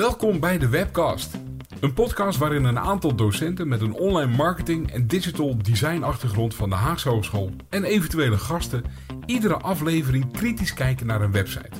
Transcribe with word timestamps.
Welkom 0.00 0.40
bij 0.40 0.58
de 0.58 0.68
Webcast. 0.68 1.38
Een 1.80 1.94
podcast 1.94 2.38
waarin 2.38 2.64
een 2.64 2.78
aantal 2.78 3.14
docenten 3.14 3.68
met 3.68 3.80
een 3.80 3.92
online 3.92 4.36
marketing 4.36 4.92
en 4.92 5.06
digital 5.06 5.58
design 5.62 6.02
achtergrond 6.02 6.54
van 6.54 6.68
de 6.68 6.74
Haagse 6.74 7.08
Hogeschool 7.08 7.50
en 7.68 7.84
eventuele 7.84 8.38
gasten 8.38 8.84
iedere 9.26 9.56
aflevering 9.56 10.32
kritisch 10.32 10.74
kijken 10.74 11.06
naar 11.06 11.20
een 11.20 11.32
website. 11.32 11.76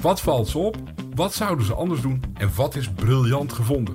Wat 0.00 0.20
valt 0.20 0.48
ze 0.48 0.58
op? 0.58 0.76
Wat 1.14 1.34
zouden 1.34 1.66
ze 1.66 1.74
anders 1.74 2.00
doen? 2.00 2.22
En 2.34 2.50
wat 2.54 2.74
is 2.74 2.90
briljant 2.92 3.52
gevonden? 3.52 3.94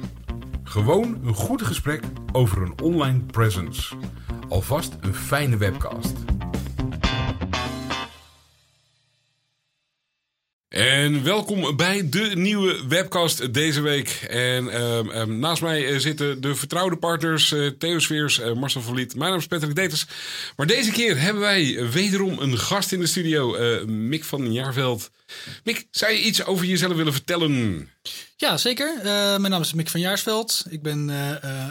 Gewoon 0.64 1.20
een 1.24 1.36
goed 1.36 1.62
gesprek 1.62 2.04
over 2.32 2.62
een 2.62 2.82
online 2.82 3.20
presence. 3.20 3.96
Alvast 4.48 4.98
een 5.02 5.16
fijne 5.16 5.58
webcast. 5.58 6.29
En 11.00 11.24
welkom 11.24 11.76
bij 11.76 12.10
de 12.10 12.32
nieuwe 12.36 12.88
webcast 12.88 13.54
deze 13.54 13.82
week. 13.82 14.10
En 14.30 14.70
ehm, 14.70 15.10
ehm, 15.10 15.40
naast 15.40 15.62
mij 15.62 15.88
eh, 15.88 16.00
zitten 16.00 16.42
de 16.42 16.56
vertrouwde 16.56 16.98
partners 16.98 17.52
uh, 17.52 17.68
Theo 17.68 18.00
Sfeers, 18.00 18.40
uh, 18.40 18.54
Marcel 18.54 18.82
van 18.82 18.94
Vliet. 18.94 19.16
Mijn 19.16 19.30
naam 19.30 19.40
is 19.40 19.48
Patrick 19.48 19.76
Deters. 19.76 20.06
Maar 20.56 20.68
deze 20.68 20.92
keer 20.92 21.22
hebben 21.22 21.42
wij 21.42 21.90
wederom 21.92 22.40
een 22.40 22.58
gast 22.58 22.92
in 22.92 23.00
de 23.00 23.08
studio, 23.08 23.58
Mick 23.86 24.24
van 24.24 24.54
Jaarveld. 24.54 25.10
Mick, 25.64 25.88
zou 25.92 26.12
je 26.12 26.22
iets 26.22 26.46
over 26.46 26.66
jezelf 26.66 26.96
willen 26.96 27.14
vertellen? 27.14 27.90
Ja, 28.38 28.58
zeker. 28.58 29.00
mijn 29.04 29.50
naam 29.50 29.62
is 29.62 29.74
Mick 29.74 29.90
van 29.90 30.00
Jaarsveld. 30.00 30.66
Ik 30.70 30.82
ben 30.82 31.12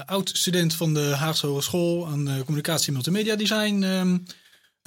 oud-student 0.07 0.75
van 0.75 0.95
de 0.95 1.01
Haagse 1.01 1.47
Hogeschool 1.47 2.07
aan 2.07 2.43
communicatie 2.45 2.87
en 2.87 2.93
multimedia 2.93 3.37
design 3.37 3.83
um, 3.83 4.25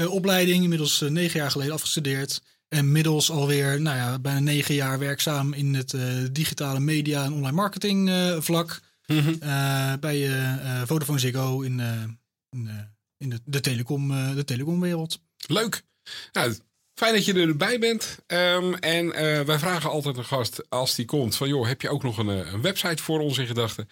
opleiding. 0.10 0.64
Inmiddels 0.64 1.00
negen 1.00 1.40
jaar 1.40 1.52
geleden 1.52 1.74
afgestudeerd. 1.74 2.42
En 2.72 2.92
middels 2.92 3.32
alweer 3.32 3.82
nou 3.82 3.98
ja, 3.98 4.20
bijna 4.20 4.40
negen 4.40 4.76
jaar 4.76 5.00
werkzaam 5.00 5.54
in 5.54 5.74
het 5.74 5.94
uh, 5.94 6.02
digitale 6.32 6.80
media 6.80 7.24
en 7.24 7.34
online 7.34 7.56
marketing 7.56 8.10
uh, 8.10 8.42
vlak. 8.42 8.80
Mm 9.06 9.20
-hmm. 9.20 9.38
uh, 9.44 9.94
bij 10.00 10.30
Vodafone 10.86 11.20
Ziggo 11.20 11.62
in, 11.62 11.80
in, 12.50 12.70
in 13.18 13.30
de, 13.30 13.40
de, 13.46 13.60
telecom, 13.60 14.08
de 14.36 14.44
telecomwereld. 14.44 15.20
Leuk. 15.48 15.84
Nou, 16.32 16.56
fijn 16.94 17.14
dat 17.14 17.26
je 17.26 17.34
erbij 17.34 17.80
bent. 17.80 18.18
Um, 18.28 18.74
en 18.74 19.12
wij 19.46 19.60
vragen 19.60 19.90
altijd 19.90 20.18
een 20.18 20.26
gast 20.26 20.70
als 20.70 20.96
die 20.96 21.06
komt 21.06 21.36
van... 21.36 21.48
joh, 21.48 21.68
heb 21.68 21.82
je 21.82 21.90
ook 21.90 22.04
nog 22.04 22.18
een, 22.18 22.28
een 22.28 22.62
website 22.62 23.04
voor 23.04 23.20
ons 23.20 23.38
in 23.38 23.48
gedachten? 23.48 23.90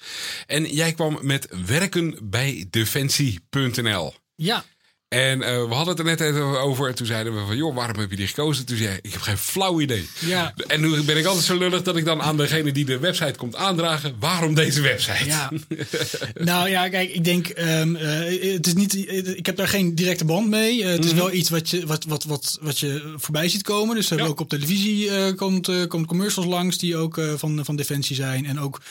En 0.48 0.66
jij 0.66 0.94
kwam 0.94 1.20
met 1.22 1.48
werken 1.66 2.18
bij 2.22 2.68
defensie.nl. 2.70 4.14
Ja. 4.36 4.66
En 5.10 5.40
uh, 5.40 5.46
we 5.46 5.74
hadden 5.74 5.88
het 5.88 6.00
er 6.00 6.06
net 6.06 6.20
even 6.22 6.62
over. 6.62 6.88
En 6.88 6.96
toen 6.96 7.06
zeiden 7.06 7.34
we 7.36 7.46
van, 7.46 7.58
joh, 7.58 7.76
waarom 7.76 8.00
heb 8.00 8.10
je 8.10 8.16
die 8.16 8.28
gekozen? 8.28 8.66
Toen 8.66 8.78
zei 8.78 9.00
ik 9.02 9.12
heb 9.12 9.22
geen 9.22 9.38
flauw 9.38 9.82
idee. 9.82 10.10
Ja. 10.20 10.54
En 10.68 10.82
nu 10.82 11.04
ben 11.04 11.18
ik 11.18 11.26
altijd 11.26 11.46
zo 11.46 11.58
lullig 11.58 11.82
dat 11.82 11.98
ik 11.98 12.06
dan 12.06 12.22
aan 12.22 12.38
degene 12.38 12.72
die 12.72 12.86
de 12.86 13.00
website 13.00 13.34
komt 13.38 13.56
aandragen... 13.56 14.16
waarom 14.20 14.54
deze 14.54 14.82
website? 14.82 15.26
Ja. 15.26 15.52
nou 16.52 16.70
ja, 16.70 16.90
kijk, 16.90 17.14
ik 17.14 17.24
denk, 17.24 17.48
um, 17.48 17.96
uh, 17.96 18.54
het 18.54 18.68
is 18.68 18.74
niet, 18.74 18.94
ik 19.38 19.46
heb 19.46 19.56
daar 19.56 19.68
geen 19.68 19.96
directe 19.96 20.26
band 20.26 20.48
mee. 20.48 20.78
Uh, 20.78 20.86
het 20.86 20.96
mm 20.96 21.02
-hmm. 21.02 21.12
is 21.12 21.18
wel 21.18 21.32
iets 21.32 21.50
wat 21.50 21.70
je, 21.70 21.86
wat, 21.86 22.04
wat, 22.04 22.24
wat, 22.24 22.58
wat 22.62 22.80
je 22.80 23.14
voorbij 23.18 23.50
ziet 23.50 23.64
komen. 23.64 23.96
Dus 23.96 24.10
we 24.10 24.16
hebben 24.16 24.34
ook 24.34 24.40
op 24.40 24.50
televisie 24.50 25.34
komt, 25.34 25.88
komt 25.88 26.08
commercials 26.08 26.50
langs 26.50 26.78
die 26.78 26.98
ook 26.98 27.22
van, 27.36 27.66
van 27.66 27.76
Defensie 27.76 28.16
zijn. 28.16 28.46
En 28.46 28.60
ook 28.60 28.82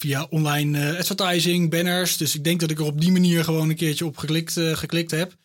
via 0.00 0.26
online 0.30 0.98
advertising, 0.98 1.70
banners. 1.70 2.16
Dus 2.16 2.34
ik 2.34 2.44
denk 2.44 2.60
dat 2.60 2.70
ik 2.70 2.78
er 2.78 2.84
op 2.84 3.00
die 3.00 3.12
manier 3.12 3.44
gewoon 3.44 3.68
een 3.68 3.76
keertje 3.76 4.06
op 4.06 4.16
geklikt, 4.16 4.52
geklikt 4.52 5.10
heb. 5.10 5.36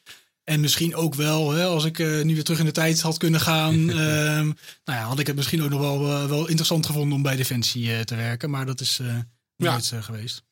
En 0.45 0.59
misschien 0.59 0.95
ook 0.95 1.15
wel, 1.15 1.51
hè, 1.51 1.65
als 1.65 1.85
ik 1.85 1.99
uh, 1.99 2.23
nu 2.23 2.33
weer 2.33 2.43
terug 2.43 2.59
in 2.59 2.65
de 2.65 2.71
tijd 2.71 3.01
had 3.01 3.17
kunnen 3.17 3.39
gaan, 3.39 3.73
um, 3.73 4.57
nou 4.85 4.99
ja, 4.99 5.03
had 5.03 5.19
ik 5.19 5.27
het 5.27 5.35
misschien 5.35 5.63
ook 5.63 5.69
nog 5.69 5.79
wel, 5.79 6.01
uh, 6.01 6.25
wel 6.25 6.47
interessant 6.47 6.85
gevonden 6.85 7.15
om 7.15 7.21
bij 7.23 7.35
Defensie 7.35 7.87
uh, 7.87 7.99
te 7.99 8.15
werken. 8.15 8.49
Maar 8.49 8.65
dat 8.65 8.81
is 8.81 9.01
nooit 9.57 9.87
ja. 9.87 10.01
geweest. 10.01 10.43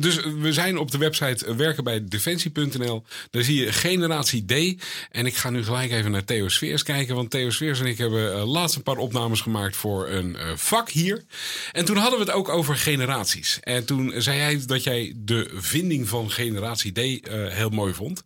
Dus 0.00 0.20
we 0.24 0.52
zijn 0.52 0.78
op 0.78 0.90
de 0.90 0.98
website 0.98 1.54
werken 1.54 1.84
bij 1.84 2.04
defensie.nl. 2.04 3.04
Daar 3.30 3.42
zie 3.42 3.60
je 3.64 3.72
generatie 3.72 4.44
D. 4.44 4.82
En 5.10 5.26
ik 5.26 5.36
ga 5.36 5.50
nu 5.50 5.64
gelijk 5.64 5.90
even 5.90 6.10
naar 6.10 6.24
Theo 6.24 6.48
Sfeers 6.48 6.82
kijken. 6.82 7.14
Want 7.14 7.30
Theo 7.30 7.50
Sfeers 7.50 7.80
en 7.80 7.86
ik 7.86 7.98
hebben 7.98 8.36
uh, 8.36 8.50
laatst 8.50 8.76
een 8.76 8.82
paar 8.82 8.96
opnames 8.96 9.40
gemaakt 9.40 9.76
voor 9.76 10.08
een 10.08 10.30
uh, 10.30 10.56
vak 10.56 10.90
hier. 10.90 11.24
En 11.72 11.84
toen 11.84 11.96
hadden 11.96 12.18
we 12.18 12.24
het 12.24 12.34
ook 12.34 12.48
over 12.48 12.76
generaties. 12.76 13.58
En 13.60 13.84
toen 13.84 14.12
zei 14.16 14.38
jij 14.38 14.62
dat 14.66 14.82
jij 14.82 15.12
de 15.16 15.50
vinding 15.54 16.08
van 16.08 16.30
generatie 16.30 16.92
D 16.92 17.28
heel 17.30 17.70
mooi 17.70 17.94
vond. 17.94 18.22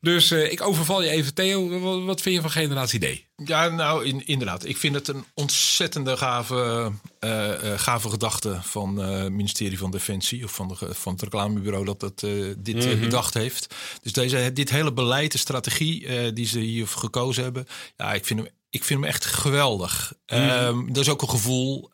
Dus 0.00 0.32
ik 0.32 0.60
overval 0.60 1.02
je 1.02 1.10
even. 1.10 1.34
Theo, 1.34 2.04
wat 2.04 2.20
vind 2.20 2.34
je 2.34 2.40
van 2.40 2.50
generatie 2.50 3.00
D? 3.00 3.27
Ja, 3.44 3.68
nou 3.68 4.04
in, 4.04 4.26
inderdaad. 4.26 4.64
Ik 4.64 4.76
vind 4.76 4.94
het 4.94 5.08
een 5.08 5.24
ontzettende 5.34 6.16
gave, 6.16 6.92
uh, 7.20 7.46
uh, 7.62 7.78
gave 7.78 8.10
gedachte 8.10 8.58
van 8.62 8.96
het 8.96 9.24
uh, 9.24 9.30
ministerie 9.30 9.78
van 9.78 9.90
Defensie 9.90 10.44
of 10.44 10.52
van, 10.52 10.68
de, 10.68 10.94
van 10.94 11.12
het 11.12 11.22
reclamebureau 11.22 11.84
dat 11.84 12.00
het, 12.00 12.20
dit 12.58 12.74
mm 12.74 12.80
-hmm. 12.80 13.00
bedacht 13.00 13.34
heeft. 13.34 13.74
Dus 14.02 14.12
deze, 14.12 14.50
dit 14.52 14.70
hele 14.70 14.92
beleid, 14.92 15.32
de 15.32 15.38
strategie 15.38 16.32
die 16.32 16.46
ze 16.46 16.58
hier 16.58 16.86
gekozen 16.86 17.42
hebben, 17.42 17.66
ja, 17.96 18.12
ik 18.12 18.24
vind 18.24 18.40
hem, 18.40 18.48
ik 18.70 18.84
vind 18.84 19.00
hem 19.00 19.08
echt 19.08 19.24
geweldig. 19.24 20.12
Mm 20.26 20.38
-hmm. 20.38 20.92
dat 20.92 21.02
is 21.02 21.08
ook 21.10 21.22
een 21.22 21.28
gevoel, 21.28 21.90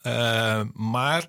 maar 0.73 1.27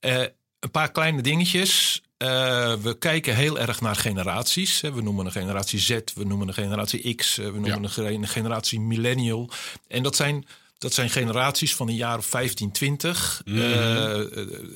een 0.00 0.70
paar 0.70 0.90
kleine 0.92 1.22
dingetjes. 1.22 2.02
Uh, 2.24 2.74
we 2.82 2.98
kijken 2.98 3.36
heel 3.36 3.58
erg 3.58 3.80
naar 3.80 3.96
generaties. 3.96 4.80
We 4.80 5.02
noemen 5.02 5.26
een 5.26 5.32
generatie 5.32 5.78
Z, 5.78 5.98
we 6.14 6.24
noemen 6.24 6.48
een 6.48 6.54
generatie 6.54 7.14
X, 7.14 7.36
we 7.36 7.42
noemen 7.42 7.90
ja. 7.96 7.98
een 7.98 8.28
generatie 8.28 8.80
millennial. 8.80 9.50
En 9.88 10.02
dat 10.02 10.16
zijn, 10.16 10.46
dat 10.78 10.94
zijn 10.94 11.10
generaties 11.10 11.74
van 11.74 11.88
een 11.88 11.94
jaar 11.94 12.18
of 12.18 12.26
15, 12.26 12.70
20. 12.70 13.42
Mm. 13.44 13.56
Uh, 13.56 13.64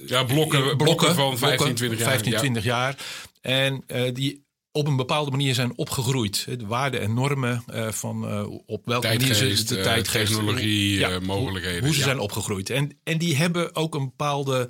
ja, 0.06 0.24
blokken, 0.24 0.26
blokken, 0.26 0.76
blokken 0.76 1.14
van 1.14 1.38
15, 1.38 1.74
20 1.74 1.98
jaar. 1.98 2.08
15, 2.08 2.36
20 2.36 2.64
ja. 2.64 2.70
jaar. 2.70 2.96
En 3.40 3.84
uh, 3.86 4.14
die 4.14 4.46
op 4.72 4.86
een 4.86 4.96
bepaalde 4.96 5.30
manier 5.30 5.54
zijn 5.54 5.72
opgegroeid. 5.76 6.44
De 6.58 6.66
waarden 6.66 7.00
en 7.00 7.14
normen 7.14 7.64
uh, 7.74 7.88
van 7.90 8.46
op 8.66 8.86
welke 8.86 9.06
tijdgeest, 9.06 9.40
manier 9.40 9.56
ze 9.56 9.64
de 9.64 9.80
tijdgeest, 9.80 10.26
technologie, 10.26 10.98
ja, 10.98 11.20
mogelijkheden. 11.20 11.78
Hoe, 11.78 11.88
hoe 11.88 11.96
ze 11.96 12.02
zijn 12.02 12.18
opgegroeid. 12.18 12.70
En, 12.70 12.98
en 13.04 13.18
die 13.18 13.36
hebben 13.36 13.74
ook 13.74 13.94
een 13.94 14.04
bepaalde 14.04 14.68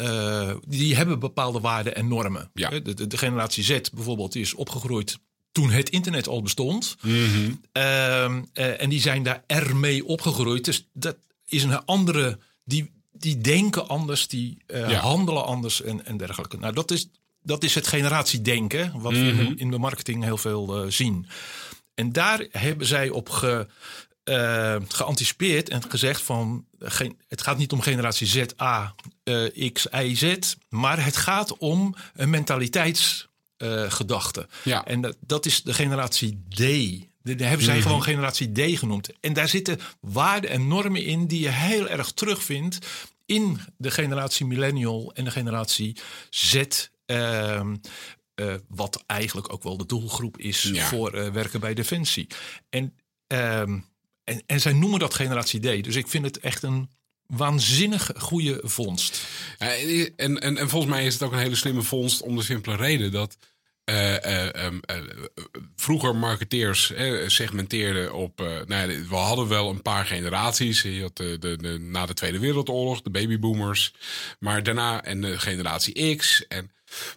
uh, 0.00 0.50
die 0.66 0.96
hebben 0.96 1.18
bepaalde 1.18 1.60
waarden 1.60 1.94
en 1.94 2.08
normen. 2.08 2.50
Ja. 2.54 2.68
De, 2.68 2.94
de, 2.94 3.06
de, 3.06 3.16
generatie 3.16 3.64
Z 3.64 3.80
bijvoorbeeld 3.92 4.34
is 4.34 4.54
opgegroeid 4.54 5.18
toen 5.52 5.70
het 5.70 5.88
internet 5.88 6.28
al 6.28 6.42
bestond. 6.42 6.96
Mm 7.02 7.10
-hmm. 7.10 7.60
uh, 7.72 7.82
uh, 7.82 8.82
en 8.82 8.88
die 8.88 9.00
zijn 9.00 9.22
daar 9.22 9.44
ermee 9.46 10.06
opgegroeid. 10.06 10.64
Dus 10.64 10.88
dat 10.92 11.16
is 11.46 11.62
een 11.62 11.84
andere. 11.84 12.38
Die, 12.64 12.90
die 13.12 13.38
denken 13.38 13.88
anders, 13.88 14.28
die 14.28 14.62
ja. 14.66 14.92
handelen 14.92 15.44
anders 15.44 15.82
en, 15.82 16.06
en 16.06 16.16
dergelijke. 16.16 16.56
Nou, 16.56 16.74
dat 16.74 16.90
is, 16.90 17.08
dat 17.42 17.62
is 17.62 17.74
het 17.74 17.86
generatiedenken, 17.86 19.00
wat 19.00 19.12
mm 19.12 19.18
-hmm. 19.18 19.36
we 19.36 19.44
in, 19.44 19.58
in 19.58 19.70
de 19.70 19.78
marketing 19.78 20.24
heel 20.24 20.36
veel 20.36 20.86
zien. 20.88 21.26
En 21.94 22.12
daar 22.12 22.46
hebben 22.50 22.86
zij 22.86 23.10
op 23.10 23.28
ge, 23.28 23.66
uh, 24.24 24.76
geanticipeerd 24.88 25.68
en 25.68 25.90
gezegd 25.90 26.22
van 26.22 26.66
geen, 26.78 27.18
het 27.28 27.42
gaat 27.42 27.58
niet 27.58 27.72
om 27.72 27.80
generatie 27.80 28.26
Z, 28.26 28.44
A, 28.60 28.94
uh, 29.24 29.72
X, 29.72 29.86
Y, 29.92 30.14
Z, 30.14 30.36
maar 30.68 31.04
het 31.04 31.16
gaat 31.16 31.56
om 31.56 31.94
een 32.14 32.30
mentaliteitsgedachte. 32.30 34.48
Ja. 34.62 34.84
En 34.84 35.00
dat, 35.00 35.16
dat 35.20 35.46
is 35.46 35.62
de 35.62 35.74
generatie 35.74 36.42
D. 36.48 36.58
De 37.22 37.44
hebben 37.44 37.46
zij 37.46 37.58
mm 37.58 37.66
-hmm. 37.66 37.82
gewoon 37.82 38.02
generatie 38.02 38.52
D 38.52 38.78
genoemd. 38.78 39.10
En 39.20 39.32
daar 39.32 39.48
zitten 39.48 39.80
waarden 40.00 40.50
en 40.50 40.68
normen 40.68 41.04
in 41.04 41.26
die 41.26 41.40
je 41.40 41.50
heel 41.50 41.88
erg 41.88 42.12
terugvindt 42.12 42.78
in 43.26 43.60
de 43.76 43.90
generatie 43.90 44.46
millennial 44.46 45.10
en 45.14 45.24
de 45.24 45.30
generatie 45.30 45.96
Z. 46.30 46.62
Uh, 47.06 47.60
uh, 48.40 48.54
wat 48.68 49.04
eigenlijk 49.06 49.52
ook 49.52 49.62
wel 49.62 49.76
de 49.76 49.86
doelgroep 49.86 50.38
is 50.38 50.62
ja. 50.62 50.86
voor 50.86 51.14
uh, 51.14 51.28
werken 51.28 51.60
bij 51.60 51.74
Defensie. 51.74 52.26
En, 52.68 52.94
uh, 53.32 53.62
en, 54.30 54.42
en, 54.46 54.60
zij 54.60 54.72
noemen 54.72 54.98
dat 54.98 55.14
generatie 55.14 55.60
D. 55.60 55.84
Dus 55.84 55.96
ik 55.96 56.08
vind 56.08 56.24
het 56.24 56.38
echt 56.38 56.62
een 56.62 56.90
waanzinnig 57.26 58.10
goede 58.16 58.60
vondst. 58.62 59.26
Ja, 59.58 59.68
en, 60.16 60.40
en, 60.40 60.58
en 60.58 60.68
volgens 60.68 60.92
mij 60.92 61.04
is 61.04 61.12
het 61.12 61.22
ook 61.22 61.32
een 61.32 61.38
hele 61.38 61.56
slimme 61.56 61.82
vondst 61.82 62.22
om 62.22 62.36
de 62.36 62.42
simpele 62.42 62.76
reden 62.76 63.12
dat. 63.12 63.36
Uh, 63.84 64.64
um, 64.64 64.80
vroeger 65.76 66.16
marketeers 66.16 66.92
segmenteerden 67.26 68.14
op. 68.14 68.38
nou 68.38 68.74
ja, 68.74 68.86
we 68.86 69.14
hadden 69.14 69.48
wel 69.48 69.70
een 69.70 69.82
paar 69.82 70.06
generaties. 70.06 70.82
Je 70.82 71.00
had 71.00 71.16
de, 71.16 71.36
de, 71.38 71.78
na 71.80 72.06
de 72.06 72.14
Tweede 72.14 72.38
Wereldoorlog, 72.38 73.02
de 73.02 73.10
babyboomers. 73.10 73.94
Maar 74.38 74.62
daarna 74.62 75.04
en 75.04 75.20
de 75.20 75.38
generatie 75.38 76.16
X. 76.16 76.46
En, 76.46 76.70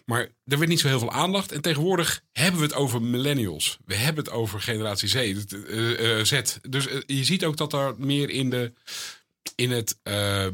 maar 0.04 0.20
er 0.44 0.58
werd 0.58 0.68
niet 0.68 0.80
zo 0.80 0.88
heel 0.88 0.98
veel 0.98 1.12
aandacht. 1.12 1.52
En 1.52 1.60
tegenwoordig 1.60 2.22
hebben 2.32 2.60
we 2.60 2.66
het 2.66 2.74
over 2.74 3.02
millennials. 3.02 3.78
We 3.84 3.94
hebben 3.94 4.24
het 4.24 4.32
over 4.32 4.60
generatie 4.60 5.08
Z. 5.08 5.14
Uh, 5.14 6.24
Z. 6.24 6.42
Dus 6.68 6.86
uh, 6.86 7.00
je 7.06 7.24
ziet 7.24 7.44
ook 7.44 7.56
dat 7.56 7.72
er 7.72 7.94
meer 7.98 8.30
in, 8.30 8.50
de, 8.50 8.72
in 9.54 9.70
het 9.70 9.98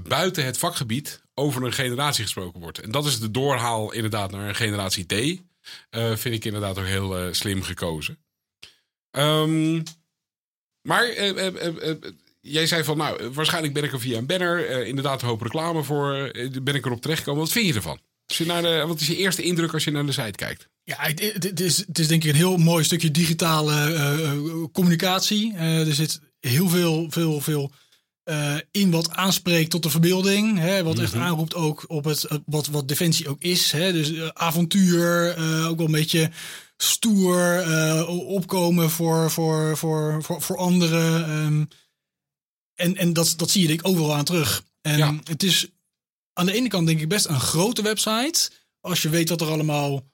buiten 0.03 0.45
het 0.45 0.59
vakgebied 0.59 1.23
over 1.35 1.65
een 1.65 1.73
generatie 1.73 2.25
gesproken 2.25 2.61
wordt. 2.61 2.79
En 2.79 2.91
dat 2.91 3.07
is 3.07 3.19
de 3.19 3.31
doorhaal 3.31 3.93
inderdaad 3.93 4.31
naar 4.31 4.49
een 4.49 4.55
generatie 4.55 5.07
D. 5.07 5.41
vind 6.21 6.35
ik 6.35 6.45
inderdaad 6.45 6.79
ook 6.79 6.87
heel 6.87 7.35
slim 7.35 7.63
gekozen. 7.63 8.19
Um, 9.11 9.83
maar 10.83 11.07
jij 12.41 12.67
zei 12.67 12.85
van, 12.85 12.97
nou, 12.97 13.31
waarschijnlijk 13.31 13.75
ben 13.75 13.85
ik 13.85 13.93
er 13.93 14.01
via 14.01 14.19
een 14.19 14.27
banner, 14.27 14.67
eh, 14.67 14.87
inderdaad 14.87 15.23
een 15.23 15.29
hoop 15.29 15.43
reclame 15.43 15.83
voor, 15.83 16.15
eh, 16.15 16.51
ben 16.63 16.75
ik 16.75 16.87
erop 16.87 17.01
terechtgekomen. 17.01 17.43
Wat 17.43 17.53
vind 17.53 17.67
je 17.67 17.75
ervan? 17.75 18.01
Als 18.31 18.38
je 18.38 18.47
naar 18.47 18.62
de, 18.62 18.85
wat 18.87 19.00
is 19.00 19.06
je 19.06 19.17
eerste 19.17 19.43
indruk 19.43 19.73
als 19.73 19.85
je 19.85 19.91
naar 19.91 20.06
de 20.06 20.12
site 20.12 20.31
kijkt? 20.31 20.69
Ja, 20.85 20.97
het, 21.00 21.61
is, 21.61 21.77
het 21.77 21.99
is 21.99 22.09
denk 22.09 22.25
ik 22.25 22.31
een 22.31 22.37
heel 22.37 22.56
mooi 22.56 22.85
stukje 22.85 23.11
digitale 23.11 23.73
eh, 23.73 24.31
eh, 24.31 24.38
communicatie. 24.73 25.55
Eh, 25.56 25.87
er 25.87 25.94
zit 25.94 26.21
heel 26.41 26.69
veel, 26.69 27.06
veel, 27.11 27.41
veel 27.41 27.73
in 28.71 28.91
wat 28.91 29.11
aanspreekt 29.11 29.71
tot 29.71 29.82
de 29.82 29.91
verbeelding. 29.91 30.59
Hè, 30.59 30.82
wat 30.82 30.99
echt 30.99 31.15
aanroept 31.15 31.55
ook 31.55 31.85
op 31.88 32.05
het, 32.05 32.27
wat, 32.47 32.67
wat 32.67 32.88
Defensie 32.88 33.29
ook 33.29 33.43
is. 33.43 33.73
Hè, 33.73 33.93
dus 33.93 34.33
avontuur, 34.33 35.37
ook 35.69 35.76
wel 35.76 35.87
een 35.87 35.93
beetje 35.93 36.31
stoer, 36.76 37.65
opkomen 38.09 38.91
voor, 38.91 39.31
voor, 39.31 39.76
voor, 39.76 40.23
voor, 40.23 40.43
voor 40.43 40.56
anderen. 40.56 41.25
ehm. 41.25 41.65
en 42.75 42.97
en 42.97 43.12
dat, 43.12 43.35
dat 43.37 43.50
zie 43.50 43.61
je 43.61 43.67
denk 43.67 43.81
ik 43.81 43.87
overal 43.87 44.15
aan 44.15 44.25
terug. 44.25 44.65
En 44.83 44.99
Ja. 44.99 45.19
het 45.25 45.43
is 45.43 45.67
aan 46.41 46.47
de 46.47 46.53
ene 46.53 46.69
kant 46.69 46.87
denk 46.87 47.01
ik 47.01 47.09
best 47.09 47.27
een 47.27 47.41
grote 47.41 47.83
website. 47.83 48.51
Als 48.81 49.03
je 49.03 49.09
weet 49.09 49.29
wat 49.29 49.41
er 49.41 49.51
allemaal 49.51 50.09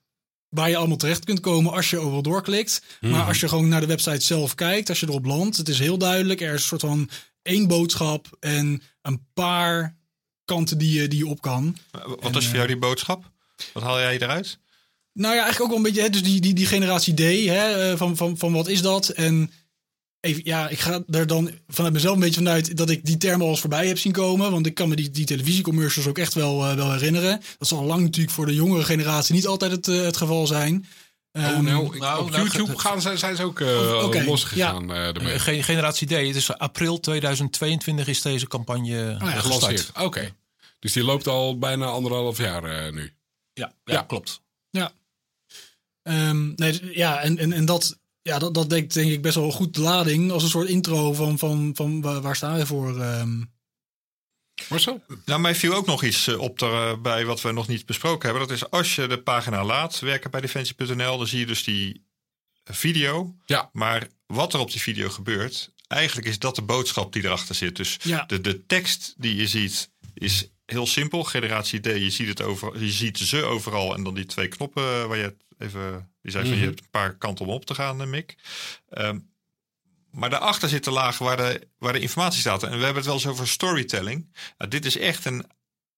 waar 0.48 0.68
je 0.68 0.76
allemaal 0.76 0.96
terecht 0.96 1.24
kunt 1.24 1.40
komen 1.40 1.72
als 1.72 1.90
je 1.90 1.98
overal 1.98 2.22
doorklikt. 2.22 2.82
Maar 3.00 3.26
als 3.26 3.40
je 3.40 3.48
gewoon 3.48 3.68
naar 3.68 3.80
de 3.80 3.86
website 3.86 4.24
zelf 4.24 4.54
kijkt, 4.54 4.88
als 4.88 5.00
je 5.00 5.06
erop 5.08 5.24
landt, 5.24 5.56
het 5.56 5.68
is 5.68 5.78
heel 5.78 5.98
duidelijk. 5.98 6.40
Er 6.40 6.54
is 6.54 6.60
een 6.60 6.66
soort 6.66 6.80
van 6.80 7.08
één 7.42 7.66
boodschap 7.68 8.36
en 8.40 8.82
een 9.02 9.26
paar 9.34 9.96
kanten 10.44 10.78
die 10.78 11.00
je, 11.00 11.08
die 11.08 11.18
je 11.18 11.26
op 11.26 11.40
kan. 11.40 11.76
Wat 12.20 12.36
is 12.36 12.46
voor 12.46 12.54
jou 12.54 12.66
die 12.66 12.78
boodschap? 12.78 13.30
Wat 13.72 13.82
haal 13.82 14.00
jij 14.00 14.18
eruit? 14.18 14.58
Nou 15.12 15.34
ja, 15.34 15.42
eigenlijk 15.42 15.60
ook 15.60 15.68
wel 15.68 15.76
een 15.76 15.92
beetje, 15.92 16.02
hè, 16.02 16.10
dus 16.10 16.22
die, 16.22 16.40
die, 16.40 16.54
die 16.54 16.66
generatie 16.66 17.14
D, 17.14 17.48
hè, 17.48 17.90
eh, 17.90 17.98
van, 17.98 18.16
van, 18.16 18.38
van 18.38 18.52
wat 18.52 18.68
is 18.68 18.82
dat? 18.82 19.08
En 19.08 19.50
even, 20.26 20.40
ja, 20.44 20.68
ik 20.68 20.78
ga 20.78 21.02
er 21.10 21.26
dan 21.26 21.50
vanuit 21.68 21.94
mezelf 21.94 22.14
een 22.14 22.20
beetje 22.20 22.34
vanuit 22.40 22.76
dat 22.76 22.90
ik 22.90 23.04
die 23.04 23.16
termen 23.16 23.44
al 23.46 23.50
eens 23.50 23.60
voorbij 23.60 23.86
heb 23.86 23.98
zien 23.98 24.12
komen. 24.12 24.50
Want 24.50 24.66
ik 24.66 24.74
kan 24.74 24.88
me 24.88 24.96
die, 24.96 25.10
die 25.10 25.24
televisiecommercials 25.26 26.08
ook 26.08 26.18
echt 26.18 26.34
wel, 26.34 26.64
eh, 26.66 26.74
wel 26.74 26.92
herinneren. 26.92 27.40
Dat 27.58 27.68
zal 27.68 27.84
lang 27.84 28.02
natuurlijk 28.02 28.34
voor 28.34 28.46
de 28.46 28.54
jongere 28.54 28.84
generatie 28.84 29.34
niet 29.34 29.46
altijd 29.46 29.70
het, 29.70 29.88
eh, 29.88 30.00
het 30.00 30.16
geval 30.16 30.46
zijn. 30.46 30.86
Oh, 31.32 31.42
Ehm, 31.42 31.64
nou, 31.64 31.94
ik- 31.94 32.00
nou, 32.00 32.22
op 32.22 32.30
nou, 32.30 32.42
YouTube 32.42 32.78
gaan, 32.78 33.00
zijn, 33.00 33.18
zijn 33.18 33.36
ze 33.36 33.42
ook 33.42 33.60
eh 33.60 34.24
losgegaan 34.26 34.92
eh 34.92 35.06
ermee. 35.16 35.32
Eh, 35.32 35.40
Geen 35.40 35.64
generatie 35.64 36.06
D. 36.06 36.10
Het 36.10 36.36
is 36.36 36.52
april 36.58 37.00
2022 37.00 38.06
is 38.08 38.22
deze 38.22 38.46
campagne 38.46 38.88
ja, 38.96 39.18
eh, 39.18 39.38
Gelanceerd. 39.38 39.80
gestart. 39.80 40.04
Oké. 40.06 40.34
Dus 40.78 40.92
die 40.92 41.04
loopt 41.04 41.26
al 41.26 41.58
bijna 41.58 41.86
anderhalf 41.86 42.38
jaar 42.38 42.64
eh, 42.64 42.92
nu. 42.92 43.12
Ja, 43.52 43.72
ja, 43.84 43.92
Ja. 43.94 44.02
klopt. 44.02 44.40
Ja. 44.70 44.92
Ehm, 46.02 46.52
nee, 46.54 46.80
ja, 46.96 47.20
en, 47.20 47.38
en, 47.38 47.52
en 47.52 47.64
dat, 47.64 47.98
ja, 48.26 48.38
dat, 48.38 48.54
dat 48.54 48.70
denkt 48.70 48.94
denk 48.94 49.10
ik 49.10 49.22
best 49.22 49.34
wel 49.34 49.50
goed 49.50 49.74
de 49.74 49.80
lading 49.80 50.30
als 50.30 50.42
een 50.42 50.48
soort 50.48 50.68
intro 50.68 51.12
van, 51.12 51.38
van, 51.38 51.70
van 51.74 52.00
waar, 52.00 52.20
waar 52.20 52.36
staan 52.36 52.56
we 52.56 52.66
voor. 52.66 53.00
ehm. 53.00 53.42
Marcel? 54.68 55.02
Nou, 55.24 55.40
mij 55.40 55.54
viel 55.54 55.74
ook 55.74 55.86
nog 55.86 56.02
iets 56.02 56.26
eh, 56.26 56.38
op 56.40 56.60
er, 56.60 57.00
bij 57.00 57.24
wat 57.24 57.40
we 57.40 57.52
nog 57.52 57.68
niet 57.68 57.86
besproken 57.86 58.28
hebben. 58.28 58.48
Dat 58.48 58.56
is 58.56 58.70
als 58.70 58.94
je 58.94 59.06
de 59.06 59.18
pagina 59.22 59.64
laat 59.64 59.98
werken 59.98 60.30
bij 60.30 60.40
defensie.nl, 60.40 61.18
dan 61.18 61.26
zie 61.26 61.38
je 61.38 61.46
dus 61.46 61.64
die 61.64 62.04
video. 62.64 63.34
Ja. 63.46 63.70
Maar 63.72 64.08
wat 64.26 64.54
er 64.54 64.60
op 64.60 64.70
die 64.72 64.80
video 64.80 65.08
gebeurt, 65.08 65.72
eigenlijk 65.88 66.28
is 66.28 66.38
dat 66.38 66.54
de 66.54 66.62
boodschap 66.62 67.12
die 67.12 67.24
erachter 67.24 67.54
zit. 67.54 67.76
Dus 67.76 67.96
Ja. 68.02 68.24
de, 68.26 68.40
de 68.40 68.66
tekst 68.66 69.14
die 69.16 69.36
je 69.36 69.46
ziet 69.48 69.90
is 70.14 70.48
heel 70.64 70.86
simpel. 70.86 71.24
Generatie 71.24 71.80
D, 71.80 71.84
je 71.86 72.10
ziet, 72.10 72.28
het 72.28 72.42
over, 72.42 72.82
je 72.82 72.90
ziet 72.90 73.18
ze 73.18 73.42
overal. 73.42 73.94
En 73.94 74.02
dan 74.02 74.14
die 74.14 74.26
twee 74.26 74.48
knoppen 74.48 75.08
waar 75.08 75.16
je 75.16 75.22
het 75.24 75.44
even... 75.58 76.10
Die 76.22 76.30
zei 76.30 76.44
van, 76.44 76.52
Mhm. 76.52 76.62
je 76.62 76.68
hebt 76.68 76.80
een 76.80 76.90
paar 76.90 77.16
kanten 77.16 77.44
om 77.46 77.50
op 77.52 77.64
te 77.66 77.74
gaan, 77.74 78.00
eh, 78.00 78.06
Mick. 78.06 78.34
Ehm, 78.88 79.18
maar 80.10 80.30
daarachter 80.30 80.68
zit 80.68 80.84
de 80.84 80.90
laag 80.90 81.18
waar 81.18 81.36
de, 81.36 81.68
waar 81.78 81.92
de 81.92 82.00
informatie 82.00 82.40
staat. 82.40 82.62
En 82.62 82.68
we 82.68 82.76
hebben 82.84 82.94
het 82.94 83.04
wel 83.04 83.14
eens 83.14 83.26
over 83.26 83.48
storytelling. 83.48 84.34
Nou, 84.58 84.70
dit 84.70 84.84
is 84.84 84.98
echt 84.98 85.24
een 85.24 85.46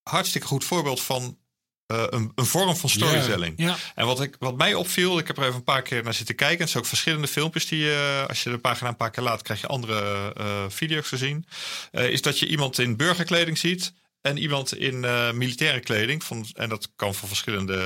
hartstikke 0.02 0.46
goed 0.46 0.64
voorbeeld 0.64 1.00
van 1.02 1.38
eh, 1.86 2.04
een, 2.08 2.32
een 2.34 2.46
vorm 2.46 2.76
van 2.76 2.88
storytelling. 2.90 3.54
Ja, 3.56 3.76
En 3.94 4.06
wat, 4.06 4.20
ik, 4.20 4.36
wat 4.38 4.56
mij 4.56 4.74
opviel, 4.74 5.18
ik 5.18 5.26
heb 5.26 5.36
er 5.36 5.42
even 5.42 5.54
een 5.54 5.64
paar 5.64 5.82
keer 5.82 6.02
naar 6.02 6.14
zitten 6.14 6.34
kijken. 6.34 6.58
Het 6.60 6.68
zijn 6.70 6.82
ook 6.82 6.88
verschillende 6.88 7.28
filmpjes 7.28 7.66
die 7.68 7.78
je, 7.78 8.24
als 8.28 8.42
je 8.42 8.50
de 8.50 8.58
pagina 8.58 8.88
een 8.88 8.96
paar 8.96 9.10
keer 9.10 9.22
laat, 9.22 9.42
krijg 9.42 9.60
je 9.60 9.66
andere 9.66 10.32
eh, 10.36 10.64
video's 10.68 11.08
te 11.08 11.16
zien. 11.16 11.46
Eh, 11.90 12.08
is 12.10 12.22
dat 12.22 12.38
je 12.38 12.46
iemand 12.48 12.78
in 12.78 12.96
burgerkleding 12.96 13.58
ziet 13.58 13.92
en 14.20 14.36
iemand 14.38 14.74
in 14.76 15.04
eh, 15.04 15.32
militaire 15.32 15.80
kleding. 15.80 16.24
Van, 16.24 16.46
en 16.54 16.68
dat 16.68 16.90
kan 16.96 17.14
voor 17.14 17.28
verschillende 17.28 17.76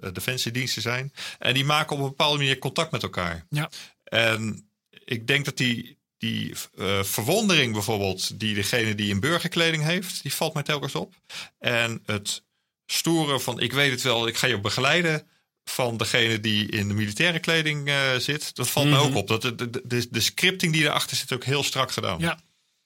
eh, 0.00 0.12
defensiediensten 0.12 0.82
zijn. 0.82 1.12
En 1.38 1.54
die 1.54 1.64
maken 1.64 1.96
op 1.96 2.02
een 2.02 2.08
bepaalde 2.08 2.38
manier 2.38 2.58
contact 2.58 2.90
met 2.90 3.02
elkaar. 3.02 3.46
Ja. 3.50 3.70
En 4.04 4.70
ik 5.04 5.26
denk 5.26 5.44
dat 5.44 5.56
die, 5.56 5.98
die 6.18 6.54
eh, 6.78 7.02
verwondering 7.02 7.72
bijvoorbeeld, 7.72 8.40
die 8.40 8.54
degene 8.54 8.94
die 8.94 9.08
in 9.10 9.20
burgerkleding 9.20 9.82
heeft, 9.82 10.22
die 10.22 10.34
valt 10.34 10.54
mij 10.54 10.62
telkens 10.62 10.94
op. 10.94 11.14
En 11.58 12.02
het 12.06 12.42
stoeren 12.86 13.40
van 13.40 13.60
ik 13.60 13.72
weet 13.72 13.90
het 13.90 14.02
wel, 14.02 14.26
ik 14.26 14.36
ga 14.36 14.46
je 14.46 14.60
begeleiden 14.60 15.26
van 15.64 15.96
degene 15.96 16.40
die 16.40 16.68
in 16.70 16.88
de 16.88 16.94
militaire 16.94 17.38
kleding 17.38 17.88
eh, 17.88 18.16
zit, 18.16 18.54
dat 18.54 18.68
valt 18.70 18.86
Mhm. 18.86 18.94
me 18.96 19.02
ook 19.02 19.14
op. 19.14 19.28
Dat 19.28 19.42
de, 19.42 19.54
de, 19.54 19.70
de, 19.84 20.06
de 20.10 20.20
scripting 20.20 20.72
die 20.72 20.82
erachter 20.82 21.16
zit 21.16 21.32
ook 21.32 21.44
heel 21.44 21.62
strak 21.62 21.92
gedaan. 21.92 22.18
ja. 22.20 22.40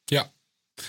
Ja. 0.05 0.33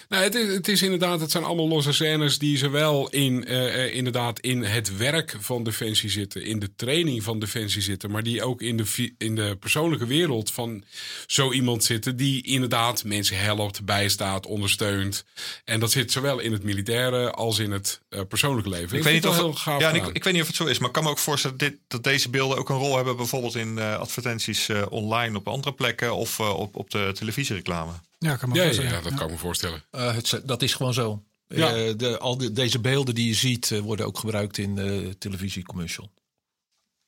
Nou, 0.10 0.24
het, 0.24 0.36
is, 0.36 0.54
het 0.54 0.68
is 0.68 0.82
inderdaad, 0.82 1.20
het 1.20 1.32
zijn 1.32 1.44
allemaal 1.44 1.68
losse 1.68 1.94
scènes 1.94 2.38
die 2.38 2.58
zowel 2.58 3.10
in, 3.10 3.46
eh, 3.46 3.84
eh, 3.84 3.96
inderdaad 3.96 4.40
in 4.40 4.64
het 4.64 4.98
werk 4.98 5.36
van 5.40 5.64
Defensie 5.64 6.10
zitten, 6.10 6.44
in 6.44 6.60
de 6.60 6.76
training 6.76 7.24
van 7.24 7.40
Defensie 7.40 7.82
zitten, 7.82 8.12
maar 8.12 8.24
die 8.24 8.44
ook 8.44 8.62
in 8.62 8.78
de, 8.78 9.14
in 9.18 9.36
de 9.36 9.58
persoonlijke 9.60 10.06
wereld 10.06 10.52
van 10.52 10.84
zo 11.28 11.52
iemand 11.52 11.84
zitten, 11.84 12.16
die 12.16 12.44
inderdaad 12.44 13.04
mensen 13.04 13.38
helpt, 13.38 13.86
bijstaat, 13.86 14.46
ondersteunt. 14.46 15.26
En 15.66 15.80
dat 15.80 15.92
zit 15.92 16.12
zowel 16.12 16.40
in 16.40 16.52
het 16.52 16.64
militaire 16.64 17.32
als 17.32 17.60
in 17.60 17.72
het 17.72 18.02
eh, 18.10 18.22
persoonlijke 18.30 18.70
leven. 18.70 18.98
Ik 18.98 19.04
weet, 19.04 19.14
niet 19.14 19.28
of 19.28 19.36
heel 19.36 19.50
het, 19.50 19.58
gaaf 19.58 19.82
ja, 19.82 19.92
ik, 19.92 20.08
ik 20.08 20.24
weet 20.24 20.34
niet 20.34 20.42
of 20.42 20.48
het 20.48 20.58
zo 20.58 20.66
is, 20.66 20.78
maar 20.78 20.88
ik 20.88 20.94
kan 20.94 21.04
me 21.04 21.10
ook 21.10 21.20
voorstellen 21.20 21.58
dat, 21.58 21.70
dit, 21.70 21.80
dat 21.88 22.04
deze 22.04 22.30
beelden 22.30 22.58
ook 22.58 22.70
een 22.70 22.78
rol 22.78 22.96
hebben, 22.96 23.16
bijvoorbeeld 23.16 23.56
in 23.56 23.80
advertenties 23.80 24.70
online 24.90 25.38
op 25.38 25.48
andere 25.48 25.74
plekken 25.74 26.16
of 26.16 26.40
op, 26.40 26.76
op 26.76 26.90
de 26.90 27.12
televisiereclame. 27.14 27.92
Ja, 28.18 28.36
kan 28.36 28.50
me 28.50 28.56
ja, 28.56 28.64
ja, 28.64 29.02
dat 29.02 29.14
kan 29.14 29.26
ik 29.26 29.32
me 29.32 29.38
voorstellen. 29.38 29.84
Eh, 29.92 30.16
het, 30.16 30.42
dat 30.44 30.62
is 30.62 30.74
gewoon 30.74 30.94
zo. 30.94 31.24
Ja. 31.48 31.76
Eh, 31.76 31.98
de, 31.98 32.18
al 32.18 32.38
de, 32.38 32.52
deze 32.52 32.80
beelden 32.80 33.16
die 33.16 33.28
je 33.28 33.34
ziet 33.34 33.72
eh, 33.72 33.80
worden 33.80 34.06
ook 34.06 34.20
gebruikt 34.20 34.58
in 34.58 35.16
televisiecommercial. 35.18 36.12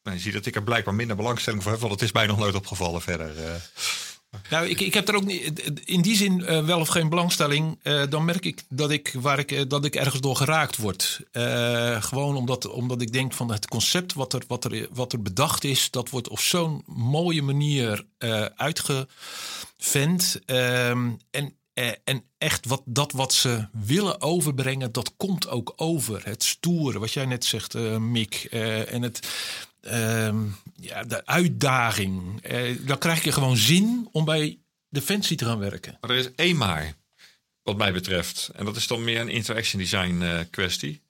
Nou, 0.04 0.15
je 0.15 0.24
ziet 0.24 0.33
dat 0.33 0.45
ik 0.45 0.56
er 0.56 0.63
blijkbaar 0.63 0.94
minder 0.94 1.15
belangstelling 1.15 1.63
voor 1.63 1.71
heb, 1.71 1.81
want 1.81 1.94
het 1.94 2.01
is 2.01 2.12
mij 2.12 2.25
nog 2.25 2.38
nooit 2.38 2.56
opgevallen 2.56 3.01
verder. 3.01 3.62
Nou, 4.50 4.68
ik, 4.68 4.79
ik 4.81 4.94
heb 4.94 5.07
er 5.07 5.15
ook 5.15 5.25
niet, 5.25 5.62
in 5.85 6.01
die 6.01 6.15
zin 6.15 6.45
eh, 6.45 6.65
wel 6.65 6.79
of 6.79 6.88
geen 6.88 7.09
belangstelling. 7.09 7.79
eh, 7.81 8.03
dan 8.10 8.25
merk 8.25 8.46
ik 8.46 8.63
dat 8.69 8.91
ik, 8.91 9.15
waar 9.22 9.39
ik, 9.39 9.51
eh, 9.51 9.62
dat 9.67 9.86
ik 9.86 9.96
ergens 9.96 10.22
door 10.22 10.36
geraakt 10.36 10.77
word. 10.77 11.19
Gewoon 12.00 12.36
omdat, 12.36 12.69
omdat 12.69 13.01
ik 13.01 13.13
denk 13.13 13.34
van 13.34 13.51
het 13.51 13.67
concept 13.67 14.13
wat 14.13 14.34
er, 14.34 14.43
wat, 14.48 14.65
er, 14.65 14.88
wat 14.91 15.13
er 15.13 15.22
bedacht 15.22 15.63
is, 15.63 15.91
dat 15.91 16.10
wordt 16.10 16.29
op 16.29 16.39
zo'n 16.39 16.84
mooie 16.86 17.41
manier 17.41 18.05
uitgevent. 18.55 20.39
Ehm, 20.46 21.12
en, 21.31 21.53
en 22.03 22.24
echt 22.38 22.65
wat, 22.65 22.81
dat 22.86 23.12
wat 23.12 23.34
ze 23.34 23.67
willen 23.72 24.22
overbrengen, 24.22 24.91
dat 24.91 25.13
komt 25.17 25.50
ook 25.50 25.74
over. 25.75 26.22
Het 26.25 26.43
stoere, 26.43 27.00
wat 27.00 27.13
jij 27.13 27.25
net 27.25 27.46
zegt, 27.46 27.74
Mick. 28.00 28.43
en 28.89 29.01
het, 29.01 29.27
ehm, 29.88 30.46
ja, 30.75 31.03
de 31.03 31.25
uitdaging. 31.25 32.41
Eh, 32.41 32.75
dan 32.86 32.98
krijg 32.98 33.24
je 33.24 33.32
gewoon 33.32 33.58
zin 33.58 34.10
om 34.12 34.25
bij 34.25 34.60
Defensie 34.89 35.38
te 35.38 35.46
gaan 35.46 35.60
werken. 35.60 35.98
Maar 36.01 36.10
er 36.10 36.17
is 36.17 36.32
één 36.36 36.58
maar, 36.58 36.94
wat 37.63 37.77
mij 37.77 37.94
betreft. 37.94 38.50
En 38.56 38.65
dat 38.65 38.75
is 38.75 38.88
dan 38.88 39.03
meer 39.03 39.22
een 39.22 39.29
interaction 39.29 39.82
design 39.82 40.22
eh, 40.22 40.39
kwestie. 40.50 41.01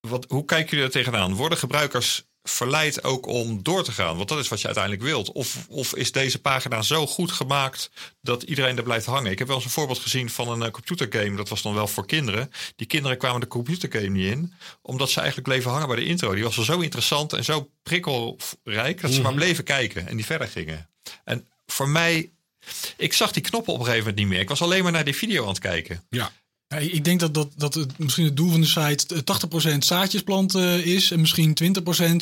Wat, 0.00 0.24
hoe 0.28 0.44
kijken 0.44 0.70
jullie 0.70 0.84
er 0.84 0.90
tegenaan? 0.90 1.34
Worden 1.34 1.58
gebruikers 1.58 2.26
verleid 2.50 3.04
ook 3.04 3.26
om 3.26 3.62
door 3.62 3.84
te 3.84 3.92
gaan? 3.92 4.16
Want 4.16 4.28
dat 4.28 4.38
is 4.38 4.48
wat 4.48 4.60
je 4.60 4.66
uiteindelijk 4.66 5.04
wilt. 5.04 5.32
Of, 5.32 5.66
of 5.68 5.94
is 5.94 6.12
deze 6.12 6.40
pagina 6.40 6.82
zo 6.82 7.06
goed 7.06 7.32
gemaakt 7.32 7.90
dat 8.20 8.42
iedereen 8.42 8.76
er 8.76 8.82
blijft 8.82 9.06
hangen? 9.06 9.30
Ik 9.30 9.38
heb 9.38 9.46
wel 9.46 9.56
eens 9.56 9.64
een 9.64 9.70
voorbeeld 9.70 9.98
gezien 9.98 10.30
van 10.30 10.48
een 10.48 10.62
eh, 10.62 10.70
computergame. 10.70 11.36
Dat 11.36 11.48
was 11.48 11.62
dan 11.62 11.74
wel 11.74 11.86
voor 11.86 12.06
kinderen. 12.06 12.52
Die 12.76 12.86
kinderen 12.86 13.18
kwamen 13.18 13.40
de 13.40 13.46
computergame 13.46 14.08
niet 14.08 14.32
in. 14.32 14.54
Omdat 14.82 15.10
ze 15.10 15.18
eigenlijk 15.20 15.48
bleven 15.48 15.70
hangen 15.70 15.86
bij 15.86 15.96
de 15.96 16.04
intro. 16.04 16.34
Die 16.34 16.44
was 16.44 16.54
zo 16.54 16.80
interessant 16.80 17.32
en 17.32 17.44
zo 17.44 17.70
prikkelrijk... 17.82 19.00
dat 19.00 19.12
ze 19.12 19.20
maar 19.20 19.34
bleven 19.34 19.64
kijken 19.64 20.08
en 20.08 20.16
die 20.16 20.24
verder 20.24 20.48
gingen. 20.48 20.88
En 21.24 21.46
voor 21.66 21.88
mij... 21.88 22.30
Ik 22.96 23.12
zag 23.12 23.32
die 23.32 23.42
knoppen 23.42 23.72
op 23.72 23.78
een 23.78 23.84
gegeven 23.84 24.06
moment 24.06 24.22
niet 24.22 24.32
meer. 24.32 24.42
Ik 24.42 24.48
was 24.48 24.62
alleen 24.62 24.82
maar 24.82 24.92
naar 24.92 25.04
die 25.04 25.16
video 25.16 25.42
aan 25.42 25.48
het 25.48 25.58
kijken. 25.58 26.04
Ja. 26.10 26.32
Ja, 26.68 26.76
ik 26.76 27.04
denk 27.04 27.20
dat, 27.20 27.34
dat, 27.34 27.52
dat 27.56 27.74
het, 27.74 27.98
misschien 27.98 28.24
het 28.24 28.36
doel 28.36 28.50
van 28.50 28.60
de 28.60 28.66
site 28.66 29.14
eh, 29.14 29.74
80% 29.74 29.78
zaadjes 29.78 30.22
planten 30.22 30.84
is. 30.84 31.10
En 31.10 31.20
misschien 31.20 31.56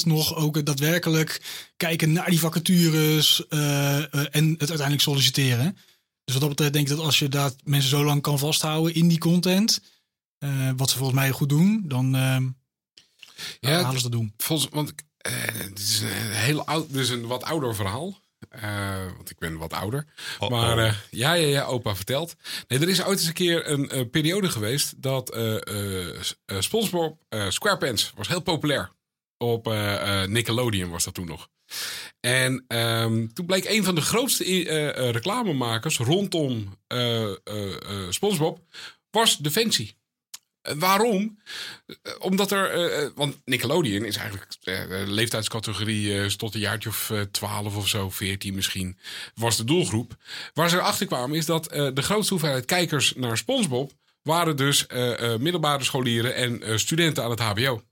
20% 0.01 0.05
nog 0.05 0.37
ook 0.37 0.65
daadwerkelijk 0.67 1.41
kijken 1.77 2.13
naar 2.13 2.31
die 2.31 2.41
vacatures 2.41 3.49
eh, 3.49 3.97
eh, 3.99 4.05
en 4.13 4.51
het 4.51 4.59
uiteindelijk 4.59 5.01
solliciteren. 5.01 5.77
Dus 6.25 6.35
wat 6.35 6.41
dat 6.41 6.49
betreft 6.49 6.73
denk 6.73 6.89
ik 6.89 6.97
dat 6.97 7.05
als 7.05 7.19
je 7.19 7.29
daar 7.29 7.51
mensen 7.65 7.91
zo 7.91 8.05
lang 8.05 8.23
kan 8.23 8.39
vasthouden 8.39 8.95
in 8.95 9.09
die 9.09 9.19
content, 9.19 9.81
eh, 10.39 10.71
wat 10.77 10.91
ze 10.91 10.97
volgens 10.97 11.19
mij 11.19 11.31
goed 11.31 11.49
doen, 11.49 11.85
dan 11.87 12.15
eh, 12.15 12.39
Ja, 13.61 13.83
halen 13.83 13.97
ze 13.97 14.03
dat 14.03 14.13
doen. 14.13 14.33
Volgens, 14.37 14.69
want 14.73 14.95
eh, 15.17 15.33
het 15.33 15.79
is 15.79 16.01
een 16.01 16.33
heel 16.33 16.67
oud, 16.67 16.93
dus 16.93 17.09
een 17.09 17.27
wat 17.27 17.45
ouder 17.45 17.75
verhaal. 17.75 18.19
Uh, 18.63 19.05
want 19.17 19.31
ik 19.31 19.39
ben 19.39 19.57
wat 19.59 19.73
ouder. 19.73 20.07
Oh, 20.39 20.51
maar 20.51 20.79
uh, 20.79 20.95
ja, 21.11 21.33
ja, 21.33 21.47
ja, 21.47 21.65
opa 21.65 21.97
vertelt. 21.97 22.37
Nee, 22.69 22.79
er 22.79 22.89
is 22.89 23.05
ooit 23.05 23.19
eens 23.19 23.27
een 23.27 23.33
keer 23.33 23.71
een 23.71 23.99
uh, 23.99 24.11
periode 24.11 24.49
geweest 24.49 25.03
dat 25.03 25.39
SpongeBob 26.59 27.19
SquarePants 27.49 28.13
was 28.15 28.29
heel 28.29 28.43
populair. 28.43 28.93
Op 29.37 29.75
Nickelodeon 30.27 30.91
was 30.91 31.05
dat 31.05 31.15
toen 31.15 31.27
nog. 31.27 31.49
En 32.21 32.65
um, 32.69 33.33
toen 33.33 33.47
bleek 33.47 33.65
een 33.65 33.85
van 33.85 33.95
de 33.95 34.01
grootste 34.01 34.45
reclamemakers 35.13 35.99
rondom 35.99 36.79
SpongeBob 38.09 38.61
was 39.11 39.37
Defensie. 39.37 39.96
Waarom? 40.75 41.39
Omdat 42.19 42.51
er, 42.51 43.03
uh, 43.03 43.09
want 43.15 43.37
Nickelodeon 43.45 44.05
is 44.05 44.17
eigenlijk 44.17 44.57
uh, 44.65 44.75
leeftijdscategorie 45.07 46.37
tot 46.37 46.55
een 46.55 46.61
jaartje 46.61 46.89
of 46.89 47.13
12 47.31 47.77
of 47.77 47.89
zo, 47.89 48.11
14 48.11 48.55
misschien, 48.55 48.99
was 49.35 49.57
de 49.57 49.65
doelgroep. 49.65 50.17
Waar 50.55 50.69
ze 50.69 50.77
erachter 50.77 51.07
kwamen 51.07 51.37
is 51.37 51.47
dat 51.47 51.65
de 51.65 52.03
grootste 52.03 52.33
hoeveelheid 52.33 52.65
kijkers 52.65 53.13
naar 53.17 53.37
SpongeBob 53.37 53.93
waren 54.23 54.57
dus 54.57 54.87
middelbare 55.39 55.85
scholieren 55.85 56.35
en 56.35 56.81
studenten 56.81 57.25
aan 57.25 57.31
het 57.31 57.41
HBO. 57.41 57.83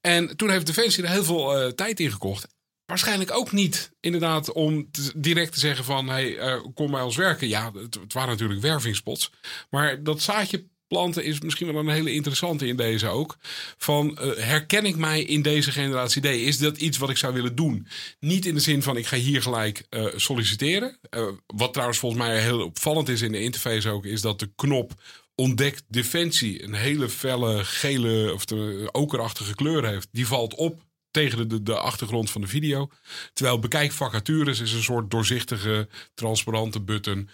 En 0.00 0.36
toen 0.36 0.50
heeft 0.50 0.66
Defensie 0.66 1.04
er 1.04 1.10
heel 1.10 1.24
veel 1.24 1.74
tijd 1.74 2.00
in 2.00 2.10
gekocht. 2.10 2.46
Waarschijnlijk 2.86 3.30
ook 3.30 3.52
niet, 3.52 3.92
inderdaad, 4.00 4.52
om 4.52 4.90
direct 5.16 5.52
te 5.52 5.58
zeggen 5.58 5.84
van... 5.84 6.08
Hey, 6.08 6.38
kom 6.74 6.90
bij 6.90 7.02
ons 7.02 7.16
werken. 7.16 7.48
Ja, 7.48 7.72
het, 7.72 7.94
het 7.94 8.12
waren 8.12 8.30
natuurlijk 8.30 8.60
wervingspots. 8.60 9.30
Maar 9.70 10.02
dat 10.02 10.20
zaadje 10.20 10.66
planten 10.90 11.24
is 11.24 11.40
misschien 11.40 11.72
wel 11.72 11.76
een 11.76 11.88
hele 11.88 12.12
interessante 12.12 12.66
in 12.66 12.76
deze 12.76 13.08
ook. 13.08 13.36
Van 13.76 14.18
uh, 14.20 14.36
herken 14.36 14.84
ik 14.84 14.96
mij 14.96 15.22
in 15.22 15.42
deze 15.42 15.72
generatie 15.72 16.22
D? 16.22 16.24
Is 16.24 16.58
dat 16.58 16.76
iets 16.76 16.98
wat 16.98 17.10
ik 17.10 17.16
zou 17.16 17.34
willen 17.34 17.54
doen? 17.54 17.86
Niet 18.20 18.46
in 18.46 18.54
de 18.54 18.60
zin 18.60 18.82
van 18.82 18.96
ik 18.96 19.06
ga 19.06 19.16
hier 19.16 19.42
gelijk 19.42 19.86
uh, 19.90 20.06
solliciteren. 20.16 20.98
Uh, 21.10 21.26
wat 21.46 21.72
trouwens 21.72 21.98
volgens 21.98 22.22
mij 22.22 22.42
heel 22.42 22.64
opvallend 22.64 23.08
is 23.08 23.22
in 23.22 23.32
de 23.32 23.40
interface 23.40 23.90
ook, 23.90 24.04
is 24.04 24.20
dat 24.20 24.38
de 24.38 24.50
knop 24.56 24.92
ontdekt 25.34 25.82
defensie 25.88 26.62
een 26.62 26.74
hele 26.74 27.08
felle 27.08 27.64
gele 27.64 28.32
of 28.34 28.44
de 28.44 28.88
okerachtige 28.92 29.54
kleur 29.54 29.86
heeft. 29.86 30.08
Die 30.12 30.26
valt 30.26 30.54
op 30.54 30.82
tegen 31.10 31.48
de, 31.48 31.62
de, 31.62 31.78
achtergrond 31.78 32.30
van 32.30 32.40
de 32.40 32.46
video. 32.46 32.88
Terwijl 33.32 33.58
bekijk 33.58 33.92
vacatures 33.92 34.60
is 34.60 34.72
een 34.72 34.82
soort 34.82 35.10
doorzichtige, 35.10 35.88
transparante 36.14 36.80
button. 36.80 37.28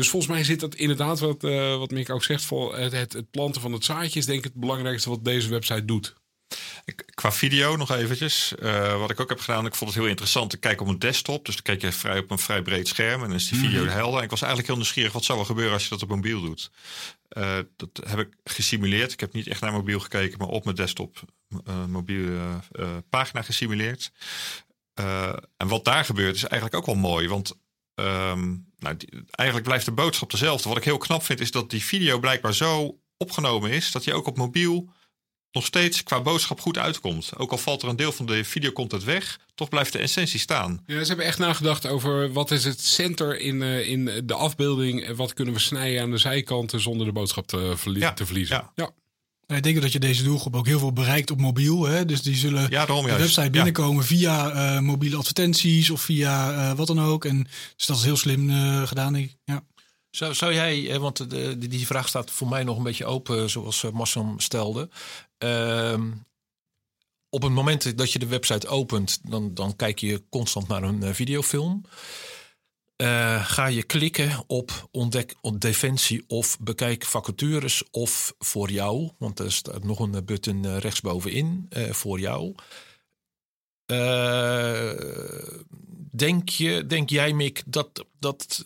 Dus 0.00 0.08
volgens 0.08 0.32
mij 0.32 0.44
zit 0.44 0.60
dat 0.60 0.74
inderdaad, 0.74 1.18
wat, 1.18 1.44
uh, 1.44 1.76
wat 1.76 1.90
Mick 1.90 2.10
ook 2.10 2.24
zegt, 2.24 2.44
voor 2.44 2.76
het, 2.76 2.92
het, 2.92 3.12
het, 3.12 3.30
planten 3.30 3.60
van 3.60 3.72
het 3.72 3.84
zaadje 3.84 4.18
is 4.18 4.26
denk 4.26 4.38
ik 4.38 4.44
het 4.44 4.54
belangrijkste 4.54 5.08
wat 5.08 5.24
deze 5.24 5.48
website 5.48 5.84
doet. 5.84 6.14
Qua 7.14 7.32
video 7.32 7.76
nog 7.76 7.90
eventjes. 7.90 8.54
Uh, 8.62 8.98
wat 8.98 9.10
ik 9.10 9.20
ook 9.20 9.28
heb 9.28 9.40
gedaan, 9.40 9.66
ik 9.66 9.74
vond 9.74 9.90
het 9.90 9.98
heel 9.98 10.08
interessant. 10.08 10.52
Ik 10.52 10.60
kijk 10.60 10.80
op 10.80 10.86
een 10.86 10.98
desktop, 10.98 11.44
dus 11.44 11.54
dan 11.54 11.64
kijk 11.64 11.80
je 11.80 11.92
vrij 11.92 12.18
op 12.18 12.30
een 12.30 12.38
vrij 12.38 12.62
breed 12.62 12.88
scherm 12.88 13.22
en 13.22 13.28
dan 13.28 13.36
is 13.36 13.48
die 13.48 13.58
video 13.58 13.80
mm 13.80 13.86
-hmm. 13.86 13.96
helder. 13.96 14.18
En 14.18 14.24
ik 14.24 14.30
was 14.30 14.40
eigenlijk 14.40 14.70
heel 14.70 14.80
nieuwsgierig, 14.80 15.12
wat 15.12 15.24
zou 15.24 15.38
er 15.38 15.46
gebeuren 15.46 15.72
als 15.72 15.82
je 15.82 15.88
dat 15.88 16.02
op 16.02 16.08
mobiel 16.08 16.40
doet? 16.40 16.70
Uh, 17.38 17.58
dat 17.76 18.00
heb 18.06 18.18
ik 18.18 18.28
gesimuleerd. 18.44 19.12
Ik 19.12 19.20
heb 19.20 19.32
niet 19.32 19.46
echt 19.46 19.60
naar 19.60 19.72
mobiel 19.72 20.00
gekeken, 20.00 20.38
maar 20.38 20.48
op 20.48 20.64
mijn 20.64 20.76
desktop 20.76 21.22
mobiele 21.88 22.60
pagina 23.10 23.42
gesimuleerd. 23.42 24.12
en 25.56 25.68
wat 25.68 25.84
daar 25.84 26.04
gebeurt 26.04 26.34
is 26.34 26.44
eigenlijk 26.44 26.74
ook 26.74 26.86
wel 26.86 27.10
mooi, 27.10 27.28
want 27.28 27.54
Um, 28.00 28.72
nou, 28.78 28.96
die, 28.96 29.08
eigenlijk 29.30 29.68
blijft 29.68 29.84
de 29.84 29.92
boodschap 29.92 30.30
dezelfde. 30.30 30.68
Wat 30.68 30.78
ik 30.78 30.84
heel 30.84 30.98
knap 30.98 31.22
vind, 31.22 31.40
is 31.40 31.50
dat 31.50 31.70
die 31.70 31.84
video 31.84 32.18
blijkbaar 32.18 32.54
zo 32.54 32.98
opgenomen 33.16 33.70
is 33.70 33.92
dat 33.92 34.04
je 34.04 34.14
ook 34.14 34.26
op 34.26 34.36
mobiel 34.36 34.88
nog 35.52 35.64
steeds 35.64 36.02
qua 36.02 36.20
boodschap 36.20 36.60
goed 36.60 36.78
uitkomt. 36.78 37.30
Ook 37.36 37.50
al 37.50 37.58
valt 37.58 37.82
er 37.82 37.88
een 37.88 37.96
deel 37.96 38.12
van 38.12 38.26
de 38.26 38.44
videocontent 38.44 39.04
weg, 39.04 39.38
toch 39.54 39.68
blijft 39.68 39.92
de 39.92 39.98
essentie 39.98 40.40
staan. 40.40 40.82
Ja, 40.86 41.00
ze 41.00 41.08
hebben 41.08 41.26
echt 41.26 41.38
nagedacht 41.38 41.86
over 41.86 42.32
wat 42.32 42.50
is 42.50 42.64
het 42.64 42.80
center 42.80 43.40
in, 43.40 43.60
uh, 43.60 43.88
in 43.88 44.04
de 44.24 44.34
afbeelding 44.34 45.04
en 45.04 45.16
wat 45.16 45.32
kunnen 45.32 45.54
we 45.54 45.60
snijden 45.60 46.02
aan 46.02 46.10
de 46.10 46.18
zijkanten 46.18 46.80
zonder 46.80 47.06
de 47.06 47.12
boodschap 47.12 47.46
te, 47.46 47.72
verlie 47.76 48.00
ja, 48.00 48.12
te 48.12 48.26
verliezen. 48.26 48.56
Ja. 48.56 48.72
ja. 48.74 48.90
Ik 49.56 49.62
denk 49.62 49.82
dat 49.82 49.92
je 49.92 49.98
deze 49.98 50.22
doelgroep 50.22 50.56
ook 50.56 50.66
heel 50.66 50.78
veel 50.78 50.92
bereikt 50.92 51.30
op 51.30 51.40
mobiel. 51.40 51.86
Hè? 51.86 52.04
Dus 52.04 52.22
die 52.22 52.36
zullen 52.36 52.70
ja, 52.70 52.86
de 52.86 52.92
juist. 52.92 53.18
website 53.18 53.50
binnenkomen 53.50 54.02
ja. 54.02 54.06
via 54.06 54.54
uh, 54.54 54.80
mobiele 54.80 55.16
advertenties 55.16 55.90
of 55.90 56.00
via 56.00 56.52
uh, 56.52 56.76
wat 56.76 56.86
dan 56.86 57.00
ook. 57.00 57.24
En 57.24 57.48
dus 57.76 57.86
dat 57.86 57.96
is 57.96 58.04
heel 58.04 58.16
slim 58.16 58.50
uh, 58.50 58.86
gedaan. 58.86 59.12
denk 59.12 59.30
ik. 59.30 59.36
Ja. 59.44 59.64
Zou, 60.10 60.34
zou 60.34 60.54
jij, 60.54 60.98
want 60.98 61.30
de, 61.30 61.58
die 61.58 61.86
vraag 61.86 62.08
staat 62.08 62.30
voor 62.30 62.48
mij 62.48 62.64
nog 62.64 62.76
een 62.76 62.82
beetje 62.82 63.04
open, 63.04 63.50
zoals 63.50 63.86
Marcel 63.92 64.34
stelde. 64.36 64.88
Uh, 65.44 66.00
op 67.28 67.42
het 67.42 67.52
moment 67.52 67.98
dat 67.98 68.12
je 68.12 68.18
de 68.18 68.26
website 68.26 68.68
opent, 68.68 69.20
dan, 69.22 69.54
dan 69.54 69.76
kijk 69.76 69.98
je 69.98 70.22
constant 70.28 70.68
naar 70.68 70.82
een 70.82 71.14
videofilm. 71.14 71.84
Uh, 73.00 73.44
ga 73.46 73.66
je 73.66 73.82
klikken 73.82 74.44
op 74.46 74.88
ontdek 74.90 75.34
op 75.40 75.60
defensie 75.60 76.24
of 76.26 76.58
bekijk 76.58 77.04
vacatures 77.04 77.90
of 77.90 78.34
voor 78.38 78.70
jou. 78.70 79.10
Want 79.18 79.38
er 79.38 79.52
staat 79.52 79.84
nog 79.84 79.98
een 79.98 80.24
button 80.24 80.64
uh, 80.64 80.76
rechtsbovenin 80.76 81.68
voor 81.90 82.20
jou. 82.20 82.54
denk, 86.10 86.48
je, 86.48 86.86
denk 86.86 87.10
jij, 87.10 87.32
Mick, 87.32 87.62
dat, 87.66 88.04
dat 88.18 88.64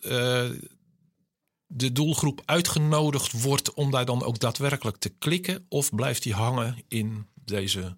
de 1.67 1.93
doelgroep 1.93 2.43
uitgenodigd 2.45 3.43
wordt 3.43 3.75
om 3.75 3.91
daar 3.91 4.05
dan 4.05 4.23
ook 4.23 4.39
daadwerkelijk 4.39 4.97
te 4.97 5.09
klikken? 5.09 5.67
Of 5.69 5.95
blijft 5.95 6.23
die 6.23 6.35
hangen 6.35 6.85
in 6.89 7.27
deze 7.35 7.97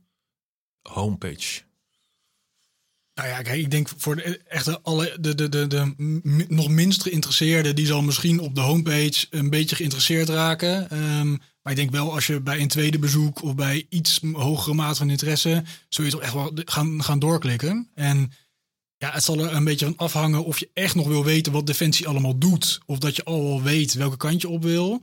homepage? 0.82 1.62
Nou 3.16 3.28
ja, 3.28 3.42
kijk, 3.42 3.58
ik 3.58 3.70
denk 3.70 3.88
voor 3.96 4.16
de, 4.16 4.40
echt 4.48 4.82
alle, 4.82 5.16
de, 5.20 5.34
de, 5.34 5.48
de, 5.48 5.66
de 5.66 5.92
nog 6.48 6.68
minst 6.68 7.02
geïnteresseerde, 7.02 7.74
die 7.74 7.86
zal 7.86 8.02
misschien 8.02 8.40
op 8.40 8.54
de 8.54 8.60
homepage 8.60 9.26
een 9.30 9.50
beetje 9.50 9.76
geïnteresseerd 9.76 10.28
raken. 10.28 10.98
Um, 11.18 11.38
maar 11.62 11.72
ik 11.72 11.76
denk 11.76 11.90
wel, 11.90 12.14
als 12.14 12.26
je 12.26 12.40
bij 12.40 12.60
een 12.60 12.68
tweede 12.68 12.98
bezoek 12.98 13.42
of 13.42 13.54
bij 13.54 13.86
iets 13.88 14.20
hogere 14.32 14.74
mate 14.74 14.98
van 14.98 15.10
interesse, 15.10 15.64
zul 15.88 16.04
je 16.04 16.10
toch 16.10 16.20
echt 16.20 16.32
wel 16.32 16.52
gaan, 16.54 17.02
gaan 17.02 17.18
doorklikken. 17.18 17.90
En 17.94 18.32
ja, 18.96 19.10
het 19.12 19.24
zal 19.24 19.38
er 19.38 19.52
een 19.52 19.64
beetje 19.64 19.84
van 19.84 19.96
afhangen 19.96 20.44
of 20.44 20.58
je 20.58 20.70
echt 20.72 20.94
nog 20.94 21.06
wil 21.06 21.24
weten 21.24 21.52
wat 21.52 21.66
Defensie 21.66 22.08
allemaal 22.08 22.38
doet. 22.38 22.80
Of 22.86 22.98
dat 22.98 23.16
je 23.16 23.24
al 23.24 23.44
wel 23.44 23.62
weet 23.62 23.94
welke 23.94 24.16
kant 24.16 24.40
je 24.40 24.48
op 24.48 24.62
wil. 24.62 25.02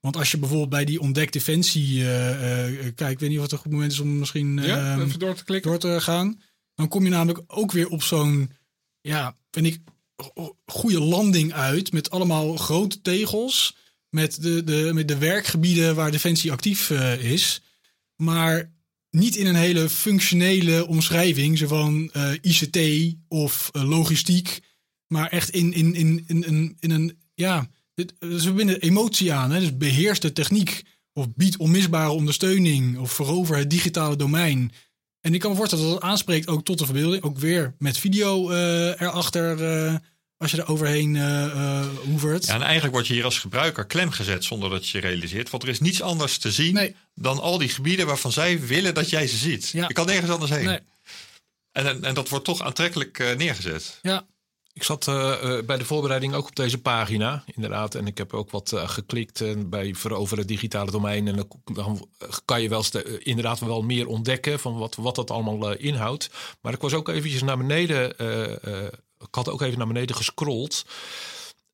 Want 0.00 0.16
als 0.16 0.30
je 0.30 0.38
bijvoorbeeld 0.38 0.70
bij 0.70 0.84
die 0.84 1.00
ontdek 1.00 1.32
Defensie 1.32 1.98
uh, 1.98 2.70
uh, 2.70 2.92
kijk, 2.94 3.10
ik 3.10 3.18
weet 3.18 3.28
niet 3.28 3.38
of 3.38 3.44
het 3.44 3.52
een 3.52 3.58
goed 3.58 3.72
moment 3.72 3.92
is 3.92 4.00
om 4.00 4.18
misschien 4.18 4.56
uh, 4.56 4.66
ja, 4.66 4.98
even 4.98 5.18
door 5.18 5.34
te 5.34 5.44
klikken. 5.44 5.70
Door 5.70 5.80
te 5.80 6.00
gaan. 6.00 6.40
Dan 6.82 6.90
kom 6.90 7.04
je 7.04 7.10
namelijk 7.10 7.42
ook 7.46 7.72
weer 7.72 7.88
op 7.88 8.02
zo'n, 8.02 8.50
ja, 9.00 9.36
vind 9.50 9.66
ik, 9.66 9.80
goede 10.66 11.00
landing 11.00 11.52
uit. 11.52 11.92
Met 11.92 12.10
allemaal 12.10 12.56
grote 12.56 13.00
tegels. 13.00 13.76
Met 14.08 14.42
de, 14.42 14.64
de, 14.64 14.90
met 14.94 15.08
de 15.08 15.18
werkgebieden 15.18 15.94
waar 15.94 16.10
Defensie 16.10 16.52
actief 16.52 16.90
uh, 16.90 17.24
is. 17.32 17.62
Maar 18.16 18.72
niet 19.10 19.36
in 19.36 19.46
een 19.46 19.54
hele 19.54 19.88
functionele 19.88 20.86
omschrijving. 20.86 21.58
Zo 21.58 21.66
van 21.66 22.10
uh, 22.16 22.32
ICT 22.40 23.14
of 23.28 23.70
uh, 23.72 23.82
logistiek. 23.88 24.60
Maar 25.06 25.28
echt 25.28 25.50
in, 25.50 25.72
in, 25.72 25.94
in, 25.94 26.24
in, 26.26 26.44
in, 26.44 26.76
in 26.80 26.90
een, 26.90 27.18
ja, 27.34 27.68
ze 28.20 28.40
verbinden 28.40 28.80
emotie 28.80 29.32
aan. 29.32 29.50
Hè? 29.50 29.60
Dus 29.60 29.76
beheers 29.76 30.20
de 30.20 30.32
techniek. 30.32 30.82
Of 31.12 31.34
bied 31.34 31.56
onmisbare 31.56 32.10
ondersteuning. 32.10 32.98
Of 32.98 33.12
verover 33.12 33.56
het 33.56 33.70
digitale 33.70 34.16
domein. 34.16 34.72
En 35.22 35.34
ik 35.34 35.40
kan 35.40 35.50
me 35.50 35.56
voorstellen 35.56 35.84
dat 35.84 35.94
dat 35.94 36.02
aanspreekt 36.02 36.48
ook 36.48 36.64
tot 36.64 36.78
de 36.78 36.84
verbeelding. 36.84 37.22
Ook 37.22 37.38
weer 37.38 37.74
met 37.78 37.98
video 37.98 38.50
uh, 38.50 39.00
erachter 39.00 39.60
uh, 39.60 39.94
als 40.36 40.50
je 40.50 40.56
er 40.56 40.68
overheen 40.68 41.14
uh, 41.14 41.86
hoevert. 42.04 42.46
Ja, 42.46 42.54
en 42.54 42.62
eigenlijk 42.62 42.94
word 42.94 43.06
je 43.06 43.14
hier 43.14 43.24
als 43.24 43.38
gebruiker 43.38 43.86
klem 43.86 44.10
gezet 44.10 44.44
zonder 44.44 44.70
dat 44.70 44.88
je 44.88 44.98
je 44.98 45.06
realiseert. 45.06 45.50
Want 45.50 45.62
er 45.62 45.68
is 45.68 45.80
niets 45.80 46.02
anders 46.02 46.38
te 46.38 46.52
zien 46.52 46.74
nee. 46.74 46.96
dan 47.14 47.40
al 47.40 47.58
die 47.58 47.68
gebieden 47.68 48.06
waarvan 48.06 48.32
zij 48.32 48.60
willen 48.60 48.94
dat 48.94 49.10
jij 49.10 49.26
ze 49.26 49.36
ziet. 49.36 49.68
Ja. 49.68 49.84
Je 49.88 49.94
kan 49.94 50.06
nergens 50.06 50.30
anders 50.30 50.50
heen. 50.50 50.64
Nee. 50.64 50.80
En, 51.72 51.86
en, 51.86 52.04
en, 52.04 52.14
dat 52.14 52.28
wordt 52.28 52.44
toch 52.44 52.62
aantrekkelijk 52.62 53.34
neergezet. 53.36 53.98
Ja. 54.02 54.26
Ik 54.74 54.82
zat 54.82 55.06
uh, 55.06 55.34
bij 55.66 55.76
de 55.76 55.84
voorbereiding 55.84 56.34
ook 56.34 56.46
op 56.46 56.56
deze 56.56 56.80
pagina, 56.80 57.44
inderdaad. 57.54 57.94
En 57.94 58.06
ik 58.06 58.18
heb 58.18 58.34
ook 58.34 58.50
wat 58.50 58.72
uh, 58.72 58.88
geklikt 58.88 59.40
uh, 59.40 59.54
bij 59.66 59.94
veroveren 59.94 60.46
digitale 60.46 60.90
domein. 60.90 61.28
En 61.28 61.36
dan 61.36 62.08
kan 62.44 62.62
je 62.62 62.68
wel 62.68 62.84
inderdaad 63.18 63.60
wel 63.60 63.82
meer 63.82 64.06
ontdekken 64.06 64.58
van 64.60 64.78
wat, 64.78 64.94
wat 64.94 65.14
dat 65.14 65.30
allemaal 65.30 65.72
inhoudt. 65.72 66.30
Maar 66.60 66.72
ik 66.72 66.80
was 66.80 66.94
ook 66.94 67.08
eventjes 67.08 67.42
naar 67.42 67.56
beneden, 67.56 68.10
ik 69.18 69.34
had 69.34 69.48
ook 69.48 69.62
even 69.62 69.78
naar 69.78 69.86
beneden 69.86 70.16
gescrolld. 70.16 70.84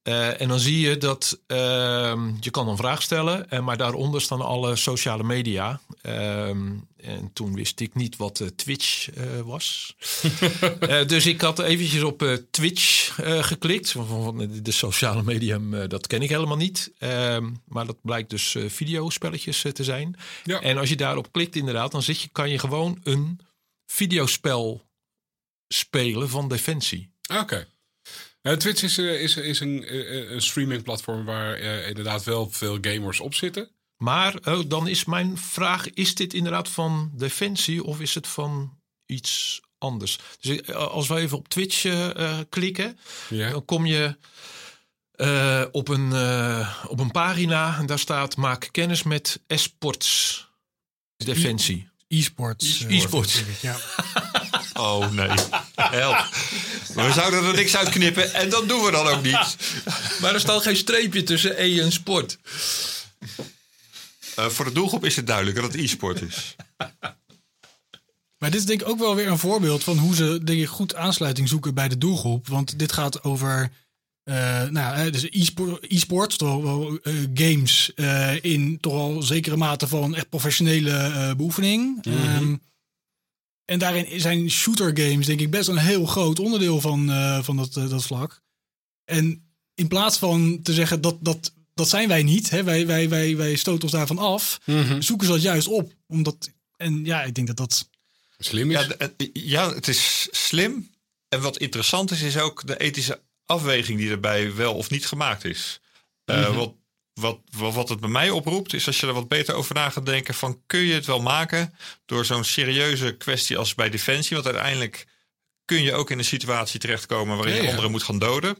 Uh, 0.02 0.40
en 0.40 0.48
dan 0.48 0.58
zie 0.58 0.80
je 0.80 0.96
dat 0.96 1.40
uh, 1.46 1.56
je 2.40 2.50
kan 2.50 2.68
een 2.68 2.76
vraag 2.76 3.02
stellen, 3.02 3.50
en 3.50 3.64
maar 3.64 3.76
daaronder 3.76 4.20
staan 4.20 4.40
alle 4.40 4.76
sociale 4.76 5.22
media. 5.22 5.80
Uh, 6.02 6.48
en 6.96 7.30
toen 7.32 7.54
wist 7.54 7.80
ik 7.80 7.94
niet 7.94 8.16
wat 8.16 8.52
Twitch 8.56 9.16
uh, 9.16 9.40
was. 9.40 9.96
dus 11.06 11.26
ik 11.26 11.40
had 11.40 11.58
eventjes 11.58 12.02
op 12.02 12.40
Twitch 12.50 13.14
geklikt. 13.46 13.90
Van 13.90 14.50
de 14.62 14.72
sociale 14.72 15.22
medium, 15.22 15.88
dat 15.88 16.06
ken 16.06 16.22
ik 16.22 16.28
helemaal 16.28 16.56
niet. 16.56 16.92
Ehm, 16.98 17.50
maar 17.66 17.86
dat 17.86 17.96
blijkt 18.02 18.30
dus 18.30 18.56
videospelletjes 18.66 19.64
te 19.72 19.84
zijn. 19.84 20.16
Ja. 20.44 20.60
En 20.60 20.78
als 20.78 20.88
je 20.88 20.96
daarop 20.96 21.32
klikt 21.32 21.56
inderdaad, 21.56 21.92
dan 21.92 22.02
zit 22.02 22.20
je, 22.20 22.28
kan 22.32 22.50
je 22.50 22.58
gewoon 22.58 23.00
een 23.02 23.40
videospel 23.86 24.88
spelen 25.68 26.28
van 26.28 26.48
Defensie. 26.48 27.10
Oké. 27.30 27.40
Okay. 27.40 27.66
Ja, 28.48 28.56
Twitch 28.56 28.82
is, 28.82 28.98
eh, 28.98 29.20
is, 29.22 29.36
is 29.36 29.60
een, 29.60 29.84
eh, 29.86 30.30
een 30.30 30.42
streamingplatform 30.42 31.24
waar 31.24 31.54
eh, 31.54 31.88
inderdaad 31.88 32.24
wel 32.24 32.50
veel 32.50 32.78
gamers 32.80 33.20
op 33.20 33.34
zitten. 33.34 33.70
Maar 33.96 34.34
oh, 34.44 34.60
dan 34.66 34.88
is 34.88 35.04
mijn 35.04 35.38
vraag: 35.38 35.90
is 35.90 36.14
dit 36.14 36.34
inderdaad 36.34 36.68
van 36.68 37.10
Defensie 37.14 37.84
of 37.84 38.00
is 38.00 38.14
het 38.14 38.26
van 38.26 38.78
iets 39.06 39.60
anders? 39.78 40.18
Dus 40.40 40.60
eh, 40.60 40.74
als 40.76 41.08
we 41.08 41.16
even 41.16 41.38
op 41.38 41.48
Twitch 41.48 41.84
eh, 41.84 42.16
eh, 42.16 42.38
klikken, 42.48 42.98
Ja. 43.28 43.50
dan 43.50 43.64
kom 43.64 43.86
je 43.86 44.16
eh, 45.12 45.64
op, 45.72 45.88
een, 45.88 46.12
eh, 46.12 46.84
op 46.88 47.00
een 47.00 47.10
pagina 47.10 47.78
en 47.78 47.86
daar 47.86 47.98
staat: 47.98 48.36
maak 48.36 48.68
kennis 48.72 49.02
met 49.02 49.40
esports. 49.46 50.46
Defensie. 51.16 51.88
E-sports. 52.08 52.84
eh, 52.84 52.96
E-sports. 52.96 53.42
Ja. 53.60 53.76
Oh 54.74 55.10
nee, 55.10 55.28
help. 55.82 56.28
We 56.94 57.12
zouden 57.12 57.44
er 57.44 57.54
niks 57.54 57.76
uit 57.76 57.88
knippen 57.88 58.34
en 58.34 58.50
dat 58.50 58.68
doen 58.68 58.84
we 58.84 58.90
dan 58.90 59.06
ook 59.06 59.22
niet. 59.22 59.56
Maar 60.20 60.34
er 60.34 60.40
staat 60.40 60.62
geen 60.62 60.76
streepje 60.76 61.22
tussen 61.22 61.62
E 61.62 61.80
en 61.80 61.92
sport. 61.92 62.38
Eh, 64.34 64.46
voor 64.46 64.64
de 64.64 64.72
doelgroep 64.72 65.04
is 65.04 65.16
het 65.16 65.26
duidelijk 65.26 65.56
dat 65.56 65.72
het 65.72 65.82
e-sport 65.82 66.22
is. 66.22 66.56
Maar 68.38 68.50
dit 68.50 68.60
is 68.60 68.66
denk 68.66 68.80
ik 68.80 68.88
ook 68.88 68.98
wel 68.98 69.14
weer 69.14 69.28
een 69.28 69.38
voorbeeld 69.38 69.84
van 69.84 69.98
hoe 69.98 70.14
ze 70.14 70.40
denk 70.44 70.60
ik 70.60 70.68
goed 70.68 70.94
aansluiting 70.94 71.48
zoeken 71.48 71.74
bij 71.74 71.88
de 71.88 71.98
doelgroep. 71.98 72.48
Want 72.48 72.78
dit 72.78 72.92
gaat 72.92 73.24
over 73.24 73.70
eh, 74.28 74.68
nou, 74.68 74.96
hè, 74.96 75.10
dus 75.10 75.26
e-sport, 75.88 76.42
eh, 76.42 77.12
games 77.34 77.92
eh, 77.94 78.44
in 78.44 78.78
toch 78.80 78.92
wel 78.92 79.22
zekere 79.22 79.56
mate 79.56 79.88
van 79.88 80.14
echt 80.14 80.28
professionele 80.28 80.90
eh, 80.90 81.34
beoefening. 81.34 82.04
Ehm, 82.04 82.56
en 83.68 83.78
daarin 83.78 84.20
zijn 84.20 84.50
shooter 84.50 84.98
games 84.98 85.26
denk 85.26 85.40
ik 85.40 85.50
best 85.50 85.68
een 85.68 85.78
heel 85.78 86.06
groot 86.06 86.38
onderdeel 86.38 86.80
van, 86.80 87.10
eh, 87.10 87.42
van 87.42 87.56
dat, 87.56 87.76
eh, 87.76 87.88
dat 87.88 88.04
vlak. 88.04 88.42
En 89.04 89.52
in 89.74 89.88
plaats 89.88 90.18
van 90.18 90.62
te 90.62 90.72
zeggen 90.72 91.00
dat, 91.00 91.16
dat, 91.20 91.52
dat 91.74 91.88
zijn 91.88 92.08
wij 92.08 92.22
niet, 92.22 92.50
hè, 92.50 92.64
wij, 92.64 92.86
wij, 92.86 93.08
wij, 93.08 93.36
wij 93.36 93.56
stoten 93.56 93.82
ons 93.82 93.92
daarvan 93.92 94.18
af, 94.18 94.60
zoeken 94.98 95.26
ze 95.26 95.32
dat 95.32 95.42
juist 95.42 95.68
op. 95.68 95.92
Omdat, 96.06 96.50
en 96.76 97.04
ja, 97.04 97.22
ik 97.22 97.34
denk 97.34 97.46
dat 97.46 97.56
dat 97.56 97.88
Slim 98.38 98.70
is. 98.70 98.86
Ja, 98.86 98.96
eh, 98.96 99.28
ja, 99.32 99.74
het 99.74 99.88
is 99.88 100.28
slim. 100.30 100.90
En 101.28 101.40
wat 101.40 101.58
interessant 101.58 102.10
is, 102.10 102.22
is 102.22 102.38
ook 102.38 102.66
de 102.66 102.78
ethische 102.78 103.20
afweging 103.44 103.98
die 103.98 104.10
erbij 104.10 104.54
wel 104.54 104.74
of 104.74 104.90
niet 104.90 105.06
gemaakt 105.06 105.44
is. 105.44 105.80
Eh, 106.24 106.46
wat, 106.46 106.54
wat, 106.54 106.74
wat, 107.18 107.38
wat 107.50 107.88
het 107.88 108.00
bij 108.00 108.08
mij 108.08 108.30
oproept, 108.30 108.74
is 108.74 108.86
als 108.86 109.00
je 109.00 109.06
er 109.06 109.12
wat 109.12 109.28
beter 109.28 109.54
over 109.54 109.74
na 109.74 109.90
gaat 109.90 110.06
denken: 110.06 110.34
van 110.34 110.62
kun 110.66 110.80
je 110.80 110.94
het 110.94 111.06
wel 111.06 111.20
maken 111.20 111.74
door 112.06 112.24
zo'n 112.24 112.44
serieuze 112.44 113.16
kwestie 113.16 113.58
als 113.58 113.74
bij 113.74 113.90
Defensie? 113.90 114.36
Want 114.36 114.48
uiteindelijk 114.48 115.06
kun 115.64 115.82
je 115.82 115.94
ook 115.94 116.10
in 116.10 116.18
een 116.18 116.24
situatie 116.24 116.80
terechtkomen 116.80 117.36
waarin 117.36 117.54
je 117.54 117.62
ja. 117.62 117.68
anderen 117.68 117.90
moet 117.90 118.02
gaan 118.02 118.18
doden. 118.18 118.56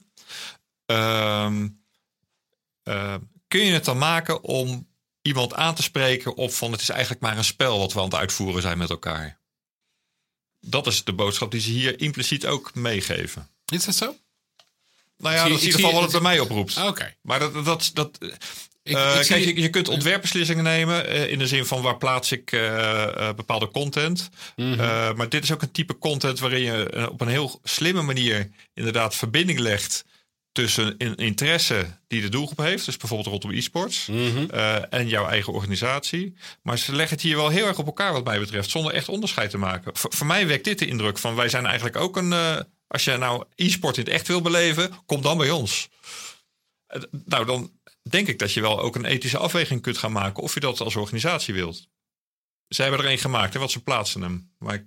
Ehm, 0.86 1.68
eh, 2.82 3.14
kun 3.48 3.64
je 3.64 3.72
het 3.72 3.84
dan 3.84 3.98
maken 3.98 4.42
om 4.42 4.88
iemand 5.22 5.54
aan 5.54 5.74
te 5.74 5.82
spreken 5.82 6.36
op 6.36 6.52
van 6.52 6.72
het 6.72 6.80
is 6.80 6.88
eigenlijk 6.88 7.20
maar 7.20 7.36
een 7.36 7.44
spel 7.44 7.78
wat 7.78 7.92
we 7.92 7.98
aan 7.98 8.04
het 8.04 8.14
uitvoeren 8.14 8.62
zijn 8.62 8.78
met 8.78 8.90
elkaar? 8.90 9.40
Dat 10.60 10.86
is 10.86 11.04
de 11.04 11.12
boodschap 11.12 11.50
die 11.50 11.60
ze 11.60 11.70
hier 11.70 12.00
impliciet 12.00 12.46
ook 12.46 12.74
meegeven. 12.74 13.48
Is 13.66 13.84
dat 13.84 13.94
zo? 13.94 14.16
Nou 15.18 15.34
ja, 15.34 15.40
zie- 15.42 15.50
dat 15.50 15.58
is 15.58 15.64
in 15.64 15.70
ik 15.70 15.76
ieder 15.76 15.90
geval 15.90 15.92
wat 15.92 16.02
het 16.02 16.22
bij 16.22 16.30
mij 16.30 16.40
oproept. 16.40 16.76
Ah, 16.76 16.86
Oké. 16.86 17.14
Maar 17.22 17.38
dat, 17.38 17.64
dat, 17.64 17.90
dat, 17.94 18.18
Ik, 18.82 18.96
eh, 18.96 19.16
ik 19.16 19.22
zie- 19.24 19.34
kijk, 19.34 19.44
je, 19.56 19.60
je 19.62 19.70
kunt 19.70 19.88
ontwerpbeslissingen 19.88 20.64
nemen 20.64 21.06
eh, 21.06 21.30
in 21.30 21.38
de 21.38 21.46
zin 21.46 21.64
van 21.66 21.82
waar 21.82 21.96
plaats 21.96 22.32
ik 22.32 22.52
eh, 22.52 23.02
eh, 23.28 23.34
bepaalde 23.34 23.70
content. 23.70 24.28
Mhm. 24.56 24.72
Eh, 24.80 25.12
maar 25.14 25.28
dit 25.28 25.42
is 25.42 25.52
ook 25.52 25.62
een 25.62 25.70
type 25.72 25.98
content 25.98 26.38
waarin 26.38 26.60
je 26.62 26.90
eh, 26.90 27.06
op 27.10 27.20
een 27.20 27.28
heel 27.28 27.60
slimme 27.64 28.02
manier 28.02 28.50
inderdaad 28.74 29.14
verbinding 29.16 29.58
legt 29.58 30.04
tussen 30.52 30.94
een 30.98 31.14
interesse 31.16 31.86
die 32.06 32.20
de 32.20 32.28
doelgroep 32.28 32.58
heeft, 32.58 32.84
dus 32.84 32.96
bijvoorbeeld 32.96 33.28
rondom 33.30 33.58
e-sports, 33.58 34.06
Mhm. 34.06 34.50
eh, 34.50 34.76
en 34.94 35.08
jouw 35.08 35.26
eigen 35.26 35.52
organisatie. 35.52 36.34
Maar 36.62 36.78
ze 36.78 36.94
leggen 36.94 37.14
het 37.16 37.24
hier 37.26 37.36
wel 37.36 37.48
heel 37.48 37.66
erg 37.66 37.78
op 37.78 37.86
elkaar 37.86 38.12
wat 38.12 38.24
mij 38.24 38.38
betreft, 38.38 38.70
zonder 38.70 38.92
echt 38.92 39.08
onderscheid 39.08 39.50
te 39.50 39.58
maken. 39.58 39.96
V- 39.96 40.04
voor 40.08 40.26
mij 40.26 40.46
wekt 40.46 40.64
dit 40.64 40.78
de 40.78 40.86
indruk 40.86 41.18
van 41.18 41.34
wij 41.34 41.48
zijn 41.48 41.66
eigenlijk 41.66 41.96
ook 41.96 42.16
een, 42.16 42.32
eh, 42.32 42.56
als 42.88 43.04
je 43.04 43.16
nou 43.16 43.44
e-sport 43.54 43.96
in 43.96 44.04
het 44.04 44.12
echt 44.12 44.26
wil 44.26 44.40
beleven, 44.40 44.90
kom 45.06 45.22
dan 45.22 45.38
bij 45.38 45.50
ons. 45.50 45.88
Eh, 46.86 47.02
nou, 47.24 47.46
dan 47.46 47.72
denk 48.02 48.28
ik 48.28 48.38
dat 48.38 48.52
je 48.52 48.60
wel 48.60 48.80
ook 48.80 48.94
een 48.94 49.04
ethische 49.04 49.38
afweging 49.38 49.82
kunt 49.82 49.98
gaan 49.98 50.12
maken 50.12 50.42
of 50.42 50.54
je 50.54 50.60
dat 50.60 50.80
als 50.80 50.96
organisatie 50.96 51.54
wilt. 51.54 51.88
Zij 52.68 52.86
hebben 52.86 53.04
er 53.04 53.12
een 53.12 53.18
gemaakt 53.18 53.54
en 53.54 53.60
wat 53.60 53.70
ze 53.70 53.82
plaatsen 53.82 54.22
hem. 54.22 54.50
Maar 54.58 54.74
ik, 54.74 54.84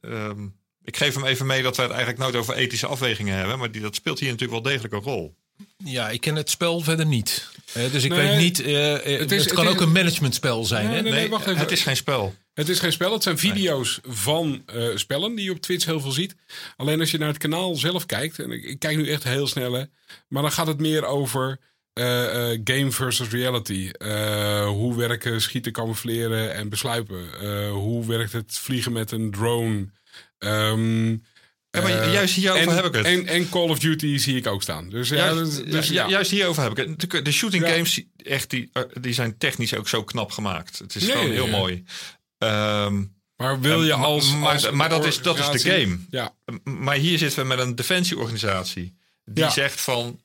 ehm, 0.00 0.46
ik 0.82 0.96
geef 0.96 1.14
hem 1.14 1.24
even 1.24 1.46
mee 1.46 1.62
dat 1.62 1.76
wij 1.76 1.86
het 1.86 1.94
eigenlijk 1.94 2.24
nooit 2.24 2.42
over 2.42 2.54
ethische 2.54 2.86
afwegingen 2.86 3.36
hebben. 3.36 3.58
Maar 3.58 3.70
die, 3.70 3.80
dat 3.82 3.94
speelt 3.94 4.18
hier 4.18 4.30
natuurlijk 4.30 4.62
wel 4.62 4.72
degelijk 4.72 4.94
een 4.94 5.12
rol. 5.12 5.36
Ja, 5.76 6.10
ik 6.10 6.20
ken 6.20 6.36
het 6.36 6.50
spel 6.50 6.80
verder 6.80 7.06
niet. 7.06 7.50
Eh, 7.72 7.92
dus 7.92 8.04
ik 8.04 8.10
Nee, 8.10 8.28
weet 8.28 8.38
niet. 8.38 8.60
eh, 8.62 8.94
eh, 9.14 9.20
het, 9.20 9.32
is- 9.32 9.46
kan 9.46 9.64
het 9.64 9.74
ook 9.74 9.80
is- 9.80 9.86
een 9.86 9.92
managementspel 9.92 10.64
zijn. 10.64 10.86
Nee, 10.86 10.96
hè? 10.96 11.02
nee, 11.02 11.28
wacht 11.28 11.46
even. 11.46 11.58
het 11.58 11.70
is 11.70 11.82
geen 11.82 11.96
spel. 11.96 12.34
Het 12.54 12.68
is 12.68 12.78
geen 12.78 12.92
spel, 12.92 13.12
het 13.12 13.22
zijn 13.22 13.38
video's 13.38 14.00
van 14.02 14.64
spellen 14.94 15.34
die 15.34 15.44
je 15.44 15.50
op 15.50 15.60
Twitch 15.60 15.84
heel 15.84 16.00
veel 16.00 16.10
ziet. 16.10 16.34
Alleen 16.76 17.00
als 17.00 17.10
je 17.10 17.18
naar 17.18 17.28
het 17.28 17.38
kanaal 17.38 17.74
zelf 17.74 18.06
kijkt, 18.06 18.38
en 18.38 18.50
ik, 18.50 18.64
ik 18.64 18.78
kijk 18.78 18.96
nu 18.96 19.10
echt 19.10 19.22
heel 19.24 19.46
snel, 19.46 19.72
hè, 19.72 19.84
maar 20.28 20.42
dan 20.42 20.52
gaat 20.52 20.66
het 20.66 20.80
meer 20.80 21.04
over 21.04 21.58
game 22.64 22.90
versus 22.90 23.28
reality. 23.30 23.90
Hoe 24.66 24.96
werken 24.96 25.40
schieten, 25.42 25.72
camoufleren 25.72 26.54
en 26.54 26.68
besluipen? 26.68 27.24
Hoe 27.68 28.06
werkt 28.06 28.32
het 28.32 28.58
vliegen 28.58 28.92
met 28.92 29.10
een 29.10 29.30
drone? 29.30 29.86
Ehm, 30.38 31.16
Ja, 31.76 31.82
maar 31.82 32.02
eh, 32.02 32.12
juist 32.12 32.34
hierover 32.34 32.68
en, 32.68 32.74
heb 32.74 32.84
ik 32.84 32.94
het. 32.94 33.04
En, 33.06 33.26
en 33.26 33.48
Call 33.48 33.68
of 33.68 33.78
Duty 33.78 34.16
zie 34.18 34.36
ik 34.36 34.46
ook 34.46 34.62
staan. 34.62 34.88
Dus 34.90 35.08
ja, 35.08 35.16
juist, 35.16 35.56
dus, 35.56 35.70
dus 35.70 35.88
ja, 35.88 36.08
juist 36.08 36.30
hierover 36.30 36.62
heb 36.62 36.78
ik 36.78 36.86
het. 36.88 37.10
De, 37.10 37.22
de 37.22 37.32
shooting 37.32 37.66
games, 37.68 38.02
echt, 38.16 38.50
die, 38.50 38.70
eh, 38.72 38.82
die 39.00 39.12
zijn 39.14 39.38
technisch 39.38 39.74
ook 39.74 39.88
zo 39.88 40.04
knap 40.04 40.30
gemaakt. 40.30 40.78
Het 40.78 40.94
is 40.94 41.02
Nee, 41.02 41.12
gewoon 41.12 41.30
heel 41.30 41.46
mooi. 41.48 41.84
Ehm, 42.38 43.02
Maar 43.36 43.60
wil 43.60 43.82
je 43.84 43.96
maar- 43.96 44.04
als. 44.06 44.34
maar- 44.34 44.52
als 44.52 44.70
maar 44.70 44.88
dat 44.88 45.04
is- 45.06 45.22
dat 45.22 45.38
is 45.38 45.62
de 45.62 45.70
game. 45.70 45.98
Ja, 46.10 46.34
maar 46.64 46.96
hier 46.96 47.18
zitten 47.18 47.38
we 47.40 47.44
met 47.46 47.58
een 47.58 47.74
defensieorganisatie. 47.74 48.96
Die 49.24 49.44
Ja. 49.44 49.50
zegt 49.50 49.80
van, 49.80 50.20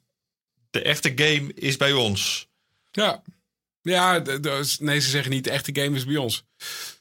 de 0.69 0.81
echte 0.81 1.11
game 1.15 1.53
is 1.53 1.77
bij 1.77 1.91
ons. 1.93 2.47
Ja, 2.91 3.21
ja 3.81 4.21
d- 4.21 4.43
d- 4.43 4.79
nee, 4.79 4.99
ze 4.99 5.09
zeggen 5.09 5.31
niet 5.31 5.43
de 5.43 5.49
echte 5.51 5.81
game 5.81 5.95
is 5.95 6.05
bij 6.05 6.17
ons. 6.17 6.43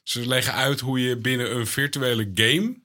Ze 0.03 0.27
leggen 0.27 0.55
uit 0.55 0.81
hoe 0.81 1.01
je 1.01 1.17
binnen 1.17 1.55
een 1.57 1.67
virtuele 1.67 2.31
game 2.35 2.77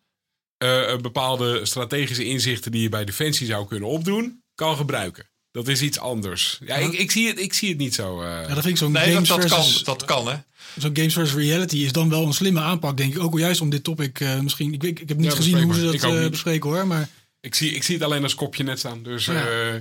eh, 0.58 0.88
een 0.88 1.02
bepaalde 1.02 1.66
strategische 1.66 2.26
inzichten 2.26 2.72
die 2.72 2.82
je 2.82 2.90
bij 2.90 3.06
Defensie 3.06 3.48
zou 3.48 3.68
kunnen 3.68 3.90
opdoen, 3.90 4.44
kan 4.56 4.76
gebruiken. 4.78 5.30
Dat 5.52 5.68
is 5.68 5.82
iets 5.82 6.00
anders. 6.00 6.60
Ja, 6.66 6.76
ik, 6.76 6.92
ik, 6.94 7.12
zie, 7.12 7.28
het, 7.28 7.40
ik 7.40 7.54
zie 7.54 7.70
het 7.70 7.78
niet 7.78 7.96
zo. 7.96 8.22
eh. 8.22 8.28
Ja, 8.30 8.48
dat 8.48 8.54
vind 8.54 8.66
ik 8.68 8.78
zo'n 8.78 8.92
Nee, 8.92 9.04
dat, 9.06 9.14
games, 9.14 9.28
dat, 9.28 9.42
versus, 9.42 9.74
kan, 9.84 9.94
dat 9.98 10.06
kan 10.06 10.28
hè. 10.28 10.36
zo'n 10.78 10.96
games 10.96 11.14
versus 11.14 11.36
reality 11.36 11.78
is 11.78 11.92
dan 11.92 12.10
wel 12.10 12.26
een 12.26 12.34
slimme 12.34 12.60
aanpak, 12.60 12.98
denk 12.98 13.16
ik. 13.16 13.22
Ook 13.24 13.40
juist 13.40 13.62
om 13.62 13.70
dit 13.70 13.84
topic 13.84 14.20
eh, 14.20 14.40
misschien. 14.40 14.74
Ik, 14.74 14.84
ik 14.84 15.10
heb 15.10 15.18
niet 15.18 15.30
Ja, 15.30 15.36
gezien 15.36 15.62
hoe 15.62 15.74
ze 15.74 15.98
dat 15.98 16.30
bespreken 16.32 16.70
hoor. 16.70 16.88
Maar 16.88 17.10
ik, 17.42 17.56
zie, 17.56 17.72
ik 17.72 17.84
zie 17.84 17.96
het 17.96 18.04
alleen 18.04 18.24
als 18.24 18.36
kopje 18.36 18.64
net 18.64 18.80
staan. 18.80 19.04
Dus 19.04 19.26
Ja. 19.26 19.48
eh, 19.48 19.76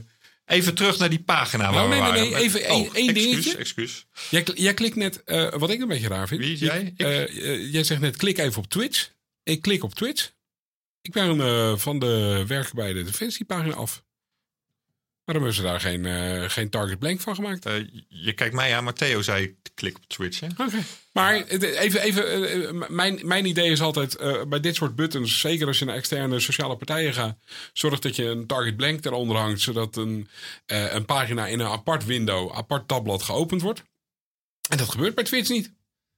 Even 0.47 0.75
terug 0.75 0.99
naar 0.99 1.11
die 1.11 1.23
pagina 1.23 1.65
waar 1.65 1.73
Nou, 1.73 1.89
nee, 1.89 2.01
nee, 2.01 2.11
waren. 2.11 2.31
nee, 2.31 2.43
even 2.43 2.65
één- 2.65 2.85
excuus, 2.95 3.13
dingetje. 3.15 3.57
Excuus. 3.57 4.07
jij, 4.31 4.45
jij 4.55 4.75
klikt 4.75 4.97
net, 4.97 5.25
eh, 5.25 5.53
wat 5.57 5.71
ik 5.71 5.81
een 5.81 5.89
beetje 5.89 6.09
raar 6.09 6.29
vind. 6.29 6.41
Wie, 6.41 6.57
jij? 6.57 6.93
Ik? 6.97 7.31
Jij 7.73 7.85
zegt 7.85 8.01
net, 8.01 8.17
klik 8.17 8.39
even 8.39 8.59
op 8.63 8.69
Twitch. 8.69 9.11
Ik 9.43 9.63
klik 9.63 9.85
op 9.85 9.95
Twitch. 9.95 10.31
Ik 11.05 11.13
ben 11.13 11.41
eh, 11.41 11.77
van 11.77 11.99
de 11.99 12.45
werken 12.47 12.75
bij 12.75 12.93
de 12.93 13.03
Defensiepagina 13.03 13.75
af. 13.75 14.05
Waarom 15.25 15.45
hebben 15.45 15.63
ze 15.63 15.63
daar 15.63 15.81
geen, 15.81 16.07
eh, 16.07 16.49
geen 16.51 16.71
target 16.71 16.99
blank 16.99 17.21
van 17.21 17.35
gemaakt? 17.35 17.67
Eh, 17.67 17.75
je 18.09 18.33
kijkt 18.33 18.55
mij 18.55 18.77
aan, 18.77 18.85
maar 18.85 18.95
Theo 18.95 19.23
zei 19.23 19.57
klik 19.75 19.97
op 19.97 20.05
Twitch. 20.07 20.41
Hè? 20.41 20.47
Oké. 20.47 20.79
Maar 21.13 21.35
even, 21.45 22.01
even 22.03 22.95
mijn, 22.95 23.21
mijn 23.23 23.45
idee 23.47 23.71
is 23.71 23.81
altijd 23.81 24.17
eh, 24.17 24.43
bij 24.45 24.61
dit 24.61 24.75
soort 24.75 24.97
buttons, 24.97 25.41
zeker 25.41 25.67
als 25.67 25.79
je 25.79 25.85
naar 25.85 25.95
externe 25.95 26.41
sociale 26.41 26.77
partijen 26.77 27.15
gaat, 27.15 27.39
zorg 27.73 27.99
dat 27.99 28.17
je 28.17 28.25
een 28.25 28.47
target 28.47 28.77
blank 28.77 29.05
eronder 29.05 29.37
hangt, 29.37 29.61
zodat 29.61 29.97
een, 29.97 30.29
eh, 30.67 30.93
een 30.93 31.05
pagina 31.05 31.47
in 31.47 31.61
een 31.61 31.67
apart 31.67 32.05
window, 32.05 32.53
apart 32.53 32.89
tabblad 32.89 33.23
geopend 33.23 33.63
wordt. 33.63 33.83
En 34.69 34.77
dat 34.77 34.89
gebeurt 34.91 35.15
bij 35.15 35.25
Twitch 35.25 35.49
niet. 35.51 35.67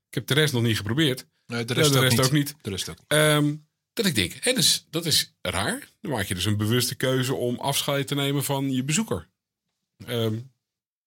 Ik 0.09 0.14
heb 0.14 0.27
de 0.27 0.35
rest 0.35 0.53
nog 0.53 0.62
niet 0.62 0.77
geprobeerd. 0.77 1.27
Nee, 1.46 1.64
de 1.64 1.75
Ja, 1.75 1.81
rest, 1.81 1.92
de 1.92 1.99
ook, 1.99 2.05
rest 2.05 2.16
niet. 2.16 2.27
ook 2.27 2.33
niet. 2.33 2.55
De 2.61 2.70
rest 2.70 2.88
ook. 2.88 2.99
Ehm, 3.07 3.55
dat 3.97 4.07
ik 4.07 4.15
denk, 4.15 4.33
hè, 4.41 4.53
dus, 4.53 4.87
dat 4.91 5.07
is 5.07 5.33
raar. 5.43 5.89
Dan 6.01 6.11
maak 6.13 6.27
je 6.27 6.35
dus 6.35 6.45
een 6.45 6.57
bewuste 6.57 6.95
keuze 6.95 7.35
om 7.35 7.59
afscheid 7.59 8.07
te 8.07 8.15
nemen 8.15 8.45
van 8.45 8.73
je 8.73 8.83
bezoeker. 8.85 9.29
Ehm, 10.07 10.39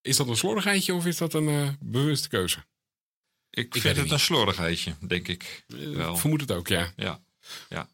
is 0.02 0.18
dat 0.18 0.28
een 0.28 0.38
slordigheidje 0.38 0.94
of 0.94 1.06
is 1.06 1.18
dat 1.18 1.34
een 1.34 1.48
eh, 1.48 1.70
bewuste 1.80 2.28
keuze? 2.30 2.58
Ik, 3.50 3.74
weet 3.74 3.82
vind 3.82 3.96
het 3.96 4.04
niet. 4.04 4.14
een 4.14 4.20
slordigheidje, 4.20 4.94
denk 5.00 5.28
ik. 5.28 5.64
Eh, 5.68 5.78
Wel. 5.96 6.14
Ik 6.14 6.20
vermoed 6.20 6.42
het 6.42 6.52
ook, 6.52 6.68
ja. 6.68 6.94
Ja. 7.70 7.90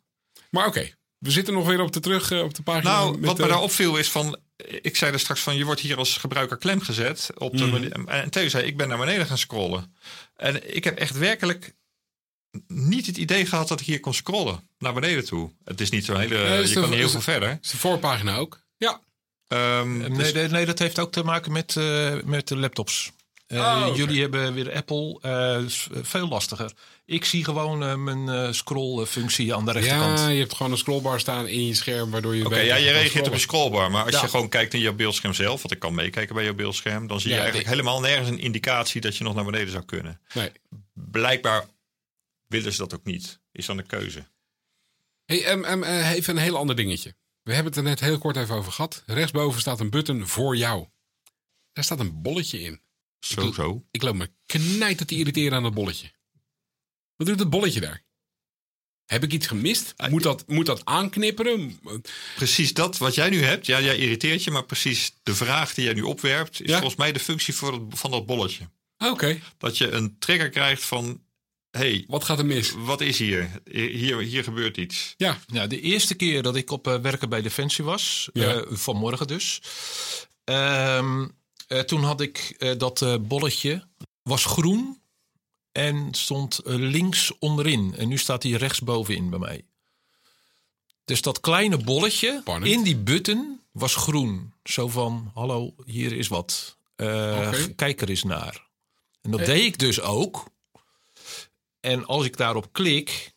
Maar 0.50 0.68
oké, 0.68 0.92
we 1.18 1.32
zitten 1.32 1.54
nog 1.54 1.68
weer 1.68 1.80
op 1.82 1.92
de 1.92 2.00
terug 2.00 2.32
eh, 2.32 2.42
op 2.44 2.54
de 2.54 2.64
pagina. 2.64 2.92
Nou, 2.92 3.20
wat 3.20 3.38
me 3.38 3.44
eh, 3.44 3.50
daar 3.50 3.62
opviel 3.62 3.98
is 3.98 4.12
van... 4.12 4.40
Ik 4.82 4.96
zei 4.96 5.12
er 5.14 5.20
straks 5.20 5.42
van, 5.42 5.56
je 5.56 5.66
wordt 5.66 5.82
hier 5.82 5.98
als 5.98 6.18
gebruiker 6.18 6.58
klem 6.58 6.82
gezet. 6.82 7.30
Op 7.38 7.58
de 7.58 7.66
manier- 7.66 8.06
En 8.08 8.30
Theo 8.30 8.48
zei, 8.50 8.66
ik 8.66 8.78
ben 8.78 8.88
naar 8.88 8.98
beneden 8.98 9.26
gaan 9.26 9.38
scrollen. 9.38 9.96
En 10.36 10.76
ik 10.76 10.84
heb 10.84 10.98
echt 10.98 11.18
werkelijk 11.18 11.74
niet 12.68 13.06
het 13.06 13.18
idee 13.18 13.46
gehad 13.46 13.68
dat 13.68 13.80
ik 13.80 13.86
hier 13.86 14.00
kon 14.00 14.14
scrollen. 14.14 14.70
Naar 14.80 14.94
beneden 14.94 15.26
toe. 15.26 15.52
Het 15.64 15.82
is 15.82 15.90
niet 15.90 16.06
zo'n 16.06 16.20
hele... 16.20 16.38
Nee, 16.50 16.62
je 16.62 16.68
de- 16.68 16.74
kan 16.80 16.90
niet 16.90 17.00
heel 17.00 17.10
veel 17.10 17.22
verder. 17.22 17.58
is 17.62 17.70
de 17.70 17.78
voorpagina 17.78 18.36
ook. 18.38 18.60
Ja, 18.78 19.00
Ehm, 19.48 19.98
Nee, 19.98 20.10
dus- 20.10 20.34
nee, 20.34 20.48
nee, 20.48 20.66
dat 20.66 20.80
heeft 20.80 21.00
ook 21.00 21.12
te 21.12 21.24
maken 21.24 21.52
met, 21.52 21.76
eh, 21.78 22.14
met 22.24 22.48
de 22.48 22.58
laptops. 22.58 23.12
Eh, 23.48 23.60
Oh. 23.88 23.96
Jullie 23.96 24.22
hebben 24.22 24.54
weer 24.54 24.74
Apple, 24.74 25.18
eh, 25.22 25.58
veel 26.02 26.28
lastiger. 26.28 26.72
Ik 27.06 27.26
zie 27.26 27.44
gewoon 27.44 27.84
eh, 27.84 27.96
mijn 27.96 28.30
eh, 28.30 28.52
scrollfunctie 28.52 29.56
aan 29.56 29.66
de 29.66 29.72
rechterkant. 29.72 30.20
Ja, 30.20 30.28
je 30.28 30.40
hebt 30.40 30.56
gewoon 30.56 30.72
een 30.72 30.78
scrollbar 30.78 31.20
staan 31.20 31.48
in 31.48 31.66
je 31.68 31.74
scherm, 31.74 32.12
waardoor 32.12 32.36
je 32.36 32.46
Oké, 32.46 32.60
ja, 32.60 32.76
je 32.76 32.92
reageert 32.92 33.28
op 33.28 33.34
je 33.34 33.40
scrollen. 33.40 33.40
scrollbar. 33.40 33.92
Maar 33.92 34.04
als 34.06 34.14
Ja. 34.16 34.22
je 34.22 34.28
gewoon 34.28 34.50
kijkt 34.50 34.74
naar 34.74 34.82
je 34.82 34.94
beeldscherm 34.94 35.34
zelf, 35.34 35.62
want 35.62 35.74
ik 35.74 35.80
kan 35.80 35.94
meekijken 35.96 36.36
bij 36.36 36.44
je 36.44 36.54
beeldscherm, 36.54 37.08
dan 37.08 37.22
zie 37.22 37.30
je 37.32 37.38
eigenlijk 37.38 37.68
helemaal 37.70 38.00
nergens 38.00 38.30
een 38.30 38.40
indicatie 38.40 39.02
dat 39.02 39.18
je 39.18 39.24
nog 39.24 39.36
naar 39.36 39.46
beneden 39.46 39.72
zou 39.72 39.84
kunnen. 39.86 40.20
Nee. 40.34 40.52
Blijkbaar 40.94 41.66
willen 42.58 42.72
ze 42.74 42.78
dat 42.78 42.94
ook 42.94 43.06
niet. 43.06 43.40
Is 43.52 43.66
dan 43.66 43.78
de 43.78 43.84
keuze. 43.84 44.28
Hey, 45.26 45.44
eh, 45.62 46.12
even 46.12 46.36
een 46.36 46.42
heel 46.44 46.58
ander 46.58 46.76
dingetje. 46.76 47.16
We 47.42 47.54
hebben 47.54 47.72
het 47.74 47.82
er 47.82 47.88
net 47.90 48.00
heel 48.00 48.18
kort 48.18 48.36
even 48.38 48.56
over 48.56 48.72
gehad. 48.72 49.04
Rechtsboven 49.06 49.62
staat 49.62 49.80
een 49.80 49.90
button 49.90 50.28
voor 50.28 50.56
jou. 50.58 50.88
Daar 51.74 51.84
staat 51.84 52.00
een 52.00 52.22
bolletje 52.22 52.60
in. 52.62 52.82
Zo, 53.20 53.52
zo. 53.52 53.86
Ik 53.92 54.02
loop 54.02 54.16
me 54.16 54.32
knijter 54.46 55.06
te 55.06 55.16
irriteren 55.16 55.54
aan 55.58 55.64
dat 55.64 55.74
bolletje. 55.74 56.12
Wat 57.16 57.28
doet 57.28 57.38
dat 57.38 57.50
bolletje 57.50 57.80
daar? 57.80 58.04
Heb 59.06 59.24
ik 59.24 59.32
iets 59.34 59.48
gemist? 59.48 59.94
Moet 60.10 60.24
dat, 60.24 60.48
moet 60.48 60.66
dat 60.66 60.86
aanknipperen? 60.86 61.80
Precies 62.36 62.74
dat 62.74 62.98
wat 62.98 63.16
jij 63.16 63.30
nu 63.30 63.44
hebt. 63.44 63.66
Ja, 63.66 63.82
jij 63.82 63.98
irriteert 63.98 64.44
je, 64.44 64.52
maar 64.52 64.66
precies 64.66 65.14
de 65.24 65.36
vraag 65.36 65.74
die 65.74 65.84
jij 65.86 65.94
nu 65.94 66.02
opwerpt, 66.02 66.62
is 66.62 66.70
Ja. 66.70 66.76
volgens 66.78 66.96
mij 66.96 67.12
de 67.12 67.20
functie 67.20 67.54
voor 67.56 67.86
van 67.90 68.12
dat 68.12 68.26
bolletje. 68.26 68.70
Oké, 68.98 69.40
Dat 69.58 69.78
je 69.78 69.90
een 69.92 70.20
trigger 70.20 70.50
krijgt 70.50 70.84
van, 70.84 71.25
hey, 71.78 72.06
wat 72.08 72.24
gaat 72.24 72.40
er 72.40 72.46
mis? 72.46 72.72
wat 72.78 73.02
is 73.02 73.18
hier? 73.18 73.62
Hier, 73.72 74.20
hier 74.20 74.44
gebeurt 74.44 74.78
iets. 74.78 75.14
Ja, 75.18 75.40
Ja, 75.48 75.68
de 75.68 75.82
eerste 75.82 76.16
keer 76.16 76.42
dat 76.44 76.56
ik 76.56 76.72
op 76.72 76.88
eh, 76.88 77.00
werken 77.00 77.30
bij 77.30 77.42
Defensie 77.42 77.84
was, 77.84 78.30
Ja. 78.34 78.54
eh, 78.54 78.62
vanmorgen 78.70 79.28
dus. 79.28 79.62
ehm, 80.44 81.28
eh, 81.68 81.80
toen 81.80 82.04
had 82.04 82.22
ik 82.22 82.56
dat 82.78 83.28
bolletje, 83.28 83.88
was 84.22 84.46
groen 84.46 85.02
en 85.72 86.08
stond 86.14 86.60
links 86.66 87.32
onderin. 87.40 87.94
En 87.98 88.08
nu 88.08 88.18
staat 88.18 88.44
hij 88.44 88.52
rechtsbovenin 88.52 89.30
bij 89.30 89.40
mij. 89.40 89.66
Dus 91.06 91.22
dat 91.22 91.40
kleine 91.40 91.78
bolletje 91.78 92.42
in 92.64 92.84
die 92.84 92.98
button 92.98 93.60
was 93.72 93.96
groen. 93.96 94.54
Zo 94.64 94.88
van, 94.88 95.32
hallo, 95.34 95.76
hier 95.86 96.14
is 96.14 96.28
wat. 96.28 96.78
Oké. 96.96 97.74
Kijk 97.76 98.02
er 98.02 98.10
eens 98.10 98.24
naar. 98.24 98.68
En 99.22 99.32
dat 99.32 99.46
deed 99.46 99.66
ik 99.66 99.78
dus 99.80 100.02
ook. 100.02 100.46
En 101.86 102.06
als 102.06 102.26
ik 102.26 102.38
daarop 102.38 102.68
klik, 102.74 103.34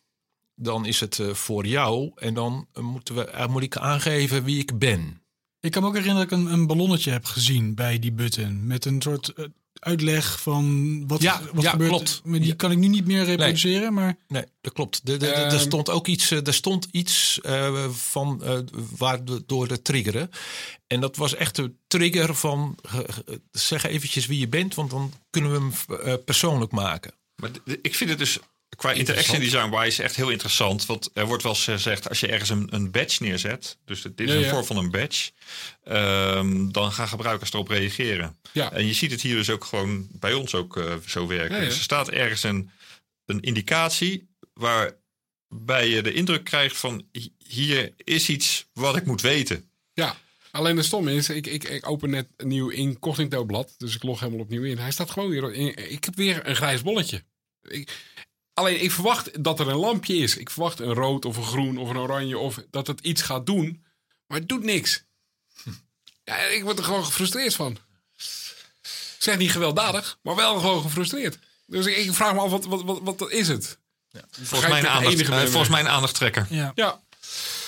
dan 0.55 0.87
is 0.87 1.01
het 1.01 1.19
eh, 1.19 1.35
voor 1.35 1.67
jou. 1.67 2.11
En 2.15 2.35
dan 2.35 2.67
eh, 2.73 2.83
moeten 2.83 3.15
we, 3.15 3.25
eh, 3.25 3.49
moet 3.49 3.63
ik 3.63 3.77
aangeven 3.77 4.45
wie 4.45 4.59
ik 4.59 4.79
ben. 4.79 5.23
Ik 5.61 5.71
kan 5.71 5.83
me 5.83 5.89
ook 5.89 5.95
herinneren 5.97 6.29
dat 6.29 6.39
ik 6.39 6.45
een, 6.47 6.53
een 6.53 6.67
ballonnetje 6.67 7.11
heb 7.11 7.25
gezien 7.25 7.75
bij 7.75 7.99
die 7.99 8.13
button. 8.13 8.67
Met 8.67 8.85
een 8.85 9.03
soort 9.03 9.33
uitleg 9.79 10.41
van 10.43 11.05
wat, 11.07 11.23
Ja, 11.23 11.43
wat 11.53 11.63
ja, 11.63 11.71
gebeurt. 11.71 11.91
klopt. 11.91 12.21
Maar 12.25 12.39
die 12.39 12.49
Ja. 12.49 12.55
kan 12.55 12.71
ik 12.71 12.79
nu 12.79 12.87
niet 12.89 13.07
meer 13.07 13.25
reproduceren. 13.25 13.93
Maar 13.95 14.17
Nee, 14.29 14.45
dat 14.61 14.73
klopt. 14.73 15.07
De, 15.07 15.13
de, 15.13 15.19
de- 15.19 15.33
er 15.33 15.47
Ehm. 15.53 15.59
stond 15.59 15.91
ook 15.91 16.07
iets, 16.07 16.31
er 16.31 16.55
stond 16.55 16.89
iets 16.91 17.41
eh, 17.41 17.89
van 17.91 18.43
eh, 18.43 18.59
waar 18.97 19.25
de, 19.25 19.83
triggeren. 19.83 20.31
En 20.87 21.01
dat 21.01 21.17
was 21.17 21.35
echt 21.35 21.57
de 21.57 21.73
trigger 21.87 22.35
van 22.35 22.79
zeg 23.51 23.85
eventjes 23.85 24.27
wie 24.27 24.39
je 24.39 24.49
bent, 24.49 24.75
want 24.75 24.91
dan 24.91 25.13
kunnen 25.31 25.53
we 25.53 25.71
hem 26.05 26.25
persoonlijk 26.25 26.73
maken. 26.73 27.13
Maar 27.41 27.51
ik 27.83 27.95
vind 27.95 28.11
het 28.11 28.19
dus 28.19 28.39
qua 28.77 28.93
interaction 28.93 29.41
design 29.41 29.71
wise 29.77 30.03
echt 30.03 30.17
heel 30.17 30.31
interessant. 30.31 30.87
Want 30.87 31.11
er 31.15 31.27
wordt 31.27 31.43
wel 31.43 31.53
eens 31.53 31.65
gezegd, 31.65 32.09
als 32.09 32.21
je 32.21 32.27
ergens 32.27 32.51
een, 32.51 32.67
een 32.75 32.91
badge 32.91 33.23
neerzet, 33.23 33.77
dus 33.85 34.03
dit 34.03 34.21
is 34.21 34.33
Ja, 34.33 34.37
een 34.39 34.49
vorm 34.49 34.65
van 34.65 34.77
een 34.77 34.91
badge, 34.91 35.31
ehm, 35.85 36.71
dan 36.71 36.93
gaan 36.93 37.09
gebruikers 37.09 37.53
erop 37.53 37.69
reageren. 37.69 38.37
ja. 38.53 38.73
En 38.73 38.87
je 38.87 38.93
ziet 38.93 39.11
het 39.11 39.21
hier 39.23 39.35
dus 39.37 39.51
ook 39.51 39.65
gewoon 39.65 40.09
bij 40.11 40.33
ons 40.35 40.55
ook 40.55 40.77
eh, 40.77 40.95
zo 41.07 41.27
werken. 41.27 41.61
Dus 41.61 41.77
er 41.77 41.83
staat 41.83 42.09
ergens 42.11 42.43
een, 42.43 42.71
een 43.27 43.41
indicatie 43.41 44.29
waarbij 44.55 45.89
je 45.89 46.03
de 46.03 46.13
indruk 46.13 46.45
krijgt 46.45 46.77
van 46.77 47.07
hi- 47.13 47.33
hier 47.39 47.93
is 47.97 48.29
iets 48.29 48.67
wat 48.73 48.97
ik 48.97 49.05
moet 49.07 49.21
weten. 49.21 49.71
ja. 49.93 50.17
Alleen 50.59 50.77
de 50.77 50.83
stom 50.83 51.09
is, 51.09 51.29
ik, 51.29 51.47
ik, 51.47 51.65
ik 51.65 51.89
open 51.89 52.11
net 52.11 52.29
een 52.37 52.49
nieuw 52.49 52.69
incognito 52.69 53.45
blad. 53.45 53.75
Dus 53.77 53.95
ik 53.95 54.03
log 54.03 54.21
helemaal 54.21 54.41
opnieuw 54.41 54.63
in. 54.63 54.79
Hij 54.79 54.91
staat 54.91 55.11
gewoon 55.11 55.29
weer 55.29 55.53
in. 55.53 55.91
Ik 55.91 56.05
heb 56.05 56.17
weer 56.17 56.47
een 56.47 56.57
grijs 56.57 56.83
bolletje. 56.83 57.25
Ik, 57.63 57.91
alleen 58.53 58.83
ik 58.83 58.91
verwacht 58.91 59.45
dat 59.45 59.61
er 59.61 59.69
een 59.69 59.77
lampje 59.77 60.17
is. 60.17 60.37
Ik 60.37 60.51
verwacht 60.51 60.81
een 60.81 60.93
rood 60.93 61.25
of 61.25 61.37
een 61.37 61.45
groen 61.45 61.79
of 61.79 61.91
een 61.91 61.99
oranje. 61.99 62.39
Of 62.39 62.63
dat 62.71 62.87
het 62.87 63.01
iets 63.01 63.23
gaat 63.23 63.47
doen. 63.47 63.85
Maar 64.27 64.39
het 64.39 64.49
doet 64.49 64.63
niks. 64.63 65.05
Ja, 66.25 66.37
ik 66.37 66.63
word 66.63 66.79
er 66.79 66.85
gewoon 66.85 67.05
gefrustreerd 67.05 67.55
van. 67.55 67.79
Ik 68.17 69.25
zeg 69.25 69.39
niet 69.39 69.53
gewelddadig, 69.53 70.19
maar 70.23 70.37
wel 70.37 70.59
gewoon 70.59 70.83
gefrustreerd. 70.83 71.39
Dus 71.67 71.87
ik, 71.87 71.97
ik 71.97 72.13
vraag 72.13 72.35
me 72.35 72.41
af, 72.41 72.51
wat, 72.51 72.65
wat, 72.65 72.83
wat, 72.83 73.01
wat 73.19 73.31
is 73.31 73.49
het? 73.49 73.79
Volgens 74.31 74.71
mij 74.71 74.71
een, 74.71 74.77
ik 74.77 74.83
het 74.83 74.91
aandacht, 74.91 75.29
ben, 75.29 75.51
volgens 75.51 75.71
mij 75.71 75.81
een 75.81 75.89
aandachttrekker. 75.89 76.47
ja. 76.51 76.73
Ja, 76.75 77.03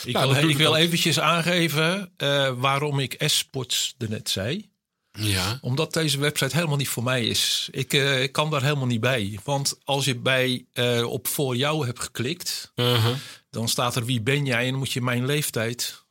Ik 0.05 0.13
Nou, 0.15 0.35
wil, 0.35 0.49
ik 0.49 0.57
wil 0.57 0.71
ook. 0.71 0.77
eventjes 0.77 1.21
aangeven 1.21 2.13
eh, 2.17 2.53
waarom 2.57 2.99
ik 2.99 3.23
S-Sports 3.27 3.95
net 4.09 4.31
zei. 4.31 4.69
ja. 5.13 5.59
Omdat 5.61 5.93
deze 5.93 6.19
website 6.19 6.55
helemaal 6.57 6.77
niet 6.77 6.89
voor 6.89 7.03
mij 7.03 7.27
is. 7.27 7.69
Ik, 7.73 7.93
eh, 7.93 8.23
ik 8.23 8.33
kan 8.33 8.51
daar 8.51 8.63
helemaal 8.63 8.87
niet 8.87 9.01
bij. 9.01 9.39
Want 9.45 9.79
als 9.85 10.05
je 10.05 10.17
bij, 10.17 10.67
eh, 10.73 11.03
op 11.11 11.27
voor 11.29 11.57
jou 11.57 11.87
hebt 11.87 12.01
geklikt, 12.01 12.73
Uh-huh. 12.75 13.15
dan 13.51 13.69
staat 13.69 13.97
er 13.97 14.05
wie 14.05 14.21
ben 14.23 14.45
jij 14.47 14.65
en 14.65 14.71
dan 14.71 14.79
moet 14.79 14.93
je 14.93 15.01
mijn 15.01 15.27
leeftijd. 15.27 16.05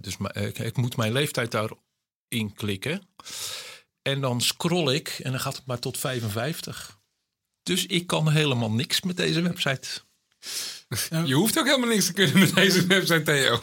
dus 0.00 0.16
ik 0.52 0.76
moet 0.76 0.96
mijn 0.96 1.12
leeftijd 1.12 1.50
daarin 1.50 2.52
klikken. 2.54 3.08
En 4.02 4.20
dan 4.20 4.40
scroll 4.40 4.94
ik 4.94 5.08
en 5.22 5.30
dan 5.30 5.40
gaat 5.40 5.56
het 5.56 5.66
maar 5.66 5.78
tot 5.78 5.98
55. 5.98 6.98
Dus 7.62 7.86
ik 7.86 8.06
kan 8.06 8.30
helemaal 8.30 8.70
niks 8.70 9.00
met 9.02 9.16
deze 9.16 9.40
website. 9.42 9.88
Je 11.24 11.34
hoeft 11.34 11.58
ook 11.58 11.66
helemaal 11.66 11.88
niks 11.88 12.06
te 12.06 12.12
kunnen 12.12 12.38
met 12.38 12.54
deze 12.54 12.86
website, 12.86 13.22
Theo. 13.22 13.62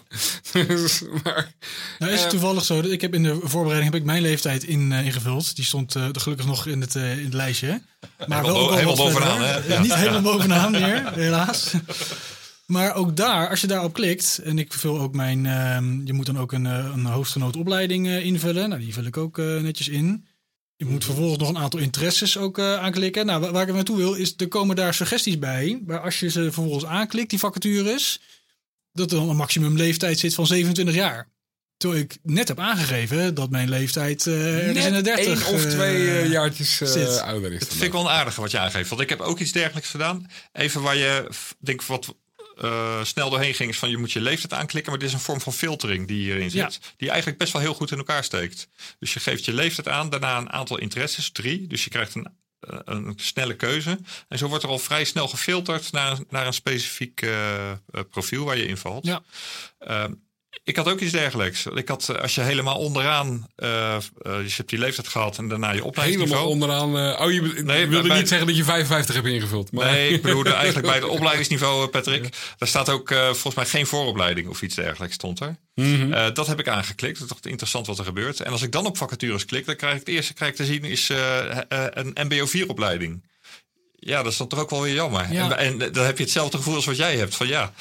Dus, 0.67 1.01
maar, 1.23 1.51
Nou 1.99 2.11
is 2.11 2.17
het 2.17 2.23
Eh, 2.25 2.29
toevallig 2.39 2.63
zo 2.65 2.81
dat 2.81 2.91
ik 2.91 3.01
heb 3.01 3.13
in 3.13 3.23
de 3.23 3.39
voorbereiding 3.43 3.91
heb 3.91 4.01
ik 4.01 4.07
mijn 4.07 4.21
leeftijd 4.21 4.63
in, 4.63 4.91
eh, 4.91 5.05
ingevuld. 5.05 5.55
Die 5.55 5.65
stond 5.65 5.95
eh, 5.95 6.07
gelukkig 6.11 6.45
nog 6.47 6.65
in 6.67 6.81
het, 6.81 6.95
in 6.95 7.23
het 7.23 7.33
lijstje. 7.33 7.81
Maar 8.27 8.41
Helemaal 8.41 8.53
bo- 8.53 8.59
ook 8.59 8.69
al 8.69 8.75
helemaal 8.75 8.95
bovenaan, 8.95 9.41
hè? 9.41 9.79
Niet 9.79 9.93
helemaal 9.93 10.21
bovenaan 10.21 10.71
meer, 10.71 11.13
helaas. 11.13 11.71
Maar 12.65 12.93
ook 12.95 13.15
daar, 13.15 13.49
als 13.49 13.61
je 13.61 13.67
daarop 13.67 13.93
klikt, 13.93 14.39
en 14.43 14.59
ik 14.59 14.73
vul 14.73 14.99
ook 14.99 15.13
mijn, 15.13 15.45
ehm, 15.45 16.05
je 16.05 16.13
moet 16.13 16.25
dan 16.25 16.39
ook 16.39 16.51
een, 16.51 16.65
een 16.65 17.05
hoofdgenootopleiding 17.05 18.07
invullen. 18.07 18.69
Nou, 18.69 18.81
die 18.81 18.93
vul 18.93 19.03
ik 19.05 19.17
ook 19.17 19.37
netjes 19.37 19.87
in. 19.87 20.25
Je 20.83 20.89
moet 20.89 21.03
vervolgens 21.05 21.37
nog 21.39 21.49
een 21.49 21.57
aantal 21.57 21.79
interesses 21.79 22.37
ook 22.37 22.57
eh, 22.57 22.75
aanklikken. 22.75 23.25
Nou, 23.25 23.41
wa- 23.41 23.51
waar 23.51 23.67
ik 23.67 23.73
naartoe 23.73 23.97
wil, 23.97 24.13
is 24.13 24.33
er 24.37 24.47
komen 24.47 24.75
daar 24.75 24.93
suggesties 24.93 25.39
bij. 25.39 25.81
Waar 25.85 25.99
als 25.99 26.19
je 26.19 26.29
ze 26.29 26.43
vervolgens 26.43 26.85
aanklikt, 26.85 27.29
die 27.29 27.39
vacatures, 27.39 28.21
dat 28.91 29.11
er 29.11 29.17
dan 29.17 29.29
een 29.29 29.35
maximum 29.35 29.75
leeftijd 29.77 30.19
zit 30.19 30.33
van 30.33 30.47
27 30.47 30.95
jaar. 30.95 31.31
Terwijl 31.77 32.01
ik 32.03 32.17
net 32.23 32.47
heb 32.47 32.59
aangegeven 32.59 33.33
dat 33.35 33.49
mijn 33.49 33.69
leeftijd 33.69 34.27
eh 34.27 34.67
ergens 34.67 34.85
in 34.85 34.93
de 34.93 35.01
30 35.01 35.25
één 35.25 35.53
of 35.55 35.63
eh, 35.65 35.69
twee 35.71 36.09
eh, 36.09 36.29
jaartjes 36.31 36.81
eh, 36.81 36.87
zit. 36.87 37.19
ouder 37.21 37.51
is. 37.53 37.59
Dat 37.59 37.67
dan 37.69 37.77
vind 37.77 37.87
ik 37.87 37.91
wel 37.91 38.01
een 38.01 38.17
aardige 38.17 38.41
wat 38.41 38.51
je 38.51 38.59
aangeeft. 38.59 38.89
Want 38.89 39.01
ik 39.01 39.09
heb 39.09 39.19
ook 39.19 39.39
iets 39.39 39.51
dergelijks 39.51 39.89
gedaan. 39.89 40.29
Even 40.53 40.81
waar 40.81 40.95
je, 40.97 41.29
denk 41.59 41.81
ik, 41.81 41.87
wat 41.87 42.15
eh, 42.57 43.03
snel 43.03 43.29
doorheen 43.29 43.53
ging... 43.53 43.69
is 43.69 43.79
van 43.79 43.89
je 43.89 43.97
moet 43.97 44.11
je 44.11 44.21
leeftijd 44.21 44.53
aanklikken. 44.53 44.91
Maar 44.91 44.99
dit 44.99 45.09
is 45.09 45.15
een 45.15 45.21
vorm 45.21 45.41
van 45.41 45.53
filtering 45.53 46.07
die 46.07 46.23
hierin 46.23 46.51
zit. 46.51 46.79
Die 46.97 47.09
eigenlijk 47.09 47.39
best 47.39 47.53
wel 47.53 47.61
heel 47.61 47.73
goed 47.73 47.91
in 47.91 47.97
elkaar 47.97 48.23
steekt. 48.23 48.67
Dus 48.99 49.13
je 49.13 49.19
geeft 49.19 49.45
je 49.45 49.53
leeftijd 49.53 49.87
aan. 49.87 50.09
Daarna 50.09 50.37
een 50.37 50.51
aantal 50.51 50.77
interesses, 50.77 51.31
drie. 51.31 51.67
Dus 51.67 51.83
je 51.83 51.89
krijgt 51.89 52.15
een, 52.15 52.27
eh, 52.59 52.79
een 52.85 53.13
snelle 53.15 53.55
keuze. 53.55 53.99
En 54.27 54.37
zo 54.37 54.47
wordt 54.47 54.63
er 54.63 54.69
al 54.69 54.79
vrij 54.79 55.03
snel 55.03 55.27
gefilterd 55.27 55.91
naar, 55.91 56.17
naar 56.29 56.47
een 56.47 56.53
specifiek 56.53 57.21
eh, 57.21 57.71
profiel 58.09 58.45
waar 58.45 58.57
je 58.57 58.67
invalt. 58.67 59.05
Ja. 59.05 59.21
Ik 60.65 60.75
had 60.75 60.87
ook 60.89 60.99
iets 60.99 61.11
dergelijks. 61.11 61.65
Ik 61.65 61.87
had, 61.87 62.09
eh, 62.09 62.21
als 62.21 62.35
je 62.35 62.41
helemaal 62.41 62.75
onderaan, 62.77 63.47
eh, 63.55 63.95
eh, 63.95 64.01
je 64.21 64.53
hebt 64.57 64.69
die 64.69 64.79
leeftijd 64.79 65.07
gehad 65.07 65.37
en 65.37 65.47
daarna 65.47 65.65
je 65.65 65.71
Helemaal 65.71 65.89
opleidingsniveau. 65.89 66.47
onderaan. 66.47 66.97
eh, 66.97 67.21
oh, 67.25 67.31
je 67.31 67.41
Nee, 67.63 67.87
wilde 67.87 68.07
bij- 68.07 68.17
niet 68.17 68.27
zeggen 68.27 68.47
dat 68.47 68.55
je 68.57 68.63
55 68.63 69.15
hebt 69.15 69.27
ingevuld. 69.27 69.71
Maar, 69.71 69.91
Nee, 69.91 70.09
ik 70.09 70.21
bedoelde 70.21 70.53
eigenlijk 70.53 70.85
bij 70.87 70.95
het 70.95 71.05
opleidingsniveau, 71.17 71.87
Patrick. 71.87 72.35
Daar 72.57 72.67
staat 72.69 72.89
ook 72.89 73.13
volgens 73.13 73.55
mij 73.55 73.65
geen 73.65 73.85
vooropleiding 73.87 74.47
of 74.47 74.61
iets 74.61 74.75
dergelijks 74.75 75.15
stond 75.15 75.39
er. 75.39 75.55
Mhm. 75.75 76.33
Dat 76.33 76.47
heb 76.47 76.59
ik 76.59 76.67
aangeklikt. 76.67 77.19
Dat 77.19 77.29
is 77.29 77.35
toch 77.41 77.51
interessant 77.51 77.87
wat 77.87 77.99
er 77.99 78.05
gebeurt. 78.05 78.39
En 78.39 78.51
als 78.51 78.61
ik 78.61 78.71
dan 78.71 78.85
op 78.85 78.97
vacatures 78.97 79.45
klik, 79.45 79.65
dan 79.65 79.75
krijg 79.75 79.93
ik 79.93 79.99
het 79.99 80.09
eerste 80.09 80.33
krijg 80.33 80.51
ik 80.51 80.57
te 80.57 80.65
zien 80.65 80.83
is 80.83 81.09
een 81.89 82.17
MBO 82.27 82.45
4 82.45 82.69
opleiding. 82.69 83.23
Ja, 83.95 84.23
dat 84.23 84.31
is 84.31 84.37
dan 84.37 84.47
toch 84.47 84.59
ook 84.59 84.69
wel 84.69 84.81
weer 84.81 84.93
jammer. 84.93 85.31
Ja. 85.33 85.57
En, 85.57 85.81
en 85.81 85.91
dan 85.93 86.05
heb 86.05 86.17
je 86.17 86.23
hetzelfde 86.23 86.57
gevoel 86.57 86.75
als 86.75 86.85
wat 86.85 86.97
jij 86.97 87.17
hebt. 87.17 87.35
Van 87.35 87.47
ja, 87.47 87.73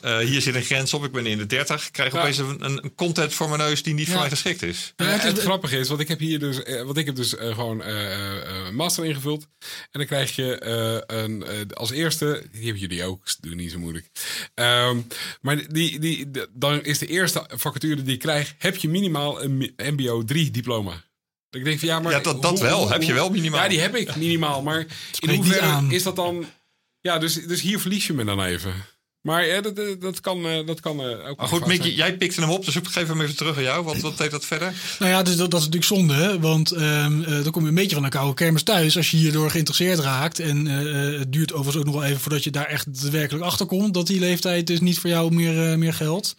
eh, 0.00 0.18
hier 0.18 0.40
zit 0.40 0.54
een 0.54 0.62
grens 0.62 0.94
op, 0.94 1.04
ik 1.04 1.12
ben 1.12 1.26
in 1.26 1.38
de 1.38 1.46
30. 1.46 1.86
Ik 1.86 1.92
krijg 1.92 2.12
Ja. 2.12 2.18
opeens 2.20 2.38
een, 2.38 2.64
een 2.64 2.94
content 2.94 3.34
voor 3.34 3.48
mijn 3.48 3.60
neus 3.60 3.82
die 3.82 3.94
niet 3.94 4.08
voor 4.08 4.18
mij 4.20 4.28
geschikt 4.28 4.62
is. 4.62 4.92
Ja, 4.96 5.04
het 5.06 5.38
grappige 5.38 5.78
is, 5.78 5.88
want 5.88 6.00
ik 6.00 6.08
heb 6.08 6.18
hier 6.18 6.38
dus, 6.38 6.62
eh, 6.62 6.82
want 6.82 6.96
ik 6.96 7.06
heb 7.06 7.14
dus 7.16 7.36
eh, 7.36 7.54
gewoon 7.54 7.82
eh, 7.82 8.12
eh, 8.14 8.66
eh, 8.66 8.70
master 8.72 9.04
ingevuld. 9.04 9.42
En 9.62 9.68
dan 9.90 10.06
krijg 10.06 10.36
je 10.36 10.58
eh, 10.58 11.16
een, 11.18 11.42
eh, 11.44 11.56
als 11.74 11.90
eerste, 11.90 12.46
die 12.52 12.62
hebben 12.64 12.80
jullie 12.80 13.04
ook, 13.04 13.22
doe 13.40 13.54
niet 13.54 13.70
zo 13.72 13.78
moeilijk. 13.78 14.08
Ehm, 14.54 15.00
maar 15.40 15.72
die, 15.72 15.98
die, 15.98 16.30
dan 16.52 16.82
is 16.84 16.98
de 16.98 17.06
eerste 17.06 17.44
vacature 17.54 18.02
die 18.02 18.14
ik 18.14 18.18
krijg, 18.20 18.54
heb 18.58 18.76
je 18.76 18.88
minimaal 18.88 19.42
een 19.42 19.74
MBO 19.76 20.24
3 20.24 20.50
diploma. 20.50 20.90
Dat 21.50 21.60
Ik 21.60 21.64
denk 21.66 21.78
van 21.78 21.88
ja, 21.88 22.00
maar 22.00 22.12
Ja, 22.12 22.20
dat- 22.20 22.42
dat 22.42 22.50
hoe- 22.58 22.60
wel. 22.68 22.80
hoe- 22.82 22.92
Heb 22.92 23.02
je 23.02 23.12
wel 23.12 23.30
minimaal. 23.30 23.62
Ja, 23.62 23.68
die 23.68 23.80
heb 23.80 23.96
ik 23.96 24.16
minimaal. 24.16 24.62
Maar 24.62 24.86
in 25.20 25.28
hoeverre 25.34 25.86
is 25.88 26.02
dat 26.02 26.16
dan? 26.16 26.46
Ja, 27.00 27.18
dus, 27.18 27.34
dus 27.34 27.60
hier 27.60 27.80
verlies 27.80 28.06
je 28.06 28.12
me 28.12 28.24
dan 28.24 28.42
even. 28.44 28.74
Maar 29.22 29.46
ja, 29.46 29.60
dat, 29.60 29.76
dat, 29.76 30.00
dat 30.00 30.20
kan, 30.20 30.46
eh, 30.46 30.66
dat 30.66 30.80
kan 30.80 31.00
eh, 31.00 31.28
ook. 31.28 31.36
Maar 31.38 31.48
goed, 31.48 31.58
fout 31.58 31.66
Mick, 31.66 31.82
zijn. 31.82 31.94
jij 31.94 32.16
pikte 32.16 32.40
hem 32.40 32.50
op, 32.50 32.64
dus 32.64 32.76
ik 32.76 32.88
geef 32.88 33.08
hem 33.08 33.20
even 33.20 33.36
terug 33.36 33.56
aan 33.56 33.62
jou. 33.62 33.84
Wat, 33.84 34.00
wat 34.00 34.18
deed 34.18 34.30
dat 34.30 34.44
verder? 34.44 34.74
Nou 34.98 35.10
ja, 35.10 35.22
dus 35.22 35.36
dat, 35.36 35.50
dat 35.50 35.60
is 35.60 35.66
natuurlijk 35.66 35.92
zonde. 35.92 36.14
hè, 36.14 36.40
Want 36.40 36.70
ehm, 36.70 37.22
eh, 37.22 37.42
dan 37.42 37.52
kom 37.52 37.62
je 37.62 37.68
een 37.68 37.74
beetje 37.74 37.94
van 37.94 38.04
een 38.04 38.10
koude 38.10 38.34
kermis 38.34 38.62
thuis 38.62 38.96
als 38.96 39.10
je 39.10 39.16
hierdoor 39.16 39.50
geïnteresseerd 39.50 39.98
raakt. 39.98 40.38
En 40.38 40.66
eh, 40.66 41.12
eh, 41.12 41.18
het 41.18 41.32
duurt 41.32 41.52
overigens 41.52 41.76
ook 41.76 41.84
nog 41.92 41.94
wel 41.94 42.04
even 42.04 42.20
voordat 42.20 42.44
je 42.44 42.50
daar 42.50 42.66
echt 42.66 43.00
daadwerkelijk 43.00 43.44
achter 43.44 43.66
komt 43.66 43.94
dat 43.94 44.06
die 44.06 44.20
leeftijd 44.20 44.66
dus 44.66 44.80
niet 44.80 44.98
voor 44.98 45.10
jou 45.10 45.34
meer, 45.34 45.70
eh, 45.70 45.76
meer 45.76 45.94
geldt. 45.94 46.36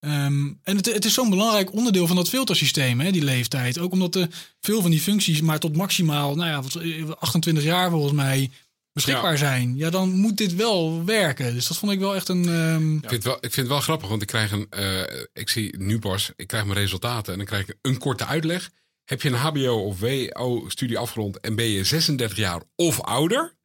Ehm, 0.00 0.46
en 0.62 0.76
het, 0.76 0.86
het 0.94 1.04
is 1.04 1.14
zo'n 1.14 1.30
belangrijk 1.30 1.72
onderdeel 1.72 2.06
van 2.06 2.16
dat 2.16 2.28
filtersysteem, 2.28 3.00
hè, 3.00 3.10
die 3.10 3.24
leeftijd. 3.24 3.78
Ook 3.78 3.92
omdat 3.92 4.26
veel 4.60 4.82
van 4.82 4.90
die 4.90 5.00
functies 5.00 5.40
maar 5.40 5.58
tot 5.58 5.76
maximaal 5.76 6.34
nou 6.34 6.50
ja, 6.50 6.62
wat, 6.62 6.74
eh, 6.74 7.10
28 7.18 7.64
jaar 7.64 7.90
volgens 7.90 8.12
mij 8.12 8.50
beschikbaar 8.92 9.30
Ja. 9.32 9.36
zijn. 9.38 9.76
Ja, 9.76 9.90
dan 9.90 10.10
moet 10.10 10.36
dit 10.36 10.54
wel 10.54 11.04
werken. 11.04 11.54
Dus 11.54 11.66
dat 11.68 11.76
vond 11.76 11.92
ik 11.92 11.98
wel 11.98 12.14
echt 12.14 12.28
een... 12.28 12.48
ehm, 12.48 12.94
Ik 12.96 13.00
vind, 13.00 13.10
het 13.12 13.24
wel, 13.24 13.34
ik 13.36 13.40
vind 13.52 13.56
het 13.56 13.66
wel 13.68 13.80
grappig, 13.80 14.08
want 14.08 14.22
ik 14.22 14.28
krijg 14.28 14.52
een. 14.52 14.66
eh, 14.70 15.02
ik 15.32 15.48
zie 15.48 15.78
nu 15.78 15.98
pas, 15.98 16.32
ik 16.36 16.46
krijg 16.46 16.64
mijn 16.64 16.78
resultaten 16.78 17.32
en 17.32 17.38
dan 17.38 17.46
krijg 17.48 17.68
ik 17.68 17.76
een 17.82 17.98
korte 17.98 18.26
uitleg. 18.26 18.70
Heb 19.04 19.22
je 19.22 19.28
een 19.28 19.34
HBO 19.34 19.74
of 19.84 20.00
WO-studie 20.00 20.98
afgerond 20.98 21.40
en 21.40 21.54
ben 21.54 21.64
je 21.66 21.84
36 21.84 22.36
jaar 22.38 22.62
of 22.76 23.00
ouder? 23.00 23.58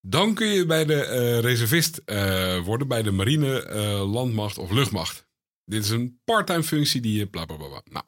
Dan 0.00 0.34
kun 0.34 0.46
je 0.48 0.66
bij 0.66 0.84
de 0.84 1.04
eh, 1.04 1.38
reservist 1.38 2.00
eh, 2.04 2.58
worden 2.64 2.88
bij 2.88 3.02
de 3.02 3.10
marine, 3.10 3.68
landmacht 4.06 4.58
of 4.58 4.70
luchtmacht. 4.70 5.26
Dit 5.64 5.84
is 5.84 5.90
een 5.90 6.20
parttime 6.24 6.62
functie 6.62 7.00
die 7.00 7.18
je 7.18 7.26
bla 7.26 7.44
bla 7.44 7.56
bla. 7.56 7.68
bla. 7.68 7.82
Nou. 7.90 8.04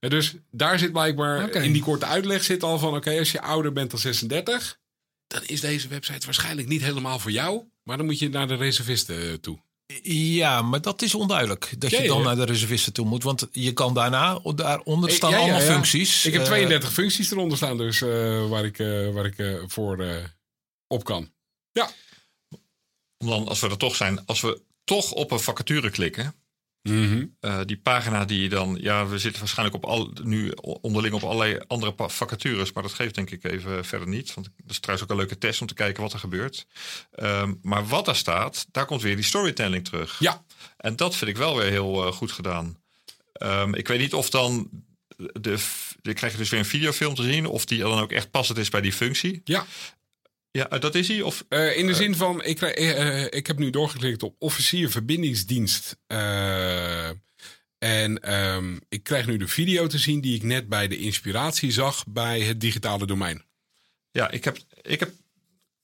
Dus 0.00 0.34
daar 0.50 0.78
zit 0.78 0.92
blijkbaar 0.92 1.50
in 1.50 1.72
die 1.72 1.82
korte 1.82 2.06
uitleg 2.06 2.44
zit 2.44 2.62
al 2.62 2.78
van: 2.78 2.94
oké, 2.96 3.18
als 3.18 3.32
je 3.32 3.40
ouder 3.42 3.72
bent 3.72 3.90
dan 3.90 4.00
36, 4.00 4.78
dan 5.26 5.42
is 5.46 5.60
deze 5.60 5.88
website 5.88 6.24
waarschijnlijk 6.26 6.68
niet 6.68 6.82
helemaal 6.82 7.18
voor 7.18 7.30
jou. 7.30 7.62
Maar 7.82 7.96
dan 7.96 8.06
moet 8.06 8.18
je 8.18 8.28
naar 8.28 8.48
de 8.48 8.54
reservisten 8.54 9.28
eh, 9.30 9.32
toe. 9.34 9.58
Ja, 10.02 10.62
maar 10.62 10.80
dat 10.80 11.02
is 11.02 11.14
onduidelijk. 11.14 11.74
Dat 11.78 11.90
Ja, 11.90 12.02
je 12.02 12.08
dan 12.08 12.18
ja. 12.18 12.24
naar 12.24 12.36
de 12.36 12.44
reservisten 12.44 12.92
toe 12.92 13.06
moet. 13.06 13.22
Want 13.22 13.48
je 13.52 13.72
kan 13.72 13.94
daarna, 13.94 14.40
daaronder 14.54 15.10
staan 15.10 15.30
Ja, 15.30 15.36
ja, 15.36 15.42
allemaal 15.42 15.60
ja. 15.62 15.72
functies. 15.72 16.24
Ik 16.26 16.32
heb 16.32 16.42
Eh, 16.42 16.48
32 16.48 16.92
functies 16.92 17.30
eronder 17.30 17.56
staan, 17.56 17.76
dus 17.76 18.00
eh, 18.02 18.48
waar 18.48 18.64
ik, 18.64 18.78
eh, 18.78 19.10
waar 19.12 19.24
ik 19.26 19.38
eh, 19.38 19.54
voor 19.66 20.00
eh, 20.00 20.24
op 20.86 21.04
kan. 21.04 21.34
Om 23.18 23.28
dan, 23.28 23.48
als 23.48 23.60
we 23.60 23.68
er 23.68 23.76
toch 23.76 23.96
zijn, 23.96 24.26
als 24.26 24.40
we 24.40 24.60
toch 24.84 25.12
op 25.12 25.30
een 25.30 25.40
vacature 25.40 25.90
klikken. 25.90 26.34
Mhm. 26.88 27.24
eh, 27.40 27.60
die 27.64 27.76
pagina 27.78 28.24
die 28.24 28.42
je 28.42 28.48
dan, 28.48 28.78
ja, 28.80 29.06
we 29.06 29.18
zitten 29.18 29.40
waarschijnlijk 29.40 29.76
op 29.76 29.84
al, 29.90 30.10
nu 30.22 30.50
onderling 30.80 31.14
op 31.14 31.22
allerlei 31.22 31.60
andere 31.66 31.94
vacatures, 31.96 32.72
maar 32.72 32.82
dat 32.82 32.92
geeft 32.92 33.14
denk 33.14 33.30
ik 33.30 33.44
even 33.44 33.84
verder 33.84 34.08
niet. 34.08 34.34
Want 34.34 34.48
dat 34.56 34.70
is 34.70 34.78
trouwens 34.78 35.08
ook 35.08 35.14
een 35.16 35.22
leuke 35.24 35.38
test 35.38 35.60
om 35.60 35.66
te 35.66 35.74
kijken 35.74 36.02
wat 36.02 36.12
er 36.12 36.18
gebeurt. 36.18 36.66
Ehm, 37.12 37.54
maar 37.62 37.86
wat 37.86 38.04
daar 38.04 38.16
staat, 38.16 38.66
daar 38.70 38.86
komt 38.86 39.02
weer 39.02 39.16
die 39.16 39.24
storytelling 39.24 39.84
terug. 39.84 40.18
Ja, 40.18 40.44
En 40.76 40.96
dat 40.96 41.16
vind 41.16 41.30
ik 41.30 41.36
wel 41.36 41.56
weer 41.56 41.70
heel 41.70 42.06
eh, 42.06 42.12
goed 42.12 42.32
gedaan. 42.32 42.78
Ehm, 43.32 43.74
ik 43.74 43.88
weet 43.88 43.98
niet 43.98 44.14
of 44.14 44.30
dan. 44.30 44.68
De, 45.16 45.58
dan 46.02 46.14
krijg 46.14 46.32
je 46.32 46.38
dus 46.38 46.48
weer 46.50 46.60
een 46.60 46.66
videofilm 46.66 47.14
te 47.14 47.22
zien. 47.22 47.46
Of 47.46 47.64
die 47.64 47.78
dan 47.78 48.00
ook 48.00 48.12
echt 48.12 48.30
passend 48.30 48.58
is 48.58 48.68
bij 48.68 48.80
die 48.80 48.92
functie. 48.92 49.40
ja. 49.44 49.66
Ja, 50.56 50.68
eh, 50.68 50.80
dat 50.80 50.94
is 50.94 51.08
hij. 51.08 51.22
Of, 51.22 51.44
Eh, 51.48 51.76
in 51.76 51.86
de 51.86 51.94
zin 51.94 52.14
van, 52.14 52.44
ik, 52.44 52.60
eh, 52.60 53.22
eh, 53.22 53.26
ik 53.30 53.46
heb 53.46 53.58
nu 53.58 53.70
doorgeklikt 53.70 54.22
op 54.22 54.34
officier 54.38 54.90
verbindingsdienst. 54.90 55.96
Eh, 56.06 57.08
en 57.78 58.22
ehm, 58.22 58.76
ik 58.88 59.02
krijg 59.02 59.26
nu 59.26 59.36
de 59.36 59.48
video 59.48 59.86
te 59.86 59.98
zien 59.98 60.20
die 60.20 60.34
ik 60.34 60.42
net 60.42 60.68
bij 60.68 60.88
de 60.88 60.98
inspiratie 60.98 61.70
zag 61.72 62.04
bij 62.06 62.40
het 62.40 62.60
digitale 62.60 63.06
domein. 63.06 63.44
ja, 64.10 64.30
ik 64.30 64.44
heb, 64.44 64.58
ik 64.82 65.00
heb 65.00 65.10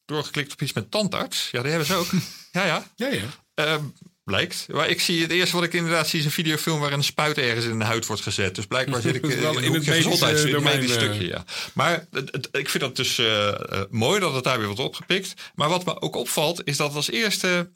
doorgeklikt 0.04 0.52
op 0.52 0.62
iets 0.62 0.72
met 0.72 0.90
tandarts. 0.90 1.50
Ja, 1.50 1.61
die 1.61 1.70
hebben 1.70 1.88
ze 1.88 1.94
ook. 1.94 2.11
ja, 2.52 2.64
ja. 2.66 2.92
Ja, 2.96 3.08
ja. 3.08 3.28
Ehm, 3.54 3.85
blijkt. 4.24 4.66
Maar 4.70 4.88
ik 4.88 5.00
zie 5.00 5.22
het 5.22 5.30
eerste 5.30 5.56
wat 5.56 5.64
ik 5.64 5.72
inderdaad 5.72 6.08
zie 6.08 6.18
is 6.18 6.24
een 6.24 6.30
videofilm 6.30 6.80
waar 6.80 6.92
een 6.92 7.04
spuit 7.04 7.38
ergens 7.38 7.64
in 7.64 7.78
de 7.78 7.85
huid 7.85 8.06
wordt 8.06 8.22
gezet. 8.22 8.54
Dus 8.54 8.66
blijkbaar 8.66 9.00
zit 9.08 9.14
ik 9.14 9.26
eh, 9.26 9.40
wel 9.40 9.58
in, 9.58 9.64
in 9.64 9.72
het 9.72 10.50
domein, 10.50 10.62
medisch 10.62 10.96
eh. 10.96 11.02
stukje. 11.02 11.26
Ja. 11.26 11.44
Maar 11.74 12.06
het, 12.11 12.32
het- 12.32 12.48
ik 12.52 12.68
vind 12.68 12.82
dat 12.82 12.96
dus 12.96 13.18
eh, 13.18 13.48
eh, 13.48 13.82
mooi 13.90 14.20
dat 14.20 14.35
het 14.35 14.44
daar 14.44 14.56
weer 14.58 14.66
wordt 14.66 14.80
opgepikt. 14.82 15.35
Maar 15.54 15.68
wat 15.68 15.85
me 15.85 16.00
ook 16.00 16.16
opvalt 16.16 16.66
is 16.66 16.76
dat 16.76 16.94
als 16.94 17.11
eerste, 17.11 17.70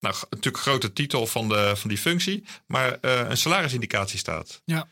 nou 0.00 0.14
natuurlijk 0.30 0.62
grote 0.62 0.92
titel 0.92 1.26
van, 1.26 1.48
de, 1.48 1.72
van 1.76 1.88
die 1.88 1.98
functie, 1.98 2.44
maar 2.66 2.98
eh, 3.00 3.28
een 3.28 3.36
salarisindicatie 3.36 4.18
staat. 4.18 4.62
Ja. 4.64 4.88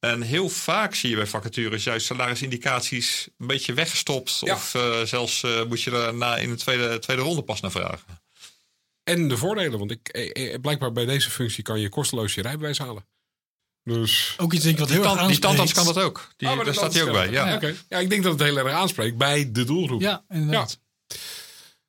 En 0.00 0.22
heel 0.22 0.48
vaak 0.48 0.94
zie 0.94 1.10
je 1.10 1.16
bij 1.16 1.26
vacatures 1.26 1.84
juist 1.84 2.06
salarisindicaties 2.06 3.28
een 3.38 3.46
beetje 3.46 3.72
weggestopt. 3.72 4.38
Ja. 4.40 4.54
Of 4.54 4.74
eh, 4.74 5.02
zelfs 5.02 5.42
eh, 5.42 5.64
moet 5.64 5.82
je 5.82 5.90
daarna 5.90 6.36
in 6.36 6.50
de 6.50 6.56
tweede, 6.56 6.98
tweede 6.98 7.22
ronde 7.22 7.42
pas 7.42 7.60
naar 7.60 7.70
vragen. 7.70 8.19
En 9.10 9.28
de 9.28 9.36
voordelen, 9.36 9.78
want 9.78 9.90
ik, 9.90 10.08
eh, 10.08 10.54
eh, 10.54 10.60
blijkbaar 10.60 10.92
bij 10.92 11.04
deze 11.04 11.30
functie 11.30 11.62
kan 11.62 11.80
je 11.80 11.88
kosteloos 11.88 12.34
je 12.34 12.42
rijbewijs 12.42 12.78
halen. 12.78 13.06
Dus... 13.84 14.34
ook 14.38 14.52
iets 14.52 14.62
denk 14.62 14.74
ik 14.74 14.80
wat 14.80 14.90
heel 14.90 14.98
erg 14.98 15.06
tand, 15.06 15.18
die 15.18 15.26
aanspreekt. 15.28 15.56
tandarts 15.56 15.72
kan 15.72 15.94
dat 15.94 16.02
ook. 16.02 16.32
Die, 16.36 16.48
Oh, 16.48 16.54
maar 16.56 16.64
daar 16.64 16.74
dat 16.74 16.82
staat 16.82 16.94
hij 16.94 17.02
ook 17.02 17.12
bij. 17.12 17.30
Ja. 17.30 17.48
Ja, 17.48 17.54
oké. 17.54 17.74
ja, 17.88 17.98
ik 17.98 18.10
denk 18.10 18.22
dat 18.22 18.32
het 18.32 18.42
heel 18.42 18.56
erg 18.58 18.72
aanspreekt 18.72 19.16
bij 19.16 19.52
de 19.52 19.64
doelgroep. 19.64 20.00
Ja, 20.00 20.24
inderdaad. 20.28 20.80